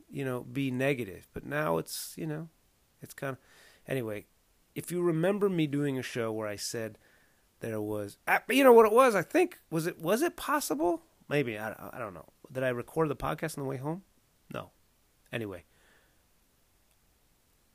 you 0.09 0.25
know, 0.25 0.41
be 0.41 0.71
negative, 0.71 1.27
but 1.33 1.45
now 1.45 1.77
it's 1.77 2.13
you 2.17 2.25
know, 2.25 2.49
it's 3.01 3.13
kind 3.13 3.33
of 3.33 3.37
anyway. 3.87 4.25
If 4.73 4.91
you 4.91 5.01
remember 5.01 5.49
me 5.49 5.65
doing 5.65 5.97
a 5.97 6.03
show 6.03 6.31
where 6.31 6.47
I 6.47 6.55
said 6.55 6.99
there 7.61 7.81
was, 7.81 8.17
uh, 8.27 8.37
you 8.47 8.63
know 8.63 8.73
what 8.73 8.85
it 8.85 8.91
was, 8.91 9.15
I 9.15 9.23
think 9.23 9.59
was 9.69 9.87
it 9.87 9.99
was 9.99 10.21
it 10.21 10.35
possible? 10.35 11.03
Maybe 11.29 11.57
I 11.59 11.71
I 11.93 11.99
don't 11.99 12.13
know. 12.13 12.25
Did 12.51 12.63
I 12.63 12.69
record 12.69 13.09
the 13.09 13.15
podcast 13.15 13.57
on 13.57 13.63
the 13.63 13.69
way 13.69 13.77
home? 13.77 14.03
Anyway, 15.31 15.63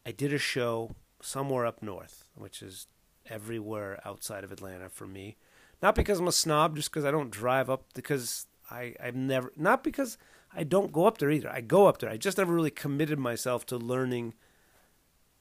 I 0.07 0.13
did 0.13 0.33
a 0.33 0.39
show 0.39 0.95
somewhere 1.21 1.67
up 1.67 1.83
north, 1.83 2.29
which 2.35 2.63
is 2.63 2.87
everywhere 3.27 4.01
outside 4.05 4.45
of 4.45 4.53
Atlanta 4.53 4.89
for 4.89 5.07
me. 5.07 5.37
Not 5.83 5.95
because 5.95 6.19
I'm 6.19 6.29
a 6.29 6.33
snob, 6.33 6.77
just 6.77 6.91
because 6.91 7.05
I 7.05 7.11
don't 7.11 7.31
drive 7.31 7.69
up. 7.69 7.85
Because 7.95 8.47
I 8.71 8.95
I've 9.03 9.17
never 9.17 9.53
not 9.57 9.85
because 9.85 10.19
I 10.55 10.65
don't 10.65 10.93
go 10.93 11.07
up 11.07 11.19
there 11.19 11.31
either. 11.31 11.51
I 11.51 11.61
go 11.61 11.87
up 11.87 11.99
there. 11.99 12.11
I 12.11 12.17
just 12.17 12.39
never 12.39 12.53
really 12.53 12.71
committed 12.71 13.19
myself 13.19 13.67
to 13.67 13.77
learning 13.77 14.35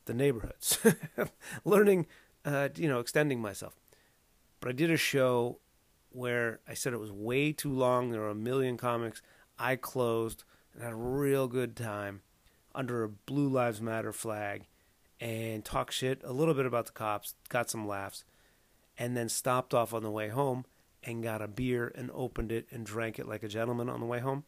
the 0.06 0.14
neighborhoods, 0.14 0.80
learning, 1.66 2.08
uh, 2.46 2.70
you 2.76 2.88
know, 2.88 3.00
extending 3.00 3.40
myself. 3.40 3.76
But 4.60 4.70
I 4.70 4.72
did 4.72 4.90
a 4.90 4.98
show 4.98 5.60
where 6.10 6.60
I 6.68 6.74
said 6.74 6.94
it 6.94 7.00
was 7.00 7.12
way 7.12 7.52
too 7.52 7.72
long. 7.72 8.10
There 8.10 8.22
were 8.22 8.30
a 8.30 8.36
million 8.36 8.78
comics. 8.78 9.22
I 9.60 9.76
closed 9.76 10.44
and 10.74 10.84
had 10.84 10.94
a 10.94 10.96
real 10.96 11.48
good 11.48 11.76
time 11.76 12.22
under 12.74 13.04
a 13.04 13.10
Blue 13.10 13.50
Lives 13.50 13.82
Matter 13.82 14.14
flag 14.14 14.68
and 15.20 15.64
talked 15.64 15.94
shit 15.94 16.22
a 16.24 16.34
little 16.34 16.54
bit 16.54 16.66
about 16.66 16.88
the 16.88 16.92
cops, 16.92 17.36
got 17.50 17.70
some 17.70 17.88
laughs, 17.88 18.24
and 18.98 19.16
then 19.16 19.30
stopped 19.30 19.74
off 19.74 19.94
on 19.94 20.04
the 20.04 20.12
way 20.12 20.30
home 20.30 20.66
and 21.04 21.24
got 21.24 21.42
a 21.42 21.48
beer 21.48 21.92
and 21.96 22.10
opened 22.14 22.52
it 22.52 22.68
and 22.72 22.86
drank 22.86 23.20
it 23.20 23.28
like 23.28 23.44
a 23.44 23.48
gentleman 23.48 23.90
on 23.90 24.00
the 24.00 24.06
way 24.06 24.20
home. 24.20 24.44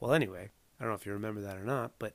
Well, 0.00 0.12
anyway, 0.12 0.50
I 0.78 0.84
don't 0.84 0.90
know 0.90 0.96
if 0.96 1.06
you 1.06 1.12
remember 1.12 1.40
that 1.40 1.56
or 1.56 1.64
not, 1.64 1.92
but 1.98 2.14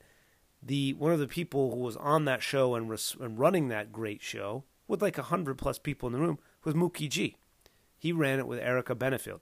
the 0.62 0.94
one 0.94 1.12
of 1.12 1.20
the 1.20 1.28
people 1.28 1.72
who 1.72 1.78
was 1.78 1.96
on 1.98 2.26
that 2.26 2.44
show 2.44 2.76
and, 2.76 2.90
res, 2.90 3.16
and 3.20 3.40
running 3.40 3.70
that 3.70 3.92
great 3.92 4.22
show 4.22 4.64
with 4.88 5.02
like 5.02 5.18
a 5.18 5.24
hundred 5.24 5.58
plus 5.58 5.80
people 5.80 6.08
in 6.08 6.14
the 6.14 6.20
room 6.20 6.40
was 6.64 6.76
Mookie 6.76 7.10
G. 7.10 7.38
He 7.98 8.12
ran 8.12 8.40
it 8.40 8.48
with 8.48 8.60
Erica 8.60 8.96
Benefield, 8.96 9.40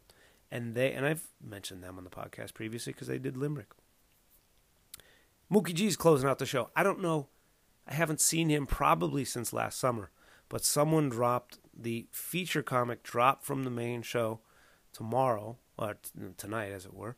and 0.51 0.75
they 0.75 0.93
and 0.93 1.05
I've 1.05 1.27
mentioned 1.43 1.83
them 1.83 1.97
on 1.97 2.03
the 2.03 2.09
podcast 2.09 2.53
previously 2.53 2.93
because 2.93 3.07
they 3.07 3.17
did 3.17 3.37
Limerick. 3.37 3.71
Mookie 5.51 5.73
G's 5.73 5.95
closing 5.95 6.29
out 6.29 6.39
the 6.39 6.45
show. 6.45 6.69
I 6.75 6.83
don't 6.83 7.01
know. 7.01 7.27
I 7.87 7.93
haven't 7.93 8.19
seen 8.19 8.49
him 8.49 8.65
probably 8.67 9.23
since 9.23 9.53
last 9.53 9.79
summer, 9.79 10.11
but 10.49 10.65
someone 10.65 11.09
dropped 11.09 11.59
the 11.73 12.07
feature 12.11 12.63
comic 12.63 13.01
drop 13.03 13.43
from 13.43 13.63
the 13.63 13.69
main 13.69 14.01
show 14.01 14.41
tomorrow, 14.91 15.57
or 15.77 15.93
t- 15.93 16.09
tonight 16.35 16.71
as 16.71 16.85
it 16.85 16.93
were, 16.93 17.15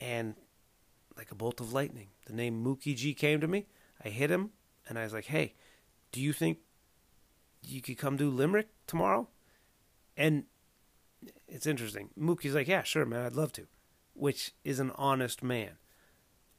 and 0.00 0.34
like 1.16 1.30
a 1.30 1.34
bolt 1.34 1.60
of 1.60 1.72
lightning, 1.72 2.08
the 2.26 2.32
name 2.32 2.64
Mookie 2.64 2.96
G 2.96 3.12
came 3.12 3.40
to 3.40 3.48
me. 3.48 3.66
I 4.02 4.08
hit 4.08 4.30
him, 4.30 4.50
and 4.88 4.98
I 4.98 5.04
was 5.04 5.12
like, 5.12 5.26
"Hey, 5.26 5.54
do 6.12 6.20
you 6.20 6.32
think 6.32 6.58
you 7.60 7.82
could 7.82 7.98
come 7.98 8.16
do 8.16 8.30
Limerick 8.30 8.68
tomorrow?" 8.86 9.28
And 10.16 10.44
it's 11.46 11.66
interesting. 11.66 12.10
Mookie's 12.18 12.54
like, 12.54 12.68
"Yeah, 12.68 12.82
sure, 12.82 13.04
man, 13.04 13.26
I'd 13.26 13.34
love 13.34 13.52
to," 13.54 13.66
which 14.14 14.52
is 14.64 14.78
an 14.78 14.92
honest 14.94 15.42
man 15.42 15.78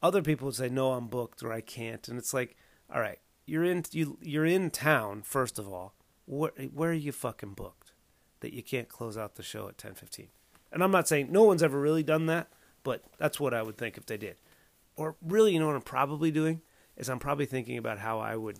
other 0.01 0.21
people 0.21 0.45
would 0.45 0.55
say 0.55 0.69
no 0.69 0.93
i'm 0.93 1.07
booked 1.07 1.43
or 1.43 1.51
i 1.51 1.61
can't 1.61 2.07
and 2.07 2.17
it's 2.17 2.33
like 2.33 2.55
all 2.93 3.01
right 3.01 3.19
you're 3.49 3.63
in 3.63 3.83
you, 3.91 4.17
you're 4.21 4.45
in 4.45 4.69
town 4.69 5.23
first 5.23 5.57
of 5.57 5.67
all. 5.67 5.95
Where, 6.25 6.51
where 6.71 6.91
are 6.91 6.93
you 6.93 7.11
fucking 7.11 7.53
booked 7.53 7.91
that 8.41 8.53
you 8.53 8.61
can't 8.61 8.87
close 8.87 9.17
out 9.17 9.35
the 9.35 9.43
show 9.43 9.67
at 9.67 9.77
10:15 9.77 10.27
and 10.71 10.83
i'm 10.83 10.91
not 10.91 11.07
saying 11.07 11.31
no 11.31 11.43
one's 11.43 11.63
ever 11.63 11.79
really 11.79 12.03
done 12.03 12.27
that 12.27 12.49
but 12.83 13.03
that's 13.17 13.39
what 13.39 13.53
i 13.53 13.63
would 13.63 13.77
think 13.77 13.97
if 13.97 14.05
they 14.05 14.17
did. 14.17 14.35
Or 14.95 15.15
really 15.21 15.53
you 15.53 15.59
know 15.59 15.65
what 15.65 15.75
i'm 15.75 15.81
probably 15.81 16.29
doing? 16.29 16.61
Is 16.95 17.09
i'm 17.09 17.19
probably 17.19 17.47
thinking 17.47 17.77
about 17.77 17.99
how 17.99 18.19
i 18.19 18.35
would 18.35 18.57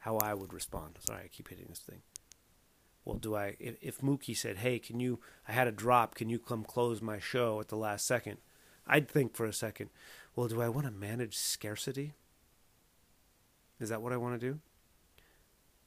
how 0.00 0.18
i 0.18 0.34
would 0.34 0.52
respond. 0.52 0.98
Sorry 1.00 1.22
i 1.24 1.28
keep 1.28 1.48
hitting 1.48 1.66
this 1.70 1.78
thing. 1.78 2.02
Well 3.06 3.16
do 3.16 3.34
i 3.34 3.56
if, 3.58 3.76
if 3.80 4.00
mookie 4.02 4.36
said 4.36 4.58
hey 4.58 4.78
can 4.78 5.00
you 5.00 5.20
i 5.48 5.52
had 5.52 5.66
a 5.66 5.72
drop 5.72 6.14
can 6.14 6.28
you 6.28 6.38
come 6.38 6.64
close 6.64 7.00
my 7.00 7.18
show 7.18 7.60
at 7.60 7.68
the 7.68 7.76
last 7.76 8.06
second? 8.06 8.36
I'd 8.86 9.08
think 9.08 9.34
for 9.34 9.46
a 9.46 9.52
second 9.52 9.88
well, 10.36 10.48
do 10.48 10.60
I 10.60 10.68
want 10.68 10.86
to 10.86 10.92
manage 10.92 11.36
scarcity? 11.36 12.12
Is 13.80 13.88
that 13.88 14.02
what 14.02 14.12
I 14.12 14.18
want 14.18 14.38
to 14.38 14.46
do? 14.52 14.60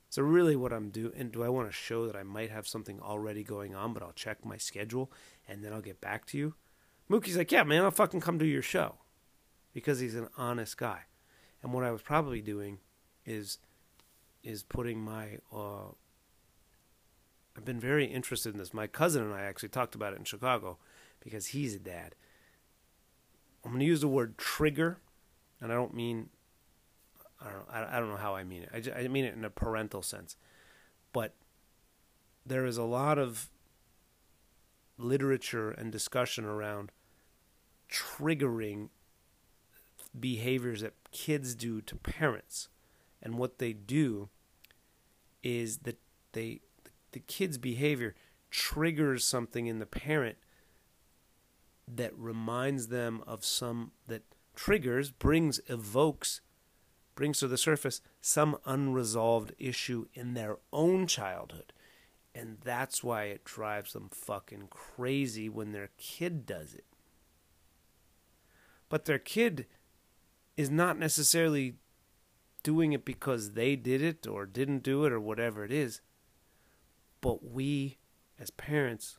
So 0.10 0.24
really 0.24 0.56
what 0.56 0.74
I'm 0.74 0.90
doing, 0.90 1.30
do 1.30 1.44
I 1.44 1.50
want 1.50 1.70
to 1.70 1.74
show 1.74 2.08
that 2.08 2.16
I 2.16 2.24
might 2.24 2.50
have 2.50 2.68
something 2.68 3.00
already 3.00 3.44
going 3.44 3.76
on, 3.76 3.94
but 3.94 4.02
I'll 4.02 4.12
check 4.12 4.44
my 4.44 4.58
schedule 4.58 5.12
and 5.48 5.64
then 5.64 5.72
I'll 5.72 5.82
get 5.82 6.02
back 6.02 6.26
to 6.28 6.38
you? 6.38 6.56
Mookie's 7.10 7.38
like, 7.38 7.52
yeah, 7.52 7.64
man, 7.64 7.84
I'll 7.84 7.92
fucking 7.92 8.22
come 8.22 8.40
to 8.40 8.46
your 8.46 8.64
show. 8.64 8.96
Because 9.72 10.00
he's 10.00 10.16
an 10.16 10.28
honest 10.36 10.78
guy. 10.78 11.02
And 11.62 11.72
what 11.72 11.84
I 11.84 11.92
was 11.92 12.02
probably 12.02 12.42
doing 12.42 12.80
is 13.26 13.60
is 14.42 14.64
putting 14.64 15.00
my 15.00 15.38
uh, 15.54 15.90
I've 17.56 17.66
been 17.66 17.80
very 17.80 18.06
interested 18.06 18.54
in 18.54 18.60
this. 18.60 18.74
My 18.74 18.88
cousin 18.88 19.24
and 19.24 19.34
I 19.34 19.42
actually 19.42 19.70
talked 19.70 19.94
about 19.94 20.14
it 20.14 20.20
in 20.20 20.24
Chicago 20.24 20.78
because 21.20 21.48
he's 21.48 21.76
a 21.76 21.80
dad. 21.80 22.16
I'm 23.64 23.72
going 23.72 23.80
to 23.80 23.86
use 23.86 24.02
the 24.02 24.08
word 24.08 24.38
trigger, 24.38 25.00
and 25.60 25.72
I 25.72 25.76
don't 25.76 25.94
mean 25.94 26.30
I 27.42 27.52
don't 27.52 27.66
I 27.70 28.00
don't 28.00 28.10
know 28.10 28.18
how 28.18 28.36
I 28.36 28.44
mean 28.44 28.64
it. 28.64 28.70
I, 28.74 28.80
just, 28.80 28.98
I 28.98 29.08
mean 29.08 29.26
it 29.26 29.34
in 29.34 29.46
a 29.46 29.50
parental 29.50 30.02
sense, 30.02 30.36
but 31.14 31.36
there 32.46 32.66
is 32.66 32.78
a 32.78 32.84
lot 32.84 33.18
of 33.18 33.50
literature 34.98 35.72
and 35.72 35.92
discussion 35.92 36.46
around 36.46 36.92
triggering 37.90 38.90
behaviors 40.20 40.82
that 40.82 40.94
kids 41.12 41.56
do 41.56 41.82
to 41.82 41.96
parents 41.96 42.70
And 43.22 43.38
what 43.38 43.60
they 43.60 43.74
do 43.74 44.30
is 45.44 45.80
that 45.80 46.00
they 46.34 46.62
the 47.12 47.20
kid's 47.20 47.58
behavior 47.58 48.16
triggers 48.52 49.26
something 49.26 49.68
in 49.68 49.80
the 49.80 49.86
parent 49.86 50.38
that 51.96 52.18
reminds 52.18 52.88
them 52.88 53.24
of 53.26 53.44
some 53.44 53.92
that 54.08 54.24
triggers 54.56 55.12
brings 55.12 55.60
evokes 55.68 56.42
brings 57.20 57.40
to 57.40 57.50
the 57.50 57.58
surface 57.58 58.00
some 58.22 58.58
unresolved 58.66 59.54
issue 59.60 60.06
in 60.14 60.36
their 60.36 60.58
own 60.72 61.06
childhood. 61.06 61.74
And 62.34 62.60
that's 62.64 63.04
why 63.04 63.24
it 63.24 63.44
drives 63.44 63.92
them 63.92 64.08
fucking 64.10 64.70
crazy 64.70 65.50
when 65.50 65.74
their 65.74 65.90
kid 65.98 66.46
does 66.46 66.74
it. 66.74 66.86
But 68.88 69.04
their 69.04 69.20
kid 69.20 69.66
is 70.56 70.70
not 70.70 70.98
necessarily 70.98 71.76
doing 72.64 72.94
it 72.94 73.04
because 73.04 73.52
they 73.52 73.76
did 73.76 74.02
it 74.02 74.26
or 74.26 74.46
didn't 74.46 74.84
do 74.84 75.04
it 75.04 75.12
or 75.12 75.20
whatever 75.20 75.66
it 75.66 75.74
is. 75.74 76.00
But 77.20 77.44
we 77.44 77.98
as 78.40 78.50
parents 78.50 79.19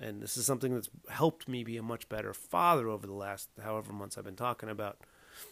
and 0.00 0.22
this 0.22 0.36
is 0.36 0.46
something 0.46 0.74
that's 0.74 0.88
helped 1.08 1.48
me 1.48 1.64
be 1.64 1.76
a 1.76 1.82
much 1.82 2.08
better 2.08 2.32
father 2.32 2.88
over 2.88 3.06
the 3.06 3.14
last 3.14 3.48
however 3.62 3.92
months 3.92 4.16
I've 4.16 4.24
been 4.24 4.36
talking 4.36 4.68
about 4.68 4.98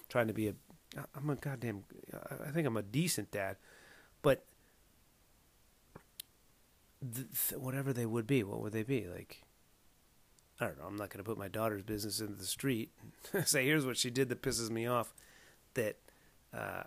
trying 0.09 0.29
to 0.29 0.35
be 0.35 0.49
a 0.49 0.55
I'm 1.15 1.31
a 1.31 1.37
goddamn 1.37 1.85
I 2.45 2.51
think 2.51 2.67
I'm 2.67 2.77
a 2.77 2.83
decent 2.83 3.31
dad. 3.31 3.57
But 4.23 4.45
th- 7.15 7.59
whatever 7.59 7.93
they 7.93 8.07
would 8.07 8.27
be 8.27 8.43
what 8.43 8.61
would 8.63 8.73
they 8.73 8.83
be? 8.83 9.07
Like 9.07 9.43
I 10.61 10.67
don't 10.67 10.79
know 10.79 10.87
I'm 10.87 10.97
not 10.97 11.11
going 11.11 11.25
to 11.25 11.29
put 11.29 11.39
my 11.39 11.49
daughter's 11.49 11.83
business 11.83 12.21
into 12.21 12.35
the 12.35 12.45
street 12.45 12.91
say 13.45 13.65
here's 13.65 13.87
what 13.87 13.97
she 13.97 14.11
did 14.11 14.29
that 14.29 14.43
pisses 14.43 14.71
me 14.71 14.87
off 14.87 15.13
that 15.75 15.97
uh, 16.55 16.85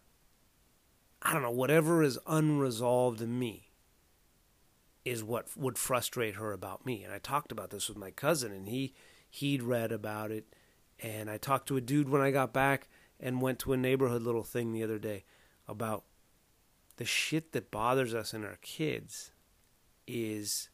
I 1.22 1.34
don't 1.34 1.42
know 1.42 1.52
whatever 1.52 2.02
is 2.02 2.18
unresolved 2.26 3.22
in 3.22 3.38
me 3.38 3.69
is 5.06 5.24
what 5.24 5.48
would 5.58 5.78
frustrate 5.78 6.36
her 6.36 6.52
about 6.52 6.86
me. 6.86 7.04
And 7.04 7.14
I 7.14 7.20
talked 7.20 7.52
about 7.52 7.70
this 7.70 7.88
with 7.88 7.98
my 7.98 8.12
cousin, 8.12 8.52
and 8.52 8.68
he 8.68 8.94
he'd 9.30 9.64
read 9.64 9.92
about 9.92 10.32
it. 10.32 10.54
And 11.02 11.30
I 11.30 11.38
talked 11.38 11.68
to 11.70 11.78
a 11.78 11.82
dude 11.82 12.10
when 12.10 12.22
I 12.22 12.32
got 12.32 12.54
back 12.54 12.90
and 13.20 13.42
went 13.42 13.60
to 13.60 13.74
a 13.74 13.78
neighborhood 13.78 14.22
little 14.22 14.44
thing 14.44 14.72
the 14.74 14.84
other 14.84 15.00
day 15.00 15.24
about 15.68 16.04
the 16.98 17.06
shit 17.06 17.54
that 17.54 17.72
bothers 17.72 18.14
us 18.14 18.34
in 18.34 18.44
our 18.44 18.58
kids 18.62 19.32
is 20.08 20.70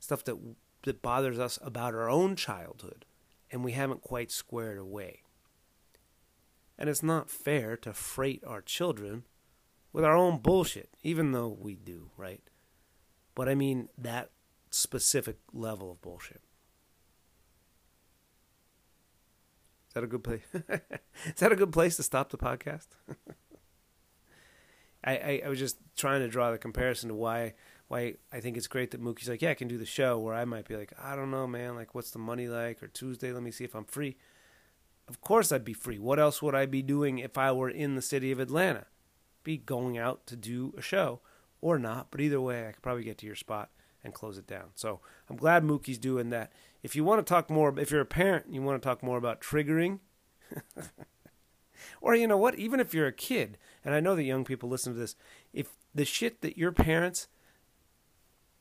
stuff 0.00 0.24
that 0.24 0.36
that 0.84 1.02
bothers 1.02 1.38
us 1.38 1.58
about 1.62 1.94
our 1.94 2.08
own 2.08 2.34
childhood 2.34 3.04
and 3.50 3.64
we 3.64 3.72
haven't 3.72 4.02
quite 4.02 4.30
squared 4.30 4.78
away. 4.78 5.22
And 6.78 6.88
it's 6.88 7.02
not 7.02 7.30
fair 7.30 7.76
to 7.78 7.92
freight 7.92 8.42
our 8.46 8.62
children 8.62 9.24
with 9.92 10.04
our 10.04 10.16
own 10.16 10.38
bullshit, 10.38 10.88
even 11.02 11.32
though 11.32 11.48
we 11.48 11.74
do, 11.74 12.10
right? 12.16 12.40
But 13.34 13.48
I 13.48 13.54
mean 13.54 13.88
that 13.96 14.30
specific 14.70 15.38
level 15.52 15.90
of 15.90 16.00
bullshit. 16.00 16.42
Is 19.88 19.94
that 19.94 20.04
a 20.04 20.06
good 20.06 20.22
place? 20.22 20.42
Is 20.54 21.40
that 21.40 21.52
a 21.52 21.56
good 21.56 21.72
place 21.72 21.96
to 21.96 22.04
stop 22.04 22.30
the 22.30 22.38
podcast? 22.38 22.86
I, 25.02 25.16
I, 25.16 25.42
I, 25.46 25.48
was 25.48 25.58
just 25.58 25.78
trying 25.96 26.20
to 26.20 26.28
draw 26.28 26.52
the 26.52 26.58
comparison 26.58 27.08
to 27.08 27.14
why 27.14 27.54
why 27.88 28.14
I 28.32 28.38
think 28.38 28.56
it's 28.56 28.68
great 28.68 28.92
that 28.92 29.02
Mookie's 29.02 29.28
like, 29.28 29.42
yeah, 29.42 29.50
I 29.50 29.54
can 29.54 29.66
do 29.66 29.78
the 29.78 29.86
show. 29.86 30.18
Where 30.18 30.34
I 30.34 30.44
might 30.44 30.68
be 30.68 30.76
like, 30.76 30.92
I 31.02 31.16
don't 31.16 31.32
know, 31.32 31.48
man. 31.48 31.74
Like, 31.74 31.92
what's 31.94 32.12
the 32.12 32.20
money 32.20 32.46
like? 32.46 32.82
Or 32.82 32.86
Tuesday, 32.86 33.32
let 33.32 33.42
me 33.42 33.50
see 33.50 33.64
if 33.64 33.74
I'm 33.74 33.84
free. 33.84 34.16
Of 35.08 35.20
course, 35.20 35.50
I'd 35.50 35.64
be 35.64 35.72
free. 35.72 35.98
What 35.98 36.20
else 36.20 36.40
would 36.40 36.54
I 36.54 36.66
be 36.66 36.82
doing 36.82 37.18
if 37.18 37.36
I 37.36 37.50
were 37.50 37.68
in 37.68 37.96
the 37.96 38.02
city 38.02 38.30
of 38.30 38.38
Atlanta? 38.38 38.86
Be 39.42 39.56
going 39.56 39.98
out 39.98 40.24
to 40.28 40.36
do 40.36 40.72
a 40.78 40.82
show 40.82 41.20
or 41.60 41.78
not. 41.78 42.08
But 42.10 42.20
either 42.20 42.40
way, 42.40 42.66
I 42.68 42.72
could 42.72 42.82
probably 42.82 43.04
get 43.04 43.18
to 43.18 43.26
your 43.26 43.36
spot 43.36 43.70
and 44.02 44.14
close 44.14 44.38
it 44.38 44.46
down. 44.46 44.70
So 44.74 45.00
I'm 45.28 45.36
glad 45.36 45.64
Mookie's 45.64 45.98
doing 45.98 46.30
that. 46.30 46.52
If 46.82 46.96
you 46.96 47.04
want 47.04 47.24
to 47.24 47.30
talk 47.30 47.50
more, 47.50 47.78
if 47.78 47.90
you're 47.90 48.00
a 48.00 48.06
parent, 48.06 48.46
you 48.50 48.62
want 48.62 48.80
to 48.80 48.86
talk 48.86 49.02
more 49.02 49.18
about 49.18 49.40
triggering, 49.40 50.00
or 52.00 52.14
you 52.14 52.26
know 52.26 52.38
what, 52.38 52.58
even 52.58 52.80
if 52.80 52.94
you're 52.94 53.06
a 53.06 53.12
kid, 53.12 53.58
and 53.84 53.94
I 53.94 54.00
know 54.00 54.14
that 54.16 54.24
young 54.24 54.44
people 54.44 54.68
listen 54.68 54.94
to 54.94 54.98
this, 54.98 55.16
if 55.52 55.68
the 55.94 56.04
shit 56.04 56.40
that 56.40 56.56
your 56.56 56.72
parents 56.72 57.28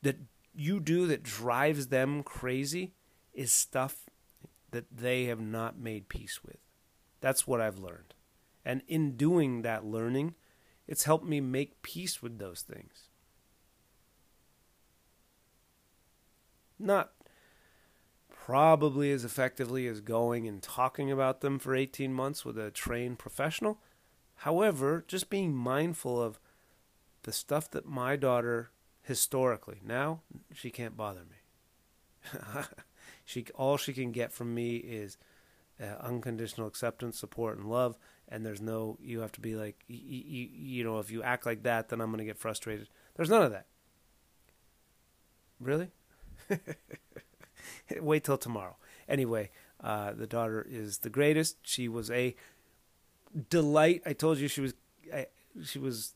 that 0.01 0.17
you 0.53 0.79
do 0.79 1.07
that 1.07 1.23
drives 1.23 1.87
them 1.87 2.23
crazy 2.23 2.93
is 3.33 3.51
stuff 3.51 4.09
that 4.71 4.85
they 4.91 5.25
have 5.25 5.39
not 5.39 5.79
made 5.79 6.09
peace 6.09 6.43
with. 6.43 6.57
That's 7.21 7.47
what 7.47 7.61
I've 7.61 7.79
learned. 7.79 8.13
And 8.65 8.81
in 8.87 9.15
doing 9.15 9.61
that 9.61 9.85
learning, 9.85 10.35
it's 10.89 11.03
helped 11.03 11.25
me 11.25 11.39
make 11.39 11.83
peace 11.83 12.19
with 12.19 12.39
those 12.39 12.63
things. 12.63 13.09
Not 16.79 17.11
probably 18.27 19.11
as 19.11 19.23
effectively 19.23 19.85
as 19.85 20.01
going 20.01 20.47
and 20.47 20.63
talking 20.63 21.11
about 21.11 21.41
them 21.41 21.59
for 21.59 21.75
18 21.75 22.11
months 22.11 22.43
with 22.43 22.57
a 22.57 22.71
trained 22.71 23.19
professional. 23.19 23.77
However, 24.37 25.05
just 25.07 25.29
being 25.29 25.53
mindful 25.53 26.19
of 26.19 26.39
the 27.21 27.33
stuff 27.33 27.69
that 27.69 27.85
my 27.85 28.15
daughter 28.15 28.71
historically 29.03 29.81
now 29.85 30.21
she 30.51 30.71
can't 30.71 30.97
bother 30.97 31.21
me. 31.29 32.41
she 33.25 33.45
all 33.53 33.77
she 33.77 33.93
can 33.93 34.11
get 34.11 34.31
from 34.31 34.55
me 34.55 34.77
is 34.77 35.19
uh, 35.79 35.97
unconditional 36.01 36.67
acceptance, 36.67 37.19
support, 37.19 37.59
and 37.59 37.69
love. 37.69 37.95
And 38.29 38.45
there's 38.45 38.61
no, 38.61 38.97
you 39.01 39.21
have 39.21 39.31
to 39.33 39.41
be 39.41 39.55
like, 39.55 39.83
you, 39.87 40.47
you 40.53 40.83
know, 40.83 40.99
if 40.99 41.09
you 41.09 41.23
act 41.23 41.45
like 41.45 41.63
that, 41.63 41.89
then 41.89 41.99
I'm 41.99 42.09
going 42.09 42.19
to 42.19 42.25
get 42.25 42.37
frustrated. 42.37 42.87
There's 43.15 43.29
none 43.29 43.41
of 43.41 43.51
that. 43.51 43.65
Really? 45.59 45.89
Wait 47.99 48.23
till 48.23 48.37
tomorrow. 48.37 48.77
Anyway, 49.07 49.49
uh, 49.83 50.13
the 50.13 50.27
daughter 50.27 50.65
is 50.69 50.99
the 50.99 51.09
greatest. 51.09 51.57
She 51.63 51.87
was 51.87 52.11
a 52.11 52.35
delight. 53.49 54.03
I 54.05 54.13
told 54.13 54.37
you 54.37 54.47
she 54.47 54.61
was, 54.61 54.73
I, 55.13 55.25
she 55.63 55.79
was 55.79 56.13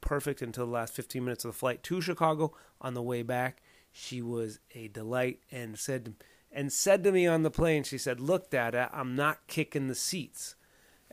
perfect 0.00 0.42
until 0.42 0.66
the 0.66 0.72
last 0.72 0.94
15 0.94 1.24
minutes 1.24 1.44
of 1.44 1.52
the 1.52 1.58
flight 1.58 1.82
to 1.84 2.00
Chicago. 2.00 2.52
On 2.80 2.94
the 2.94 3.02
way 3.02 3.22
back, 3.22 3.62
she 3.92 4.20
was 4.20 4.58
a 4.74 4.88
delight 4.88 5.38
and 5.50 5.78
said 5.78 6.14
and 6.54 6.72
said 6.72 7.02
to 7.04 7.12
me 7.12 7.26
on 7.26 7.42
the 7.42 7.50
plane, 7.50 7.82
she 7.82 7.98
said, 7.98 8.20
Look, 8.20 8.50
Dada, 8.50 8.88
I'm 8.92 9.16
not 9.16 9.46
kicking 9.48 9.88
the 9.88 9.94
seats. 9.94 10.54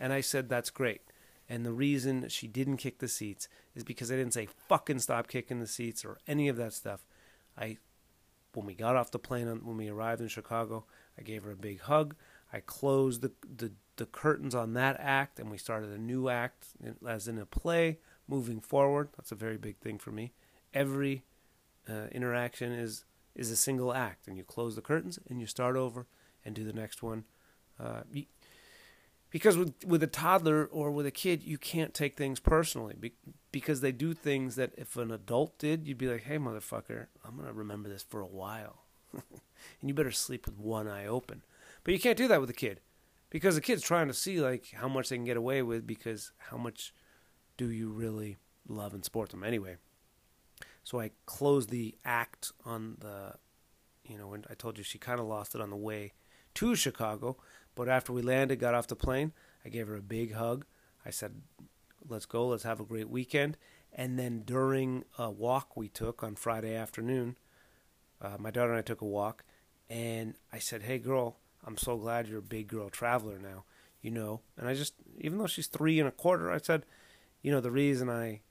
And 0.01 0.11
I 0.11 0.19
said, 0.21 0.49
That's 0.49 0.71
great. 0.71 1.01
And 1.47 1.65
the 1.65 1.71
reason 1.71 2.27
she 2.29 2.47
didn't 2.47 2.77
kick 2.77 2.99
the 2.99 3.07
seats 3.07 3.47
is 3.75 3.83
because 3.83 4.11
I 4.11 4.15
didn't 4.15 4.33
say 4.33 4.47
fucking 4.67 4.99
stop 4.99 5.27
kicking 5.27 5.59
the 5.59 5.67
seats 5.67 6.03
or 6.03 6.17
any 6.27 6.47
of 6.47 6.57
that 6.57 6.73
stuff. 6.73 7.05
I, 7.57 7.77
when 8.53 8.65
we 8.65 8.73
got 8.73 8.95
off 8.95 9.11
the 9.11 9.19
plane, 9.19 9.47
when 9.63 9.77
we 9.77 9.89
arrived 9.89 10.21
in 10.21 10.27
Chicago, 10.27 10.85
I 11.19 11.21
gave 11.21 11.43
her 11.43 11.51
a 11.51 11.57
big 11.57 11.81
hug. 11.81 12.15
I 12.53 12.61
closed 12.61 13.21
the, 13.21 13.31
the, 13.57 13.73
the 13.97 14.05
curtains 14.05 14.55
on 14.55 14.73
that 14.73 14.97
act 14.99 15.39
and 15.39 15.51
we 15.51 15.57
started 15.57 15.89
a 15.91 15.97
new 15.97 16.29
act 16.29 16.67
as 17.07 17.27
in 17.27 17.37
a 17.37 17.45
play 17.45 17.99
moving 18.27 18.61
forward. 18.61 19.09
That's 19.17 19.31
a 19.31 19.35
very 19.35 19.57
big 19.57 19.77
thing 19.77 19.99
for 19.99 20.11
me. 20.11 20.33
Every 20.73 21.23
uh, 21.87 22.07
interaction 22.11 22.71
is 22.71 23.05
is 23.33 23.49
a 23.49 23.55
single 23.55 23.93
act, 23.93 24.27
and 24.27 24.37
you 24.37 24.43
close 24.43 24.75
the 24.75 24.81
curtains 24.81 25.17
and 25.29 25.39
you 25.39 25.47
start 25.47 25.77
over 25.77 26.05
and 26.43 26.53
do 26.53 26.65
the 26.65 26.73
next 26.73 27.01
one. 27.01 27.23
Uh, 27.79 28.01
because 29.32 29.57
with 29.57 29.73
with 29.86 30.03
a 30.03 30.07
toddler 30.07 30.65
or 30.65 30.91
with 30.91 31.05
a 31.05 31.11
kid, 31.11 31.43
you 31.43 31.57
can't 31.57 31.93
take 31.93 32.15
things 32.15 32.39
personally 32.39 32.95
be, 32.99 33.13
because 33.51 33.82
they 33.82 33.91
do 33.91 34.13
things 34.13 34.55
that 34.55 34.73
if 34.77 34.95
an 34.95 35.11
adult 35.11 35.57
did, 35.57 35.88
you'd 35.88 35.97
be 35.97 36.07
like, 36.07 36.23
"Hey, 36.23 36.38
motherfucker, 36.38 37.07
I'm 37.25 37.38
gonna 37.38 37.53
remember 37.53 37.89
this 37.89 38.03
for 38.03 38.21
a 38.21 38.27
while," 38.27 38.84
and 39.13 39.23
you 39.82 39.93
better 39.93 40.11
sleep 40.11 40.45
with 40.45 40.59
one 40.59 40.88
eye 40.88 41.07
open. 41.07 41.41
But 41.84 41.93
you 41.93 41.99
can't 41.99 42.17
do 42.17 42.27
that 42.27 42.39
with 42.39 42.49
a 42.49 42.53
kid 42.53 42.82
because 43.32 43.55
the 43.55 43.61
kid's 43.61 43.82
trying 43.82 44.07
to 44.07 44.13
see 44.13 44.39
like 44.39 44.71
how 44.73 44.88
much 44.88 45.09
they 45.09 45.15
can 45.15 45.25
get 45.25 45.38
away 45.38 45.63
with 45.63 45.88
because 45.88 46.32
how 46.38 46.57
much 46.57 46.93
do 47.57 47.69
you 47.69 47.89
really 47.89 48.38
love 48.67 48.93
and 48.93 49.03
support 49.03 49.29
them 49.29 49.43
anyway. 49.43 49.77
So 50.84 50.99
I 50.99 51.11
closed 51.25 51.69
the 51.69 51.95
act 52.03 52.51
on 52.65 52.97
the, 52.99 53.36
you 54.03 54.17
know, 54.17 54.27
when 54.27 54.45
I 54.49 54.55
told 54.55 54.77
you 54.77 54.84
she 54.84 54.97
kind 54.97 55.19
of 55.19 55.27
lost 55.27 55.55
it 55.55 55.61
on 55.61 55.69
the 55.69 55.75
way 55.75 56.13
to 56.55 56.75
Chicago. 56.75 57.38
But 57.76 57.89
after 57.89 58.13
we 58.13 58.22
landed, 58.22 58.59
got 58.59 58.74
off 58.74 58.88
the 58.88 58.95
plane, 58.95 59.34
I 59.65 59.69
gave 59.69 59.88
her 59.88 59.95
a 59.95 60.01
big 60.01 60.34
hug. 60.34 60.65
I 61.05 61.09
said, 61.09 61.41
let's 62.07 62.26
go, 62.26 62.47
let's 62.47 62.63
have 62.63 62.80
a 62.80 62.86
great 62.86 63.09
weekend. 63.09 63.57
And 63.93 64.17
then 64.17 64.43
during 64.45 65.03
a 65.17 65.30
walk 65.30 65.76
we 65.76 65.88
took 65.89 66.24
on 66.24 66.36
Friday 66.36 66.76
afternoon, 66.76 67.38
uh, 68.22 68.38
my 68.39 68.51
daughter 68.51 68.72
and 68.72 68.80
I 68.80 68.84
took 68.84 69.01
a 69.01 69.05
walk, 69.05 69.43
and 69.89 70.36
I 70.53 70.59
said, 70.59 70.84
hey, 70.84 70.99
girl, 70.99 71.38
I'm 71.65 71.78
so 71.78 71.97
glad 71.97 72.28
you're 72.28 72.39
a 72.39 72.43
big 72.43 72.67
girl 72.67 72.89
traveler 72.89 73.39
now, 73.39 73.65
you 74.01 74.11
know. 74.11 74.41
And 74.57 74.67
I 74.67 74.74
just, 74.74 74.93
even 75.19 75.38
though 75.38 75.47
she's 75.47 75.67
three 75.67 75.99
and 75.99 76.07
a 76.07 76.11
quarter, 76.11 76.51
I 76.51 76.59
said, 76.59 76.86
you 77.41 77.51
know, 77.51 77.61
the 77.61 77.72
reason 77.72 78.09
I 78.09 78.41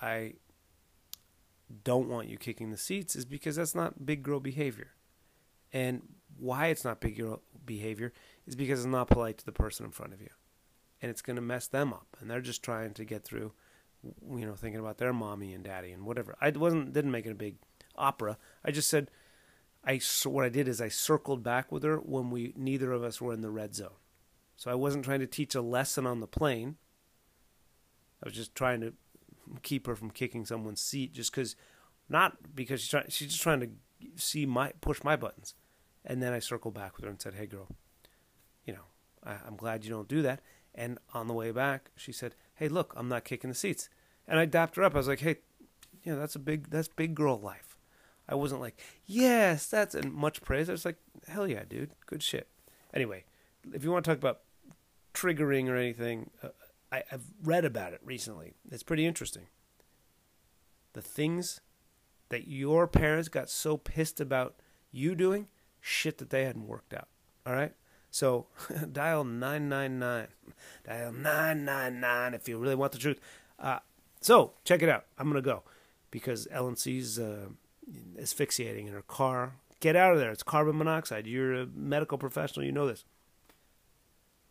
I 0.00 0.34
don't 1.84 2.08
want 2.08 2.28
you 2.28 2.36
kicking 2.36 2.70
the 2.70 2.76
seats 2.76 3.14
is 3.14 3.24
because 3.24 3.56
that's 3.56 3.74
not 3.74 4.04
big 4.04 4.22
girl 4.22 4.40
behavior. 4.40 4.90
And 5.72 6.02
why 6.42 6.66
it's 6.66 6.84
not 6.84 7.00
big 7.00 7.16
girl 7.16 7.40
behavior 7.64 8.12
is 8.46 8.56
because 8.56 8.80
it's 8.80 8.86
not 8.86 9.08
polite 9.08 9.38
to 9.38 9.46
the 9.46 9.52
person 9.52 9.86
in 9.86 9.92
front 9.92 10.12
of 10.12 10.20
you. 10.20 10.30
and 11.02 11.10
it's 11.10 11.22
going 11.22 11.36
to 11.36 11.42
mess 11.42 11.66
them 11.66 11.92
up. 11.92 12.16
And 12.20 12.30
they're 12.30 12.40
just 12.40 12.62
trying 12.62 12.94
to 12.94 13.04
get 13.04 13.24
through, 13.24 13.52
you 14.04 14.46
know, 14.46 14.54
thinking 14.54 14.80
about 14.80 14.98
their 14.98 15.12
mommy 15.12 15.52
and 15.52 15.64
daddy 15.64 15.90
and 15.90 16.06
whatever. 16.06 16.36
I 16.40 16.50
wasn't 16.50 16.92
didn't 16.92 17.10
make 17.10 17.26
it 17.26 17.32
a 17.32 17.34
big 17.34 17.56
opera. 17.96 18.38
I 18.64 18.70
just 18.70 18.88
said, 18.88 19.10
I 19.84 20.00
what 20.24 20.44
I 20.44 20.48
did 20.48 20.68
is 20.68 20.80
I 20.80 20.88
circled 20.88 21.42
back 21.42 21.72
with 21.72 21.82
her 21.82 21.96
when 21.96 22.30
we 22.30 22.54
neither 22.56 22.92
of 22.92 23.02
us 23.02 23.20
were 23.20 23.32
in 23.32 23.40
the 23.42 23.50
red 23.50 23.74
zone. 23.74 23.98
So 24.56 24.70
I 24.70 24.74
wasn't 24.74 25.04
trying 25.04 25.20
to 25.20 25.26
teach 25.26 25.56
a 25.56 25.60
lesson 25.60 26.06
on 26.06 26.20
the 26.20 26.28
plane. 26.28 26.76
I 28.22 28.28
was 28.28 28.34
just 28.34 28.54
trying 28.54 28.80
to 28.82 28.92
keep 29.62 29.88
her 29.88 29.96
from 29.96 30.10
kicking 30.10 30.46
someone's 30.46 30.80
seat, 30.80 31.12
just 31.12 31.32
because, 31.32 31.56
not 32.08 32.54
because 32.54 32.80
she's 32.80 32.90
trying. 32.90 33.06
She's 33.08 33.28
just 33.28 33.42
trying 33.42 33.60
to 33.60 33.70
see 34.14 34.46
my 34.46 34.72
push 34.80 35.02
my 35.02 35.16
buttons. 35.16 35.54
And 36.04 36.22
then 36.22 36.32
I 36.32 36.38
circled 36.38 36.74
back 36.74 36.96
with 36.96 37.04
her 37.04 37.10
and 37.10 37.20
said, 37.20 37.34
"Hey, 37.34 37.46
girl, 37.46 37.68
you 38.64 38.72
know, 38.72 38.84
I, 39.24 39.36
I'm 39.46 39.56
glad 39.56 39.84
you 39.84 39.90
don't 39.90 40.08
do 40.08 40.22
that." 40.22 40.40
And 40.74 40.98
on 41.12 41.28
the 41.28 41.34
way 41.34 41.50
back, 41.50 41.90
she 41.96 42.12
said, 42.12 42.34
"Hey, 42.54 42.68
look, 42.68 42.92
I'm 42.96 43.08
not 43.08 43.24
kicking 43.24 43.50
the 43.50 43.54
seats." 43.56 43.88
And 44.26 44.38
I 44.38 44.44
dapped 44.46 44.76
her 44.76 44.82
up. 44.82 44.94
I 44.94 44.98
was 44.98 45.08
like, 45.08 45.20
"Hey, 45.20 45.36
you 46.02 46.12
know, 46.12 46.18
that's 46.18 46.34
a 46.34 46.40
big 46.40 46.70
that's 46.70 46.88
big 46.88 47.14
girl 47.14 47.38
life." 47.38 47.78
I 48.28 48.34
wasn't 48.34 48.60
like, 48.60 48.80
"Yes, 49.04 49.66
that's 49.66 49.94
and 49.94 50.12
much 50.12 50.42
praise." 50.42 50.68
I 50.68 50.72
was 50.72 50.84
like, 50.84 50.98
"Hell 51.28 51.46
yeah, 51.46 51.64
dude, 51.68 51.92
good 52.06 52.22
shit." 52.22 52.48
Anyway, 52.94 53.24
if 53.72 53.84
you 53.84 53.90
want 53.90 54.04
to 54.04 54.10
talk 54.10 54.18
about 54.18 54.40
triggering 55.14 55.68
or 55.68 55.76
anything, 55.76 56.30
uh, 56.42 56.48
I, 56.90 57.02
I've 57.10 57.24
read 57.42 57.64
about 57.64 57.92
it 57.92 58.00
recently. 58.04 58.54
It's 58.70 58.82
pretty 58.82 59.06
interesting. 59.06 59.46
The 60.92 61.02
things 61.02 61.60
that 62.28 62.48
your 62.48 62.86
parents 62.86 63.28
got 63.28 63.48
so 63.50 63.76
pissed 63.76 64.20
about 64.20 64.56
you 64.90 65.14
doing, 65.14 65.48
shit 65.82 66.16
that 66.18 66.30
they 66.30 66.44
hadn't 66.44 66.66
worked 66.66 66.94
out. 66.94 67.08
All 67.44 67.52
right? 67.52 67.74
So 68.10 68.46
dial 68.92 69.24
999. 69.24 70.28
Dial 70.86 71.12
999 71.12 72.34
if 72.34 72.48
you 72.48 72.56
really 72.56 72.74
want 72.74 72.92
the 72.92 72.98
truth. 72.98 73.20
Uh, 73.58 73.80
so 74.20 74.52
check 74.64 74.82
it 74.82 74.88
out. 74.88 75.04
I'm 75.18 75.30
going 75.30 75.42
to 75.42 75.46
go 75.46 75.62
because 76.10 76.46
LNC's 76.52 77.18
uh, 77.18 77.48
asphyxiating 78.18 78.86
in 78.86 78.94
her 78.94 79.02
car. 79.02 79.54
Get 79.80 79.96
out 79.96 80.12
of 80.12 80.20
there. 80.20 80.30
It's 80.30 80.44
carbon 80.44 80.78
monoxide. 80.78 81.26
You're 81.26 81.54
a 81.54 81.66
medical 81.66 82.16
professional. 82.16 82.64
You 82.64 82.72
know 82.72 82.86
this. 82.86 83.04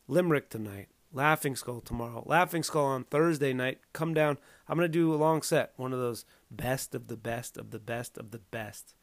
Limerick 0.07 0.49
tonight. 0.49 0.89
Laughing 1.13 1.55
Skull 1.55 1.81
tomorrow. 1.81 2.23
Laughing 2.25 2.63
Skull 2.63 2.85
on 2.85 3.05
Thursday 3.05 3.53
night. 3.53 3.79
Come 3.93 4.13
down. 4.13 4.37
I'm 4.67 4.77
going 4.77 4.89
to 4.89 4.91
do 4.91 5.13
a 5.13 5.15
long 5.15 5.41
set. 5.41 5.73
One 5.77 5.93
of 5.93 5.99
those 5.99 6.25
best 6.49 6.95
of 6.95 7.07
the 7.07 7.17
best 7.17 7.57
of 7.57 7.71
the 7.71 7.79
best 7.79 8.17
of 8.17 8.31
the 8.31 8.39
best. 8.39 8.93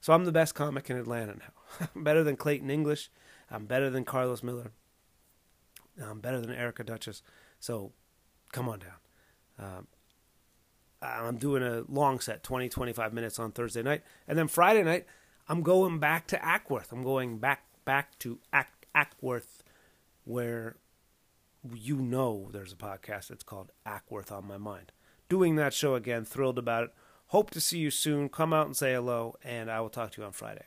So 0.00 0.12
I'm 0.12 0.24
the 0.24 0.32
best 0.32 0.54
comic 0.54 0.90
in 0.90 0.96
Atlanta 0.96 1.34
now. 1.34 1.86
I'm 1.94 2.04
better 2.04 2.22
than 2.22 2.36
Clayton 2.36 2.70
English. 2.70 3.10
I'm 3.50 3.66
better 3.66 3.90
than 3.90 4.04
Carlos 4.04 4.42
Miller. 4.42 4.72
I'm 6.02 6.20
better 6.20 6.40
than 6.40 6.52
Erica 6.52 6.84
Duchess. 6.84 7.22
So 7.58 7.92
come 8.52 8.68
on 8.68 8.80
down. 8.80 8.92
Um, 9.58 9.86
I'm 11.00 11.36
doing 11.36 11.62
a 11.62 11.84
long 11.88 12.20
set, 12.20 12.42
20, 12.42 12.68
25 12.68 13.12
minutes 13.12 13.38
on 13.38 13.52
Thursday 13.52 13.82
night. 13.82 14.02
And 14.26 14.38
then 14.38 14.48
Friday 14.48 14.82
night, 14.82 15.06
I'm 15.48 15.62
going 15.62 15.98
back 15.98 16.26
to 16.28 16.36
Acworth. 16.38 16.92
I'm 16.92 17.02
going 17.02 17.38
back 17.38 17.64
back 17.84 18.18
to 18.18 18.38
Ack, 18.52 18.86
Acworth, 18.94 19.62
where 20.24 20.76
you 21.74 21.96
know 21.96 22.48
there's 22.52 22.72
a 22.72 22.76
podcast 22.76 23.28
that's 23.28 23.44
called 23.44 23.72
Acworth 23.86 24.30
on 24.30 24.46
My 24.46 24.58
Mind. 24.58 24.92
Doing 25.28 25.56
that 25.56 25.72
show 25.72 25.94
again, 25.94 26.24
thrilled 26.24 26.58
about 26.58 26.84
it. 26.84 26.94
Hope 27.28 27.50
to 27.50 27.60
see 27.60 27.78
you 27.78 27.90
soon. 27.90 28.28
Come 28.28 28.52
out 28.52 28.66
and 28.66 28.76
say 28.76 28.94
hello, 28.94 29.36
and 29.44 29.70
I 29.70 29.80
will 29.80 29.90
talk 29.90 30.12
to 30.12 30.20
you 30.20 30.26
on 30.26 30.32
Friday. 30.32 30.64